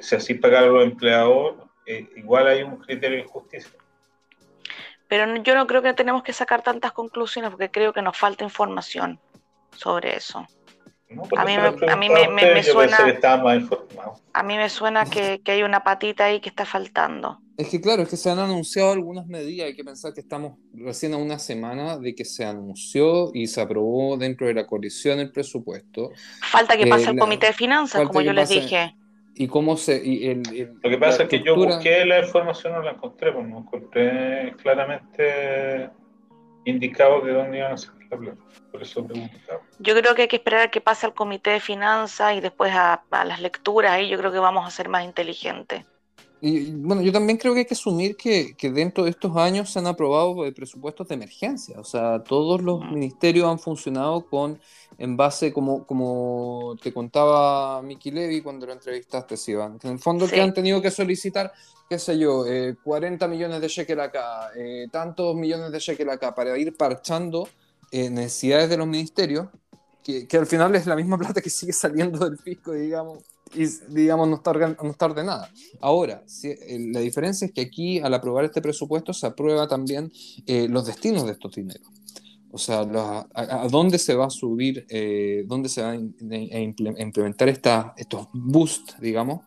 si 0.01 0.15
así 0.15 0.35
pagar 0.35 0.65
a 0.65 0.69
los 0.69 0.85
empleadores, 0.85 1.61
eh, 1.87 2.09
igual 2.17 2.47
hay 2.47 2.63
un 2.63 2.77
criterio 2.77 3.19
de 3.19 3.25
justicia. 3.25 3.79
Pero 5.09 5.37
yo 5.43 5.55
no 5.55 5.67
creo 5.67 5.83
que 5.83 5.93
tenemos 5.93 6.23
que 6.23 6.33
sacar 6.33 6.63
tantas 6.63 6.93
conclusiones 6.93 7.51
porque 7.51 7.71
creo 7.71 7.93
que 7.93 8.01
nos 8.01 8.17
falta 8.17 8.45
información 8.45 9.21
sobre 9.77 10.17
eso 10.17 10.47
a 11.37 11.45
mí, 11.45 11.57
me, 11.57 11.93
a 11.93 11.97
mí 11.97 12.09
me, 12.09 12.63
suena. 12.63 12.99
A 14.33 14.43
mí 14.43 14.57
me 14.57 14.69
suena 14.69 15.05
que, 15.05 15.41
hay 15.47 15.63
una 15.63 15.85
patita 15.85 16.27
ahí 16.27 16.41
que 16.41 16.49
está 16.49 16.65
faltando. 16.65 17.41
Es 17.57 17.69
que 17.69 17.81
claro, 17.81 18.03
es 18.03 18.09
que 18.09 18.17
se 18.17 18.31
han 18.31 18.39
anunciado 18.39 18.93
algunas 18.93 19.27
medidas. 19.27 19.69
Hay 19.69 19.77
que 19.77 19.85
pensar 19.85 20.13
que 20.13 20.21
estamos 20.21 20.59
recién 20.73 21.15
a 21.15 21.19
una 21.19 21.39
semana 21.39 21.99
de 21.99 22.15
que 22.15 22.25
se 22.25 22.45
anunció 22.45 23.31
y 23.33 23.47
se 23.47 23.61
aprobó 23.61 24.17
dentro 24.17 24.47
de 24.47 24.55
la 24.55 24.67
coalición 24.67 25.21
el 25.21 25.31
presupuesto. 25.31 26.11
Falta 26.43 26.77
que 26.77 26.87
pase 26.87 27.11
el 27.11 27.19
comité 27.19 27.47
de 27.49 27.53
finanzas, 27.53 28.07
como 28.07 28.21
yo 28.21 28.33
les 28.33 28.49
dije. 28.49 28.97
Y 29.37 29.49
cómo 29.49 29.77
se. 29.77 30.01
Lo 30.83 30.91
que 30.91 30.99
pasa 30.99 31.25
es 31.25 31.29
que 31.29 31.43
yo 31.43 31.57
busqué 31.57 32.05
la 32.05 32.21
información, 32.21 32.73
no 32.73 32.83
la 32.83 32.93
encontré, 32.93 33.33
pues 33.33 33.47
no 33.47 33.59
encontré 33.59 34.55
claramente 34.63 35.91
indicado 36.65 37.21
de 37.21 37.33
dónde 37.33 37.59
iban 37.59 37.73
a 37.73 37.77
sacar 37.77 38.04
Por 38.71 38.83
eso 38.83 39.07
preguntaba. 39.07 39.61
Yo 39.79 39.95
creo 39.95 40.15
que 40.15 40.23
hay 40.23 40.29
que 40.29 40.37
esperar 40.37 40.61
a 40.63 40.71
que 40.71 40.81
pase 40.81 41.07
al 41.07 41.15
comité 41.15 41.51
de 41.51 41.61
finanzas 41.61 42.37
y 42.37 42.41
después 42.41 42.73
a, 42.75 43.03
las 43.11 43.41
lecturas. 43.41 43.93
Ahí 43.93 44.09
yo 44.09 44.19
creo 44.19 44.33
que 44.33 44.39
vamos 44.39 44.67
a 44.67 44.71
ser 44.71 44.89
más 44.89 45.05
inteligentes. 45.05 45.85
Y 46.41 46.73
bueno, 46.73 47.01
yo 47.01 47.11
también 47.11 47.39
creo 47.39 47.55
que 47.55 47.61
hay 47.61 47.65
que 47.65 47.73
asumir 47.73 48.17
que, 48.17 48.55
que, 48.55 48.71
dentro 48.71 49.05
de 49.05 49.11
estos 49.11 49.35
años 49.37 49.71
se 49.71 49.79
han 49.79 49.87
aprobado 49.87 50.37
presupuestos 50.55 51.09
de 51.09 51.15
emergencia. 51.15 51.81
O 51.81 51.85
sea, 51.85 52.23
todos 52.23 52.61
los 52.61 52.85
ministerios 52.85 53.49
han 53.49 53.59
funcionado 53.59 54.27
con 54.27 54.61
en 54.99 55.17
base, 55.17 55.53
como, 55.53 55.87
como 55.87 56.77
te 56.81 56.93
contaba 56.93 57.83
Miki 57.83 58.11
Levy 58.11 58.43
cuando 58.43 58.67
lo 58.67 58.73
entrevistaste, 58.73 59.37
Sivan, 59.37 59.79
que 59.79 59.89
en 59.89 59.95
el 59.95 59.99
fondo 59.99 60.29
que 60.29 60.41
han 60.41 60.55
tenido 60.55 60.81
que 60.81 60.91
solicitar, 60.91 61.53
qué 61.89 61.99
sé 61.99 62.19
yo, 62.19 62.45
40 62.83 63.25
eh, 63.25 63.29
millones 63.29 63.61
de 63.61 63.69
shekel 63.69 64.01
acá, 64.01 64.51
eh, 64.57 64.87
tantos 64.91 65.35
millones 65.35 65.73
de 65.73 65.79
shekel 65.79 66.11
acá, 66.11 66.35
para 66.35 66.57
ir 66.59 66.77
parchando 66.77 67.49
eh, 67.95 68.11
necesidades 68.11 68.69
de 68.69 68.77
los 68.77 68.87
ministerios, 68.87 69.49
que, 70.03 70.27
que, 70.27 70.37
al 70.37 70.47
final 70.47 70.75
es 70.75 70.87
la 70.87 70.97
misma 70.97 71.17
plata 71.23 71.41
que 71.41 71.51
sigue 71.51 71.73
saliendo 71.73 72.19
del 72.19 72.39
fisco, 72.39 72.73
digamos, 72.73 73.19
y 73.55 73.67
digamos 73.89 74.29
no 74.29 74.37
está, 74.37 74.53
no 74.53 74.91
está 74.91 75.07
ordenada. 75.07 75.51
Ahora, 75.81 76.23
si, 76.27 76.55
la 76.93 77.01
diferencia 77.01 77.47
es 77.47 77.53
que 77.53 77.61
aquí 77.61 78.01
al 78.01 78.13
aprobar 78.15 78.45
este 78.45 78.61
presupuesto 78.61 79.13
se 79.13 79.27
aprueba 79.27 79.69
también 79.69 80.11
los 80.47 80.87
destinos 80.87 81.25
de 81.27 81.33
estos 81.33 81.55
dineros. 81.55 81.89
O 82.55 82.59
sea, 82.59 82.87
a, 83.35 83.69
dónde 83.69 83.99
se 83.99 84.15
va 84.15 84.27
a 84.27 84.31
subir, 84.31 84.87
eh, 84.89 85.43
dónde 85.45 85.69
se 85.69 85.83
va 85.83 85.91
a, 85.91 85.97
implementar 85.97 87.49
esta, 87.49 87.95
estos 87.97 88.29
boosts, 88.33 88.95
digamos. 89.01 89.41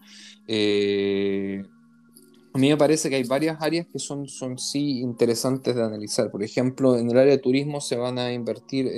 Eh, 0.45 1.63
a 2.57 2.59
mí 2.59 2.69
me 2.69 2.77
parece 2.77 3.09
que 3.09 3.17
hay 3.17 3.23
varias 3.23 3.61
áreas 3.61 3.85
que 3.87 3.99
son, 3.99 4.27
son 4.27 4.57
sí 4.57 4.99
interesantes 4.99 5.75
de 5.75 5.83
analizar. 5.83 6.31
Por 6.31 6.43
ejemplo, 6.43 6.97
en 6.97 7.09
el 7.09 7.17
área 7.17 7.33
de 7.33 7.37
turismo 7.37 7.81
se 7.81 7.95
van 7.95 8.17
a 8.17 8.33
invertir 8.33 8.89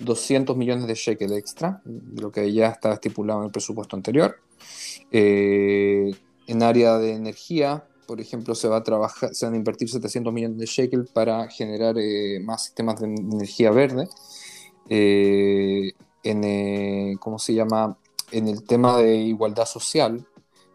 200 0.00 0.54
eh, 0.54 0.58
millones 0.58 0.86
de 0.86 0.94
shekel 0.94 1.32
extra, 1.32 1.82
lo 2.16 2.32
que 2.32 2.52
ya 2.52 2.68
estaba 2.68 2.94
estipulado 2.94 3.40
en 3.40 3.46
el 3.46 3.52
presupuesto 3.52 3.96
anterior. 3.96 4.36
en 5.12 6.62
área 6.62 6.98
de 6.98 7.12
energía 7.12 7.84
por 8.06 8.20
ejemplo, 8.20 8.54
se 8.54 8.68
van 8.68 8.82
a 8.84 9.56
invertir 9.56 9.88
700 9.88 10.32
millones 10.32 10.58
de 10.58 10.66
shekel 10.66 11.06
para 11.12 11.48
generar 11.48 11.96
eh, 11.98 12.38
más 12.40 12.64
sistemas 12.64 13.00
de 13.00 13.06
energía 13.06 13.70
verde. 13.70 14.08
Eh, 14.88 15.92
en, 16.22 16.44
eh, 16.44 17.16
¿cómo 17.18 17.38
se 17.38 17.54
llama? 17.54 17.96
En 18.30 18.48
el 18.48 18.64
tema 18.64 18.98
de 18.98 19.16
igualdad 19.16 19.66
social, 19.66 20.26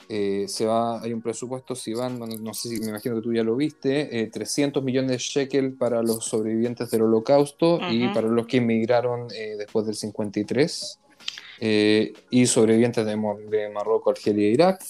se 0.09 0.65
va, 0.65 1.01
hay 1.01 1.13
un 1.13 1.21
presupuesto, 1.21 1.75
si 1.75 1.93
van, 1.93 2.17
no 2.17 2.53
sé 2.55 2.69
si 2.69 2.79
me 2.79 2.87
imagino 2.87 3.15
que 3.15 3.21
tú 3.21 3.31
ya 3.31 3.43
lo 3.43 3.55
viste, 3.55 4.29
300 4.33 4.83
millones 4.83 5.11
de 5.11 5.17
shekel 5.19 5.73
para 5.73 6.01
los 6.01 6.25
sobrevivientes 6.25 6.89
del 6.89 7.03
holocausto 7.03 7.79
y 7.91 8.07
para 8.07 8.27
los 8.27 8.47
que 8.47 8.57
emigraron 8.57 9.27
después 9.27 9.85
del 9.85 9.93
53 9.95 10.99
y 11.59 12.45
sobrevivientes 12.47 13.05
de, 13.05 13.11
de 13.11 13.69
Marruecos, 13.69 14.17
Argelia 14.17 14.47
e 14.47 14.51
Irak 14.51 14.83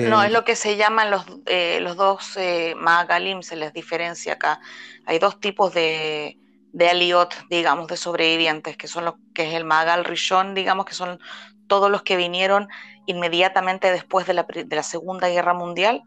no, 0.00 0.22
es 0.22 0.32
lo 0.32 0.44
que 0.44 0.56
se 0.56 0.76
llaman 0.76 1.10
los, 1.10 1.24
eh, 1.46 1.78
los 1.80 1.96
dos 1.96 2.36
eh, 2.36 2.74
Magalim, 2.76 3.42
se 3.42 3.56
les 3.56 3.72
diferencia 3.72 4.34
acá. 4.34 4.60
Hay 5.04 5.18
dos 5.18 5.38
tipos 5.40 5.72
de, 5.74 6.38
de 6.72 6.88
aliot, 6.88 7.34
digamos, 7.48 7.86
de 7.86 7.96
sobrevivientes, 7.96 8.76
que 8.76 8.88
son 8.88 9.04
los 9.04 9.14
que 9.34 9.48
es 9.48 9.54
el 9.54 9.64
Magal 9.64 10.04
Rishon, 10.04 10.54
digamos, 10.54 10.86
que 10.86 10.94
son 10.94 11.20
todos 11.66 11.90
los 11.90 12.02
que 12.02 12.16
vinieron 12.16 12.68
inmediatamente 13.06 13.90
después 13.90 14.26
de 14.26 14.34
la, 14.34 14.82
Segunda 14.82 15.28
Guerra 15.28 15.54
Mundial, 15.54 16.02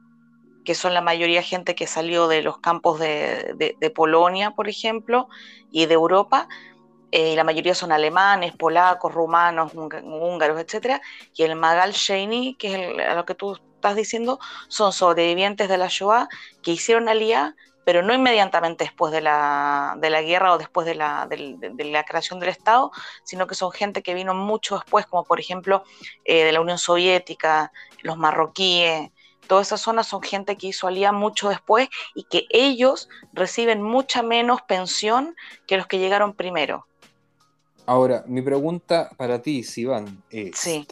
que 0.66 0.76
son 0.76 0.93
la 0.93 1.01
mayoría 1.01 1.41
gente 1.41 1.76
que 1.76 1.88
salió 1.88 2.28
de 2.28 2.41
los 2.41 2.60
campos 2.60 2.99
de, 2.99 3.76
Polonia, 3.95 4.51
por 4.51 4.68
ejemplo, 4.68 5.30
y 5.72 5.86
de 5.86 5.93
Europa. 5.93 6.47
Eh, 7.12 7.36
la 7.36 7.43
mayoría 7.43 7.74
son 7.74 7.91
alemanes, 7.91 8.55
polacos, 8.55 9.14
rumanos, 9.14 9.72
húngaros, 9.74 10.60
etc. 10.60 11.01
Y 11.36 11.43
el 11.43 11.55
Magal 11.55 11.93
Sheini, 11.93 12.55
que 12.55 12.91
es 12.91 13.07
a 13.07 13.16
lo 13.16 13.26
que 13.26 13.34
tú 13.34 13.57
estás 13.76 13.95
diciendo, 13.95 14.39
son 14.68 14.93
sobrevivientes 14.93 15.70
de 15.70 15.78
la 15.78 15.88
Shoah 15.88 16.28
que 16.62 16.72
hicieron 16.72 17.10
alía 17.10 17.55
pero 17.86 18.01
no 18.01 18.13
inmediatamente 18.13 18.84
después 18.84 19.11
de 19.11 19.21
la, 19.21 19.95
de 19.99 20.09
la 20.09 20.21
guerra 20.21 20.53
o 20.53 20.57
después 20.57 20.86
de 20.86 20.95
la, 20.95 21.27
de, 21.27 21.84
la, 21.86 22.03
creación 22.03 22.39
del 22.39 22.49
Estado, 22.49 22.91
sino 23.23 23.47
que 23.47 23.55
son 23.55 23.71
gente 23.71 24.03
que 24.03 24.13
vino 24.13 24.34
mucho 24.34 24.75
después, 24.75 25.05
como 25.05 25.23
por 25.23 25.39
ejemplo 25.39 25.84
eh, 26.25 26.43
de 26.43 26.51
la 26.51 26.61
Unión 26.61 26.77
Soviética, 26.77 27.71
los 28.01 28.17
marroquíes, 28.17 29.11
todas 29.47 29.67
esas 29.67 29.82
zonas 29.82 30.07
son 30.07 30.21
gente 30.21 30.55
que 30.55 30.67
hizo 30.67 30.88
alía 30.88 31.11
mucho 31.11 31.49
después 31.49 31.89
y 32.13 32.23
que 32.23 32.45
ellos 32.51 33.09
reciben 33.34 33.82
mucha 33.82 34.21
menos 34.21 34.61
pensión 34.61 35.36
que 35.67 35.77
los 35.77 35.88
que 35.88 35.97
llegaron 35.97 36.34
primero. 36.34 36.86
Ahora, 37.88 38.23
mi 38.27 38.43
pregunta 38.43 39.09
para 39.17 39.41
ti, 39.41 39.63
Sivan, 39.63 40.23
es: 40.30 40.55
sí. 40.55 40.86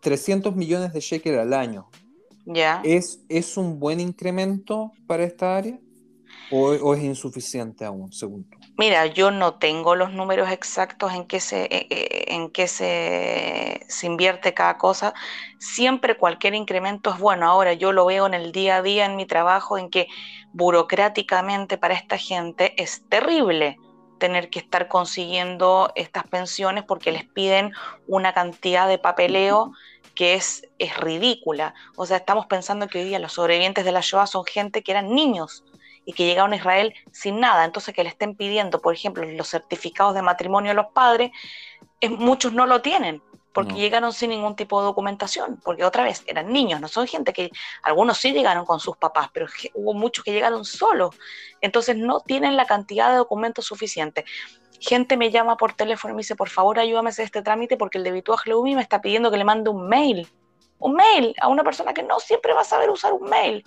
300, 0.00 0.56
millones 0.56 0.92
de 0.92 0.98
shekel 0.98 1.38
al 1.38 1.54
año. 1.54 1.88
¿Ya? 2.44 2.80
¿Es, 2.84 3.20
¿Es 3.28 3.56
un 3.56 3.78
buen 3.78 4.00
incremento 4.00 4.92
para 5.06 5.24
esta 5.24 5.56
área? 5.56 5.78
¿O, 6.50 6.94
es 6.94 7.02
insuficiente 7.02 7.84
aún, 7.84 8.12
según 8.12 8.44
tú? 8.44 8.58
Mira, 8.76 9.06
yo 9.06 9.30
no 9.30 9.54
tengo 9.54 9.94
los 9.94 10.12
números 10.12 10.50
exactos 10.50 11.14
en 11.14 11.24
qué 11.26 11.40
se, 11.40 11.64
eh, 11.64 11.86
eh, 11.88 12.24
en 12.28 12.50
qué 12.50 12.68
se, 12.68 13.80
se, 13.88 14.06
invierte 14.06 14.52
cada 14.52 14.76
cosa. 14.76 15.14
Siempre 15.58 16.18
cualquier 16.18 16.54
incremento 16.54 17.10
es 17.10 17.18
bueno. 17.18 17.46
Ahora 17.46 17.72
yo 17.72 17.92
lo 17.92 18.04
veo 18.04 18.26
en 18.26 18.34
el 18.34 18.52
día 18.52 18.76
a 18.76 18.82
día 18.82 19.06
en 19.06 19.16
mi 19.16 19.24
trabajo 19.24 19.78
en 19.78 19.88
que 19.88 20.08
burocráticamente 20.52 21.78
para 21.78 21.94
esta 21.94 22.18
gente 22.18 22.74
es 22.82 23.02
terrible 23.08 23.78
tener 24.22 24.50
que 24.50 24.60
estar 24.60 24.86
consiguiendo 24.86 25.90
estas 25.96 26.24
pensiones 26.28 26.84
porque 26.84 27.10
les 27.12 27.24
piden 27.24 27.72
una 28.06 28.32
cantidad 28.32 28.86
de 28.86 28.98
papeleo 28.98 29.72
que 30.14 30.34
es, 30.34 30.68
es 30.78 30.96
ridícula. 30.96 31.74
O 31.96 32.06
sea, 32.06 32.18
estamos 32.18 32.46
pensando 32.46 32.88
que 32.88 32.98
hoy 32.98 33.04
día 33.04 33.18
los 33.18 33.32
sobrevivientes 33.32 33.84
de 33.84 33.92
la 33.92 34.00
Shoah 34.00 34.26
son 34.26 34.44
gente 34.44 34.82
que 34.82 34.92
eran 34.92 35.14
niños 35.14 35.64
y 36.04 36.12
que 36.12 36.26
llegaron 36.26 36.52
a 36.52 36.56
Israel 36.56 36.94
sin 37.12 37.40
nada. 37.40 37.64
Entonces, 37.64 37.94
que 37.94 38.02
le 38.02 38.10
estén 38.10 38.34
pidiendo, 38.34 38.80
por 38.80 38.94
ejemplo, 38.94 39.24
los 39.24 39.48
certificados 39.48 40.14
de 40.14 40.22
matrimonio 40.22 40.72
a 40.72 40.74
los 40.74 40.86
padres, 40.86 41.30
muchos 42.18 42.52
no 42.52 42.66
lo 42.66 42.82
tienen 42.82 43.22
porque 43.52 43.74
llegaron 43.74 44.12
sin 44.12 44.30
ningún 44.30 44.56
tipo 44.56 44.80
de 44.80 44.86
documentación, 44.86 45.60
porque 45.62 45.84
otra 45.84 46.04
vez 46.04 46.24
eran 46.26 46.52
niños, 46.52 46.80
no 46.80 46.88
son 46.88 47.06
gente 47.06 47.32
que 47.32 47.50
algunos 47.82 48.18
sí 48.18 48.32
llegaron 48.32 48.64
con 48.64 48.80
sus 48.80 48.96
papás, 48.96 49.28
pero 49.32 49.46
hubo 49.74 49.94
muchos 49.94 50.24
que 50.24 50.32
llegaron 50.32 50.64
solos, 50.64 51.14
entonces 51.60 51.96
no 51.96 52.20
tienen 52.20 52.56
la 52.56 52.66
cantidad 52.66 53.10
de 53.10 53.16
documentos 53.16 53.66
suficiente. 53.66 54.24
Gente 54.82 55.16
me 55.16 55.30
llama 55.30 55.56
por 55.56 55.74
teléfono 55.74 56.12
y 56.12 56.16
me 56.16 56.20
dice, 56.20 56.34
por 56.34 56.48
favor, 56.48 56.78
ayúdame 56.78 57.08
a 57.08 57.10
hacer 57.10 57.24
este 57.24 57.40
trámite 57.40 57.76
porque 57.76 57.98
el 57.98 58.04
de 58.04 58.10
Bituaj 58.10 58.42
me 58.46 58.80
está 58.80 59.00
pidiendo 59.00 59.30
que 59.30 59.36
le 59.36 59.44
mande 59.44 59.70
un 59.70 59.88
mail, 59.88 60.26
un 60.78 60.94
mail 60.94 61.34
a 61.40 61.46
una 61.46 61.62
persona 61.62 61.94
que 61.94 62.02
no 62.02 62.18
siempre 62.18 62.52
va 62.52 62.62
a 62.62 62.64
saber 62.64 62.90
usar 62.90 63.12
un 63.12 63.30
mail. 63.30 63.64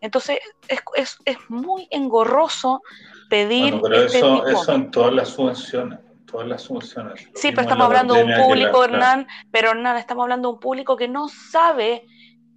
Entonces 0.00 0.40
es, 0.66 0.80
es, 0.96 1.18
es 1.24 1.38
muy 1.48 1.86
engorroso 1.90 2.82
pedir... 3.30 3.80
pero 3.80 4.02
este 4.02 4.18
eso, 4.18 4.44
eso 4.44 4.72
en 4.72 4.90
todas 4.90 5.14
las 5.14 5.28
subvenciones 5.28 6.00
todas 6.26 6.48
las 6.48 6.62
soluciones. 6.62 7.28
Sí, 7.34 7.50
pero 7.50 7.62
estamos 7.62 7.86
hablando 7.86 8.14
de 8.14 8.24
un 8.24 8.34
público, 8.34 8.84
Hernán, 8.84 9.28
pero 9.52 9.70
Hernán, 9.70 9.96
estamos 9.96 10.24
hablando 10.24 10.48
de 10.48 10.54
un 10.54 10.60
público 10.60 10.96
que 10.96 11.06
no 11.06 11.28
sabe, 11.28 12.04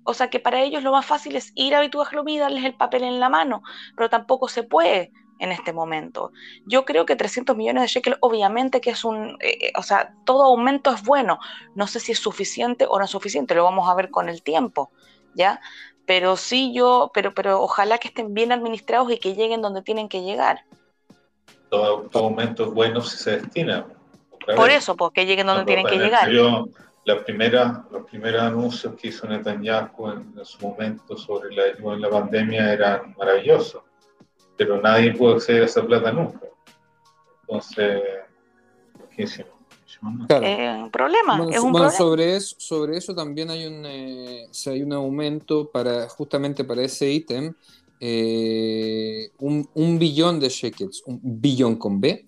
o 0.04 0.16
sea, 0.16 0.32
que 0.32 0.40
para 0.40 0.62
ellos 0.62 0.82
lo 0.82 0.92
más 0.92 1.06
fácil 1.06 1.36
es 1.36 1.52
ir 1.54 1.76
a 1.76 1.82
Bituaglomí 1.82 2.36
y 2.36 2.40
darles 2.40 2.66
el 2.66 2.74
papel 2.74 3.04
en 3.04 3.20
la 3.20 3.30
mano, 3.30 3.62
pero 3.96 4.10
tampoco 4.10 4.50
se 4.50 4.64
puede 4.64 5.12
en 5.40 5.52
este 5.52 5.74
momento. 5.74 6.32
Yo 6.66 6.86
creo 6.86 7.06
que 7.06 7.16
300 7.16 7.56
millones 7.56 7.84
de 7.84 7.88
shekels, 7.88 8.18
obviamente 8.22 8.82
que 8.82 8.92
es 8.92 9.04
un, 9.04 9.38
eh, 9.40 9.58
eh, 9.62 9.72
o 9.76 9.84
sea, 9.84 10.14
todo 10.26 10.44
aumento 10.44 10.94
es 10.94 11.04
bueno. 11.04 11.40
No 11.76 11.88
sé 11.88 12.00
si 12.00 12.12
es 12.12 12.20
suficiente 12.20 12.86
o 12.88 13.00
no 13.00 13.06
es 13.06 13.12
suficiente, 13.12 13.56
lo 13.56 13.64
vamos 13.64 13.90
a 13.90 13.96
ver 13.96 14.10
con 14.12 14.30
el 14.30 14.44
tiempo, 14.44 14.92
¿ya? 15.34 15.60
Pero 16.06 16.38
sí 16.38 16.74
yo, 16.74 17.12
pero, 17.14 17.34
pero 17.34 17.62
ojalá 17.62 17.98
que 17.98 18.10
estén 18.10 18.34
bien 18.34 18.52
administrados 18.52 19.12
y 19.12 19.20
que 19.20 19.36
lleguen 19.36 19.62
donde 19.62 19.82
tienen 19.82 20.10
que 20.10 20.22
llegar 20.22 20.66
todo, 21.70 22.10
aumento 22.14 22.66
es 22.66 22.72
bueno 22.72 23.02
si 23.02 23.18
se 23.18 23.40
destina. 23.40 23.86
Por 24.56 24.70
eso, 24.70 24.96
porque 24.96 25.26
lleguen 25.26 25.48
donde 25.48 25.66
tienen 25.66 25.86
que 25.86 25.98
llegar. 25.98 26.30
la 27.06 27.24
primera, 27.24 27.86
los 27.92 28.06
primeros 28.06 28.42
anuncios 28.42 28.96
que 28.96 29.10
hizo 29.10 29.28
Netanyahu 29.28 30.10
en, 30.10 30.46
su 30.46 30.68
momento 30.68 31.18
sobre 31.18 31.50
la, 31.56 31.98
la 31.98 32.10
pandemia 32.10 32.74
eran 32.74 33.16
maravillosos, 33.18 33.84
pero 34.60 34.82
nadie 34.82 35.14
pudo 35.14 35.36
acceder 35.36 35.64
a 35.64 35.66
esa 35.66 35.82
plata 35.84 36.12
nunca. 36.12 36.42
Entonces, 37.42 38.02
¿qué 39.16 39.24
hicimos? 39.24 39.54
Es 39.88 39.98
un 40.04 40.92
problema. 40.92 41.48
es 41.50 41.60
un 41.60 41.72
problema. 41.72 41.90
Sobre, 41.90 42.36
eso, 42.36 42.56
sobre 42.60 42.98
eso 42.98 43.16
también 43.16 43.50
hay 43.50 43.66
un, 43.66 43.86
eh, 43.86 44.48
hay 44.68 44.84
un 44.84 44.94
aumento 44.94 45.70
para 45.72 46.08
justamente 46.08 46.64
para 46.64 46.84
ese 46.84 47.12
ítem 47.12 47.54
eh, 48.02 49.32
un, 49.40 50.00
billón 50.00 50.40
de 50.40 50.48
shekels, 50.48 51.04
un 51.06 51.20
billón 51.22 51.76
con 51.76 52.00
B, 52.00 52.28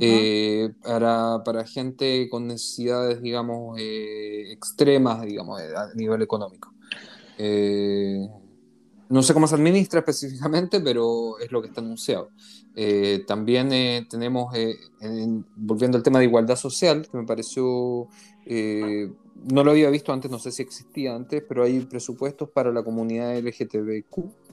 eh, 0.00 0.70
para, 0.80 1.42
para, 1.44 1.66
gente 1.66 2.28
con 2.28 2.46
necesidades, 2.46 3.20
digamos, 3.20 3.76
eh, 3.80 4.52
extremas, 4.52 5.22
digamos, 5.22 5.60
a 5.60 5.92
nivel 5.94 6.22
económico. 6.22 6.72
No 9.08 9.22
sé 9.22 9.34
cómo 9.34 9.46
se 9.46 9.54
administra 9.54 10.00
específicamente, 10.00 10.80
pero 10.80 11.38
es 11.38 11.50
lo 11.50 11.60
que 11.62 11.68
está 11.68 11.80
anunciado. 11.80 12.30
también 13.26 14.06
tenemos, 14.08 14.54
volviendo 15.56 15.96
al 15.96 16.02
tema 16.02 16.18
de 16.18 16.26
igualdad 16.26 16.56
social, 16.56 17.08
que 17.10 17.16
me 17.16 17.24
pareció 17.24 18.08
no 19.50 19.62
lo 19.62 19.70
había 19.70 19.88
visto 19.90 20.12
antes, 20.12 20.30
no 20.30 20.38
sé 20.38 20.50
si 20.50 20.62
existía 20.62 21.14
antes, 21.14 21.42
pero 21.48 21.62
hay 21.64 21.80
presupuestos 21.80 22.50
para 22.50 22.72
la 22.72 22.82
comunidad 22.82 23.38
LGTBQ 23.38 24.48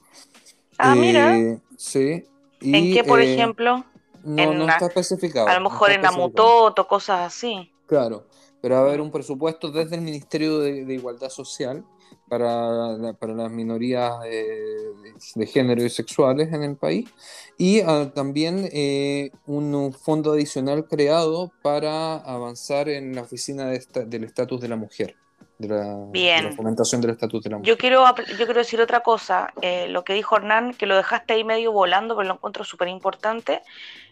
Ah, 0.77 0.95
mira. 0.95 1.37
Eh, 1.37 1.59
sí. 1.77 2.25
¿En 2.61 2.93
qué, 2.93 3.03
por 3.03 3.21
eh, 3.21 3.33
ejemplo? 3.33 3.85
No, 4.23 4.53
no 4.53 4.67
está 4.67 4.87
especificado. 4.87 5.47
A 5.47 5.59
lo 5.59 5.69
mejor 5.69 5.91
en 5.91 6.05
Amutoto, 6.05 6.87
cosas 6.87 7.21
así. 7.21 7.71
Claro, 7.85 8.25
pero 8.61 8.75
va 8.75 8.81
a 8.81 8.83
haber 8.85 9.01
un 9.01 9.11
presupuesto 9.11 9.71
desde 9.71 9.95
el 9.95 10.01
Ministerio 10.01 10.59
de, 10.59 10.93
Igualdad 10.93 11.29
Social 11.29 11.85
para, 12.27 13.13
para 13.19 13.33
las 13.33 13.51
minorías 13.51 14.13
de, 14.21 15.45
género 15.47 15.83
y 15.83 15.89
sexuales 15.89 16.51
en 16.53 16.63
el 16.63 16.75
país. 16.75 17.09
Y 17.57 17.81
ah, 17.81 18.11
también 18.13 18.67
eh, 18.71 19.31
un, 19.45 19.93
fondo 19.93 20.33
adicional 20.33 20.87
creado 20.87 21.51
para 21.61 22.17
avanzar 22.17 22.89
en 22.89 23.15
la 23.15 23.21
oficina 23.21 23.67
del 23.67 24.23
estatus 24.23 24.61
de 24.61 24.67
la 24.67 24.75
mujer 24.75 25.15
de 25.57 25.67
la, 25.67 26.05
Bien. 26.11 26.53
fomentación 26.53 27.01
del 27.01 27.11
estatuto 27.11 27.43
de 27.43 27.49
la 27.51 27.57
mujer. 27.57 27.67
Yo 27.69 27.77
quiero, 27.77 28.05
yo 28.15 28.45
quiero 28.45 28.59
decir 28.59 28.81
otra 28.81 29.01
cosa. 29.01 29.53
Eh, 29.61 29.87
lo 29.87 30.03
que 30.03 30.13
dijo 30.13 30.35
Hernán, 30.35 30.73
que 30.73 30.85
lo 30.85 30.95
dejaste 30.95 31.33
ahí 31.33 31.43
medio 31.43 31.71
volando, 31.71 32.15
pero 32.15 32.27
lo 32.27 32.33
encuentro 32.35 32.63
súper 32.63 32.87
importante, 32.87 33.61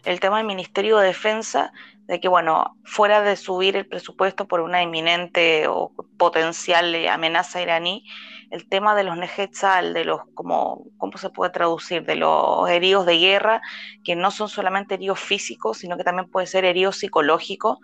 el 0.04 0.20
tema 0.20 0.38
del 0.38 0.46
Ministerio 0.46 0.98
de 0.98 1.08
Defensa, 1.08 1.72
de 2.06 2.20
que, 2.20 2.28
bueno, 2.28 2.76
fuera 2.84 3.22
de 3.22 3.36
subir 3.36 3.76
el 3.76 3.86
presupuesto 3.86 4.46
por 4.46 4.60
una 4.60 4.82
inminente 4.82 5.66
o 5.68 5.92
potencial 6.16 6.94
amenaza 7.08 7.62
iraní, 7.62 8.04
el 8.50 8.68
tema 8.68 8.94
de 8.94 9.04
los 9.04 9.16
Nejetzal, 9.16 9.94
de 9.94 10.04
los, 10.04 10.20
como, 10.34 10.84
¿cómo 10.98 11.16
se 11.18 11.30
puede 11.30 11.50
traducir? 11.50 12.04
De 12.04 12.14
los 12.14 12.68
heridos 12.68 13.04
de 13.06 13.18
guerra, 13.18 13.62
que 14.04 14.14
no 14.16 14.30
son 14.30 14.48
solamente 14.48 14.94
heridos 14.94 15.18
físicos, 15.18 15.78
sino 15.78 15.96
que 15.96 16.04
también 16.04 16.28
puede 16.28 16.46
ser 16.46 16.64
heridos 16.64 16.98
psicológicos, 16.98 17.78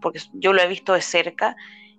porque 0.00 0.20
yo 0.34 0.52
lo 0.52 0.62
he 0.62 0.68
visto 0.68 0.92
de 0.92 1.00
cerca, 1.00 1.56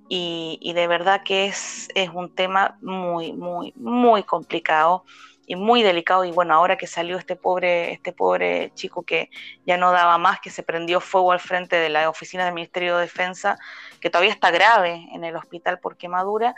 y, 0.09 0.73
de 0.73 0.87
verdad 0.87 1.21
que 1.23 1.45
es, 1.45 1.87
es 1.95 2.09
un 2.09 2.33
tema 2.33 2.77
muy, 2.81 3.33
muy, 3.33 3.73
muy 3.75 4.23
complicado 4.23 5.05
y 5.45 5.55
muy 5.55 5.83
delicado 5.83 6.23
y 6.23 6.31
bueno, 6.31 6.53
ahora 6.53 6.77
que 6.77 6.87
salió 6.87 7.17
este 7.17 7.35
pobre, 7.35 7.91
este 7.91 8.13
pobre 8.13 8.71
chico 8.75 9.03
que 9.03 9.29
ya 9.65 9.77
no 9.77 9.91
daba 9.91 10.17
más, 10.17 10.39
que 10.39 10.49
se 10.49 10.63
prendió 10.63 10.99
fuego 11.01 11.31
al 11.31 11.39
frente 11.39 11.75
de 11.75 11.89
la 11.89 12.09
oficina 12.09 12.45
del 12.45 12.53
Ministerio 12.53 12.95
de 12.95 13.03
Defensa, 13.03 13.57
que 13.99 14.09
todavía 14.09 14.31
está 14.31 14.51
grave 14.51 15.07
en 15.13 15.23
el 15.23 15.35
hospital 15.35 15.79
por 15.79 15.97
quemadura, 15.97 16.55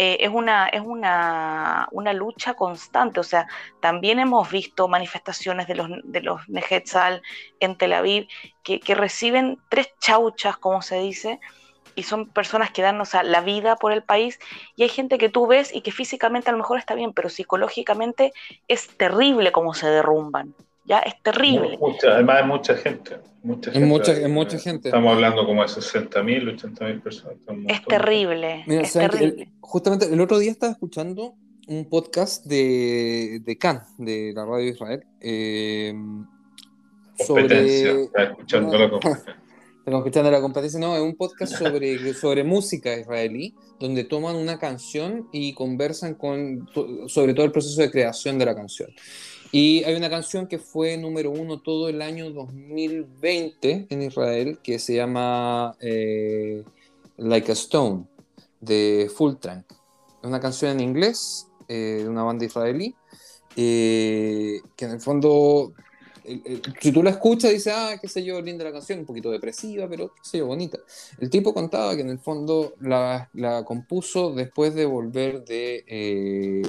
eh, 0.00 0.18
es, 0.20 0.30
una, 0.30 0.68
es 0.68 0.80
una, 0.80 1.88
una, 1.90 2.12
lucha 2.12 2.54
constante. 2.54 3.18
O 3.18 3.24
sea, 3.24 3.48
también 3.80 4.20
hemos 4.20 4.48
visto 4.48 4.86
manifestaciones 4.86 5.66
de 5.66 5.74
los, 5.74 5.88
de 6.04 6.20
los 6.20 6.40
en 7.58 7.76
Tel 7.76 7.92
Aviv 7.92 8.28
que, 8.62 8.78
que 8.78 8.94
reciben 8.94 9.58
tres 9.68 9.92
chauchas, 9.98 10.56
como 10.56 10.82
se 10.82 11.00
dice, 11.00 11.40
y 11.98 12.04
son 12.04 12.28
personas 12.28 12.70
que 12.70 12.80
dan 12.80 13.02
la 13.24 13.40
vida 13.40 13.74
por 13.74 13.92
el 13.92 14.04
país 14.04 14.38
y 14.76 14.84
hay 14.84 14.88
gente 14.88 15.18
que 15.18 15.28
tú 15.28 15.48
ves 15.48 15.74
y 15.74 15.80
que 15.80 15.90
físicamente 15.90 16.48
a 16.48 16.52
lo 16.52 16.58
mejor 16.58 16.78
está 16.78 16.94
bien, 16.94 17.12
pero 17.12 17.28
psicológicamente 17.28 18.32
es 18.68 18.86
terrible 18.96 19.50
cómo 19.50 19.74
se 19.74 19.88
derrumban. 19.88 20.54
Ya 20.84 21.00
es 21.00 21.20
terrible. 21.22 21.76
además 22.08 22.36
hay 22.36 22.46
mucha 22.46 22.76
gente. 22.76 23.18
Mucha 23.42 23.72
gente, 23.72 23.86
mucha, 23.86 24.28
mucha 24.28 24.58
gente. 24.58 24.88
Estamos 24.88 25.12
hablando 25.12 25.44
como 25.44 25.62
de 25.62 25.68
60 25.68 26.22
mil, 26.22 26.48
80 26.48 26.84
mil 26.84 27.00
personas. 27.00 27.36
Es 27.66 27.84
terrible. 27.84 28.64
es 28.68 28.92
terrible. 28.92 29.50
justamente 29.60 30.06
el 30.06 30.20
otro 30.20 30.38
día 30.38 30.52
estaba 30.52 30.72
escuchando 30.72 31.34
un 31.66 31.84
podcast 31.90 32.46
de, 32.46 33.40
de 33.44 33.58
Cannes, 33.58 33.88
de 33.98 34.32
la 34.34 34.44
radio 34.44 34.64
de 34.64 34.70
Israel. 34.70 35.04
Eh, 35.20 35.94
sobre... 37.18 38.02
Estamos 38.04 38.30
escuchando 38.30 38.78
la 38.78 38.88
competencia, 38.88 39.36
no, 39.90 40.96
es 40.96 41.02
un 41.02 41.16
podcast 41.16 41.56
sobre, 41.56 42.14
sobre 42.14 42.44
música 42.44 42.96
israelí, 42.96 43.54
donde 43.78 44.04
toman 44.04 44.36
una 44.36 44.58
canción 44.58 45.28
y 45.32 45.54
conversan 45.54 46.14
con, 46.14 46.68
sobre 47.06 47.34
todo 47.34 47.46
el 47.46 47.52
proceso 47.52 47.80
de 47.80 47.90
creación 47.90 48.38
de 48.38 48.46
la 48.46 48.54
canción. 48.54 48.90
Y 49.50 49.82
hay 49.84 49.94
una 49.94 50.10
canción 50.10 50.46
que 50.46 50.58
fue 50.58 50.98
número 50.98 51.30
uno 51.30 51.60
todo 51.60 51.88
el 51.88 52.02
año 52.02 52.30
2020 52.30 53.86
en 53.88 54.02
Israel, 54.02 54.58
que 54.62 54.78
se 54.78 54.96
llama 54.96 55.74
eh, 55.80 56.62
Like 57.16 57.50
a 57.50 57.54
Stone, 57.54 58.04
de 58.60 59.10
Full 59.14 59.36
Trunk. 59.36 59.64
Es 60.22 60.28
una 60.28 60.40
canción 60.40 60.72
en 60.72 60.80
inglés 60.80 61.48
eh, 61.68 62.00
de 62.02 62.08
una 62.08 62.24
banda 62.24 62.44
israelí, 62.44 62.94
eh, 63.56 64.60
que 64.76 64.84
en 64.84 64.90
el 64.90 65.00
fondo 65.00 65.72
si 66.80 66.92
tú 66.92 67.02
la 67.02 67.10
escuchas, 67.10 67.52
dices, 67.52 67.72
ah, 67.76 67.96
qué 68.00 68.08
sé 68.08 68.24
yo, 68.24 68.40
linda 68.40 68.64
la 68.64 68.72
canción, 68.72 69.00
un 69.00 69.06
poquito 69.06 69.30
depresiva, 69.30 69.88
pero 69.88 70.08
qué 70.08 70.20
sé 70.22 70.38
yo, 70.38 70.46
bonita. 70.46 70.78
El 71.18 71.30
tipo 71.30 71.54
contaba 71.54 71.94
que 71.94 72.02
en 72.02 72.10
el 72.10 72.18
fondo 72.18 72.74
la, 72.80 73.30
compuso 73.64 74.32
después 74.32 74.74
de 74.74 74.86
volver 74.86 75.44
de, 75.44 75.84
eh, 75.86 76.62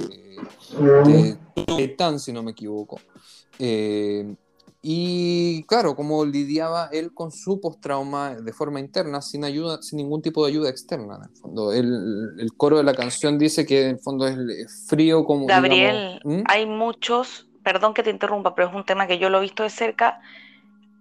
de 1.76 2.18
si 2.18 2.32
no 2.32 2.42
me 2.42 2.52
equivoco. 2.52 3.00
Eh, 3.58 4.34
y 4.82 5.62
claro, 5.64 5.94
como 5.94 6.24
lidiaba 6.24 6.88
él 6.90 7.12
con 7.12 7.32
su 7.32 7.60
post-trauma 7.60 8.36
de 8.36 8.52
forma 8.52 8.80
interna, 8.80 9.20
sin 9.20 9.44
ayuda, 9.44 9.82
sin 9.82 9.98
ningún 9.98 10.22
tipo 10.22 10.44
de 10.44 10.52
ayuda 10.52 10.70
externa. 10.70 11.16
En 11.16 11.22
el, 11.22 11.36
fondo. 11.36 11.72
El, 11.72 12.50
coro 12.56 12.78
de 12.78 12.84
la 12.84 12.94
canción 12.94 13.38
dice 13.38 13.66
que 13.66 13.82
en 13.82 13.90
el 13.90 13.98
fondo 13.98 14.26
es 14.26 14.86
frío 14.88 15.24
como. 15.24 15.46
Gabriel, 15.46 16.20
¿Mm? 16.24 16.44
hay 16.46 16.64
muchos 16.64 17.49
perdón 17.72 17.94
que 17.94 18.02
te 18.02 18.10
interrumpa, 18.10 18.52
pero 18.56 18.66
es 18.66 18.74
un 18.74 18.82
tema 18.82 19.06
que 19.06 19.18
yo 19.18 19.30
lo 19.30 19.38
he 19.38 19.42
visto 19.42 19.62
de 19.62 19.70
cerca, 19.70 20.20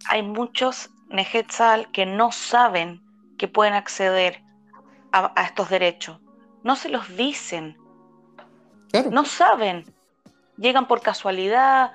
hay 0.06 0.22
muchos 0.22 0.92
Nejetzal 1.08 1.90
que 1.90 2.06
no 2.06 2.32
saben 2.32 3.02
que 3.40 3.48
pueden 3.48 3.74
acceder 3.74 4.44
a, 5.12 5.34
estos 5.42 5.72
derechos. 5.72 6.20
No 6.64 6.76
se 6.76 6.90
los 6.90 7.08
dicen. 7.18 7.76
No 9.10 9.26
saben. 9.26 9.84
Llegan 10.58 10.88
por 10.88 11.02
casualidad 11.02 11.92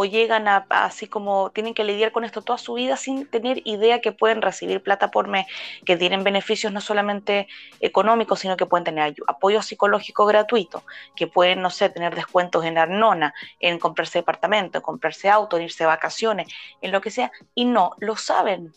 o 0.00 0.04
llegan 0.04 0.46
a, 0.46 0.64
así 0.70 1.08
como 1.08 1.50
tienen 1.50 1.74
que 1.74 1.82
lidiar 1.82 2.12
con 2.12 2.22
esto 2.22 2.40
toda 2.40 2.56
su 2.56 2.74
vida 2.74 2.96
sin 2.96 3.26
tener 3.26 3.62
idea 3.64 4.00
que 4.00 4.12
pueden 4.12 4.42
recibir 4.42 4.80
plata 4.80 5.10
por 5.10 5.26
mes, 5.26 5.46
que 5.84 5.96
tienen 5.96 6.22
beneficios 6.22 6.72
no 6.72 6.80
solamente 6.80 7.48
económicos, 7.80 8.38
sino 8.38 8.56
que 8.56 8.64
pueden 8.64 8.84
tener 8.84 9.16
apoyo 9.26 9.60
psicológico 9.60 10.24
gratuito, 10.24 10.84
que 11.16 11.26
pueden, 11.26 11.62
no 11.62 11.70
sé, 11.70 11.90
tener 11.90 12.14
descuentos 12.14 12.64
en 12.64 12.78
Arnona, 12.78 13.34
en 13.58 13.80
comprarse 13.80 14.20
departamento, 14.20 14.78
en 14.78 14.82
comprarse 14.82 15.30
auto, 15.30 15.56
en 15.56 15.64
irse 15.64 15.82
de 15.82 15.88
vacaciones, 15.88 16.46
en 16.80 16.92
lo 16.92 17.00
que 17.00 17.10
sea, 17.10 17.32
y 17.56 17.64
no 17.64 17.90
lo 17.98 18.14
saben. 18.14 18.72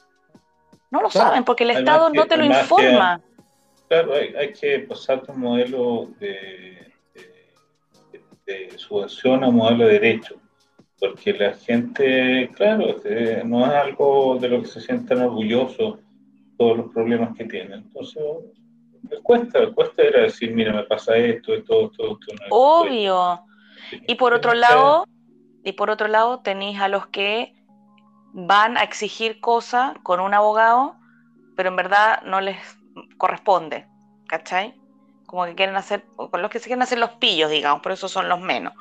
No 0.90 1.04
lo 1.04 1.12
saben 1.12 1.44
porque 1.44 1.66
el 1.66 1.70
Estado 1.70 2.10
no 2.10 2.26
te 2.26 2.36
lo 2.36 2.46
informa. 2.46 3.22
claro, 3.88 4.16
hay, 4.16 4.54
que 4.54 4.80
pasar 4.80 5.22
un 5.28 5.40
modelo 5.40 6.10
de, 6.20 6.92
de, 7.14 8.24
de 8.48 8.78
subvención 8.80 9.44
a 9.44 9.52
modelo 9.52 9.86
de 9.86 9.94
derecho 9.94 10.41
porque 11.02 11.34
la 11.34 11.54
gente, 11.56 12.52
claro, 12.56 12.95
no 13.45 13.66
es 13.66 13.74
algo 13.74 14.38
de 14.39 14.47
lo 14.47 14.62
que 14.62 14.68
se 14.68 14.82
sientan 14.82 15.24
orgullosos 15.24 15.97
todos 16.60 16.78
los 16.78 16.93
problemas 16.93 17.36
que 17.36 17.45
tienen. 17.45 17.80
Entonces, 17.80 18.22
les 19.10 19.20
cuesta, 19.22 19.60
les 19.62 19.74
cuesta 19.74 20.04
era 20.04 20.22
decir, 20.22 20.54
mira, 20.54 20.72
me 20.72 20.84
pasa 20.84 21.18
esto, 21.18 21.56
esto, 21.56 21.86
esto, 21.86 22.04
esto. 22.12 22.43
Obvio. 22.52 23.41
Y 24.08 24.14
por 24.14 24.36
otro 24.36 24.54
lado, 24.54 25.06
y 25.64 25.72
por 25.72 25.89
otro 25.89 26.08
lado, 26.08 26.41
tenéis 26.41 26.80
a 26.80 26.88
los 26.88 27.08
que 27.08 27.56
van 28.34 28.78
a 28.78 28.84
exigir 28.84 29.41
cosas 29.41 29.95
con 30.04 30.20
un 30.20 30.36
abogado, 30.36 30.97
pero 31.56 31.70
en 31.70 31.78
verdad 31.78 32.22
no 32.28 32.41
les 32.41 32.60
corresponde, 33.18 33.88
¿cachai? 34.28 34.76
Como 35.26 35.45
que 35.45 35.56
quieren 35.56 35.76
hacer, 35.76 36.04
con 36.16 36.43
los 36.43 36.52
que 36.52 36.60
se 36.60 36.66
quieren 36.66 36.84
hacer 36.84 36.99
los 36.99 37.14
pillos, 37.14 37.49
digamos, 37.49 37.82
por 37.82 37.91
eso 37.91 38.08
son 38.08 38.30
los 38.30 38.39
menos 38.39 38.74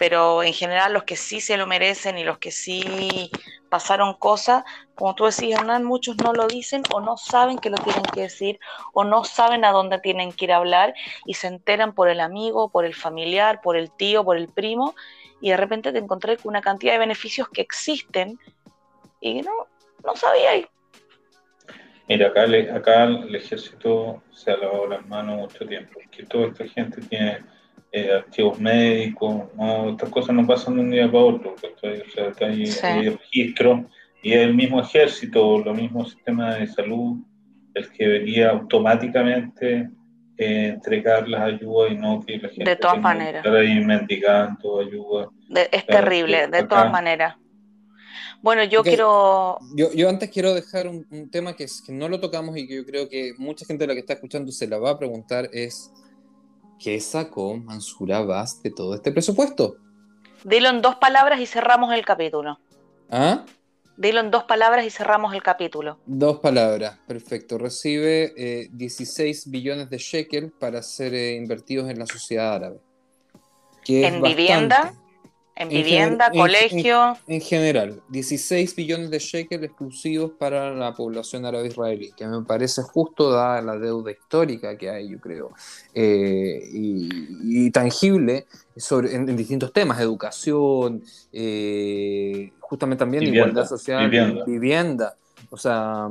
pero 0.00 0.42
en 0.42 0.54
general 0.54 0.94
los 0.94 1.02
que 1.02 1.14
sí 1.14 1.42
se 1.42 1.58
lo 1.58 1.66
merecen 1.66 2.16
y 2.16 2.24
los 2.24 2.38
que 2.38 2.50
sí 2.50 3.30
pasaron 3.68 4.14
cosas, 4.14 4.64
como 4.94 5.14
tú 5.14 5.26
decías, 5.26 5.60
Hernán, 5.60 5.84
muchos 5.84 6.16
no 6.16 6.32
lo 6.32 6.46
dicen 6.46 6.82
o 6.94 7.02
no 7.02 7.18
saben 7.18 7.58
que 7.58 7.68
lo 7.68 7.76
tienen 7.76 8.04
que 8.04 8.22
decir 8.22 8.58
o 8.94 9.04
no 9.04 9.24
saben 9.24 9.62
a 9.62 9.72
dónde 9.72 9.98
tienen 9.98 10.32
que 10.32 10.46
ir 10.46 10.52
a 10.52 10.56
hablar 10.56 10.94
y 11.26 11.34
se 11.34 11.48
enteran 11.48 11.94
por 11.94 12.08
el 12.08 12.20
amigo, 12.20 12.70
por 12.70 12.86
el 12.86 12.94
familiar, 12.94 13.60
por 13.60 13.76
el 13.76 13.94
tío, 13.94 14.24
por 14.24 14.38
el 14.38 14.48
primo 14.48 14.94
y 15.42 15.50
de 15.50 15.58
repente 15.58 15.92
te 15.92 15.98
encontré 15.98 16.38
con 16.38 16.48
una 16.48 16.62
cantidad 16.62 16.94
de 16.94 17.00
beneficios 17.00 17.50
que 17.50 17.60
existen 17.60 18.38
y 19.20 19.42
no, 19.42 19.52
no 20.02 20.16
sabía. 20.16 20.66
Mira, 22.08 22.28
acá, 22.28 22.44
acá 22.74 23.04
el 23.04 23.34
ejército 23.34 24.22
se 24.32 24.50
ha 24.50 24.56
lavado 24.56 24.86
las 24.86 25.06
manos 25.06 25.36
mucho 25.36 25.66
tiempo, 25.66 25.92
porque 25.92 26.24
toda 26.24 26.46
esta 26.46 26.66
gente 26.68 27.02
tiene 27.02 27.44
eh, 27.92 28.12
archivos 28.12 28.60
médicos, 28.60 29.52
¿no? 29.56 29.90
estas 29.90 30.10
cosas 30.10 30.34
no 30.34 30.46
pasan 30.46 30.76
de 30.76 30.80
un 30.80 30.90
día 30.90 31.10
para 31.10 31.24
otro, 31.24 31.54
o 31.54 31.58
sea, 31.58 32.48
hay, 32.48 33.10
registro 33.10 33.84
y 34.22 34.32
el 34.32 34.54
mismo 34.54 34.80
ejército, 34.80 35.58
lo 35.58 35.74
mismo 35.74 36.04
sistema 36.04 36.54
de 36.54 36.68
salud, 36.68 37.16
el 37.74 37.90
que 37.90 38.04
debería 38.06 38.50
automáticamente 38.50 39.90
eh, 40.36 40.68
entregar 40.68 41.28
las 41.28 41.42
ayudas 41.42 41.92
y 41.92 41.96
no 41.96 42.20
que 42.24 42.38
la 42.38 42.48
gente 42.48 42.70
de 42.70 42.76
todas 42.76 43.00
maneras 43.00 43.44
ahí 43.44 43.84
mendigando 43.84 44.80
ayuda. 44.80 45.28
es 45.72 45.84
terrible, 45.86 46.46
de 46.46 46.62
todas 46.62 46.92
maneras. 46.92 47.36
Bueno, 48.42 48.64
yo 48.64 48.82
quiero... 48.82 49.58
Yo, 49.74 49.92
yo, 49.92 50.08
antes 50.08 50.30
quiero 50.30 50.54
dejar 50.54 50.86
un, 50.86 51.06
un 51.10 51.30
tema 51.30 51.54
que, 51.54 51.64
es, 51.64 51.82
que 51.82 51.92
no 51.92 52.08
lo 52.08 52.20
tocamos 52.20 52.56
y 52.56 52.66
que 52.66 52.76
yo 52.76 52.86
creo 52.86 53.08
que 53.08 53.32
mucha 53.36 53.66
gente 53.66 53.82
de 53.82 53.88
la 53.88 53.94
que 53.94 54.00
está 54.00 54.14
escuchando 54.14 54.50
se 54.50 54.66
la 54.66 54.78
va 54.78 54.90
a 54.90 54.98
preguntar 54.98 55.50
es 55.52 55.92
¿Qué 56.80 56.98
sacó 56.98 57.58
Mansura 57.58 58.18
Abbas 58.18 58.62
de 58.62 58.70
todo 58.70 58.94
este 58.94 59.12
presupuesto? 59.12 59.76
Dilo 60.44 60.70
en 60.70 60.80
dos 60.80 60.96
palabras 60.96 61.38
y 61.38 61.46
cerramos 61.46 61.92
el 61.92 62.06
capítulo. 62.06 62.58
¿Ah? 63.10 63.44
Dilo 63.98 64.20
en 64.20 64.30
dos 64.30 64.44
palabras 64.44 64.86
y 64.86 64.90
cerramos 64.90 65.34
el 65.34 65.42
capítulo. 65.42 65.98
Dos 66.06 66.40
palabras, 66.40 66.98
perfecto. 67.06 67.58
Recibe 67.58 68.68
16 68.72 69.46
eh, 69.46 69.50
billones 69.50 69.90
de 69.90 69.98
shekel 69.98 70.52
para 70.52 70.82
ser 70.82 71.12
eh, 71.12 71.34
invertidos 71.34 71.90
en 71.90 71.98
la 71.98 72.06
sociedad 72.06 72.54
árabe. 72.54 72.80
¿En 73.86 74.22
vivienda? 74.22 74.94
En 75.60 75.68
vivienda, 75.68 76.30
colegio. 76.30 77.18
En, 77.26 77.42
general, 77.42 78.00
16 78.08 78.74
billones 78.74 79.10
de 79.10 79.18
shekels 79.18 79.62
exclusivos 79.62 80.30
para 80.38 80.74
la 80.74 80.94
población 80.94 81.44
árabe 81.44 81.68
israelí, 81.68 82.12
que 82.16 82.26
me 82.26 82.40
parece 82.44 82.80
justo 82.80 83.30
dada 83.30 83.60
la 83.60 83.76
deuda 83.76 84.10
histórica 84.10 84.78
que 84.78 84.88
hay, 84.88 85.10
yo 85.10 85.20
creo, 85.20 85.52
eh, 85.92 86.62
y, 86.72 87.70
tangible 87.72 88.46
sobre, 88.74 89.14
en, 89.14 89.36
distintos 89.36 89.70
temas, 89.70 90.00
educación, 90.00 91.02
eh, 91.30 92.52
justamente 92.60 93.00
también 93.00 93.24
igualdad 93.24 93.66
social, 93.66 94.08
vivienda. 94.08 94.44
vivienda. 94.46 95.16
O 95.50 95.58
sea, 95.58 96.08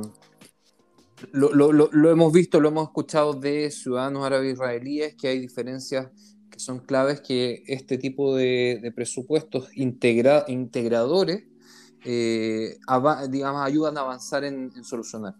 lo, 1.32 1.52
lo, 1.52 1.72
lo, 1.72 2.10
hemos 2.10 2.32
visto, 2.32 2.60
lo 2.60 2.68
hemos 2.68 2.84
escuchado 2.84 3.32
de 3.32 3.68
ciudadanos 3.72 4.24
árabes 4.24 4.52
israelíes, 4.52 5.16
que 5.16 5.26
hay 5.26 5.40
diferencias 5.40 6.06
son 6.60 6.80
claves 6.80 7.20
que 7.20 7.62
este 7.66 7.98
tipo 7.98 8.36
de, 8.36 8.92
presupuestos 8.94 9.68
integradores, 9.76 11.44
eh, 12.04 12.78
digamos, 13.28 13.62
ayudan 13.62 13.98
a 13.98 14.02
avanzar 14.02 14.44
en, 14.44 14.72
solucionar. 14.84 15.34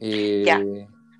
Eh, 0.00 0.42
ya. 0.44 0.60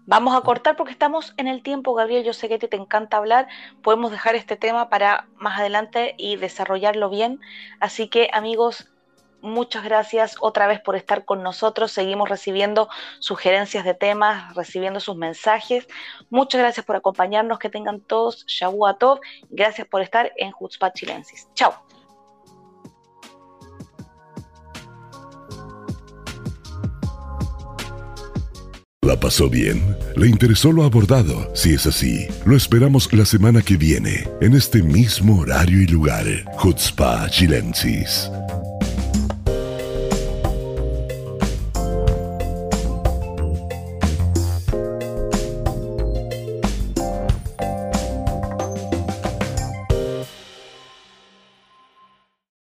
Vamos 0.06 0.36
a 0.36 0.42
cortar 0.42 0.76
porque 0.76 0.92
estamos 0.92 1.32
en 1.38 1.48
el 1.48 1.62
tiempo, 1.62 1.94
Gabriel. 1.94 2.24
Yo 2.24 2.34
sé 2.34 2.48
que 2.48 2.58
ti 2.58 2.68
te 2.68 2.76
encanta 2.76 3.16
hablar. 3.16 3.48
Podemos 3.82 4.10
dejar 4.10 4.34
este 4.34 4.56
tema 4.56 4.90
para 4.90 5.28
más 5.38 5.58
adelante 5.58 6.14
y 6.18 6.36
desarrollarlo 6.36 7.08
bien. 7.08 7.40
Así 7.80 8.08
que, 8.08 8.28
amigos, 8.32 8.90
muchas 9.44 9.84
gracias 9.84 10.36
otra 10.40 10.66
vez 10.66 10.80
por 10.80 10.96
estar 10.96 11.24
con 11.24 11.42
nosotros. 11.42 11.92
Seguimos 11.92 12.28
recibiendo 12.28 12.88
sugerencias 13.20 13.84
de 13.84 13.94
temas, 13.94 14.54
recibiendo 14.54 14.98
sus 14.98 15.16
mensajes. 15.16 15.86
Muchas 16.30 16.60
gracias 16.60 16.84
por 16.84 16.96
acompañarnos. 16.96 17.58
Que 17.58 17.68
tengan 17.68 18.00
todos 18.00 18.44
Shabu 18.46 18.86
Tov. 18.98 19.20
Gracias 19.50 19.86
por 19.86 20.02
estar 20.02 20.32
en 20.36 20.52
Hutzpat 20.58 20.94
Chilensis. 20.94 21.48
Chao. 21.54 21.74
¿La 29.02 29.20
pasó 29.20 29.50
bien? 29.50 29.98
¿Le 30.16 30.28
interesó 30.28 30.72
lo 30.72 30.82
abordado? 30.82 31.54
Si 31.54 31.74
es 31.74 31.86
así, 31.86 32.26
lo 32.46 32.56
esperamos 32.56 33.12
la 33.12 33.26
semana 33.26 33.60
que 33.60 33.76
viene, 33.76 34.26
en 34.40 34.54
este 34.54 34.82
mismo 34.82 35.42
horario 35.42 35.82
y 35.82 35.86
lugar. 35.86 36.24
Chutzpah 36.58 37.28
Chilensis. 37.28 38.30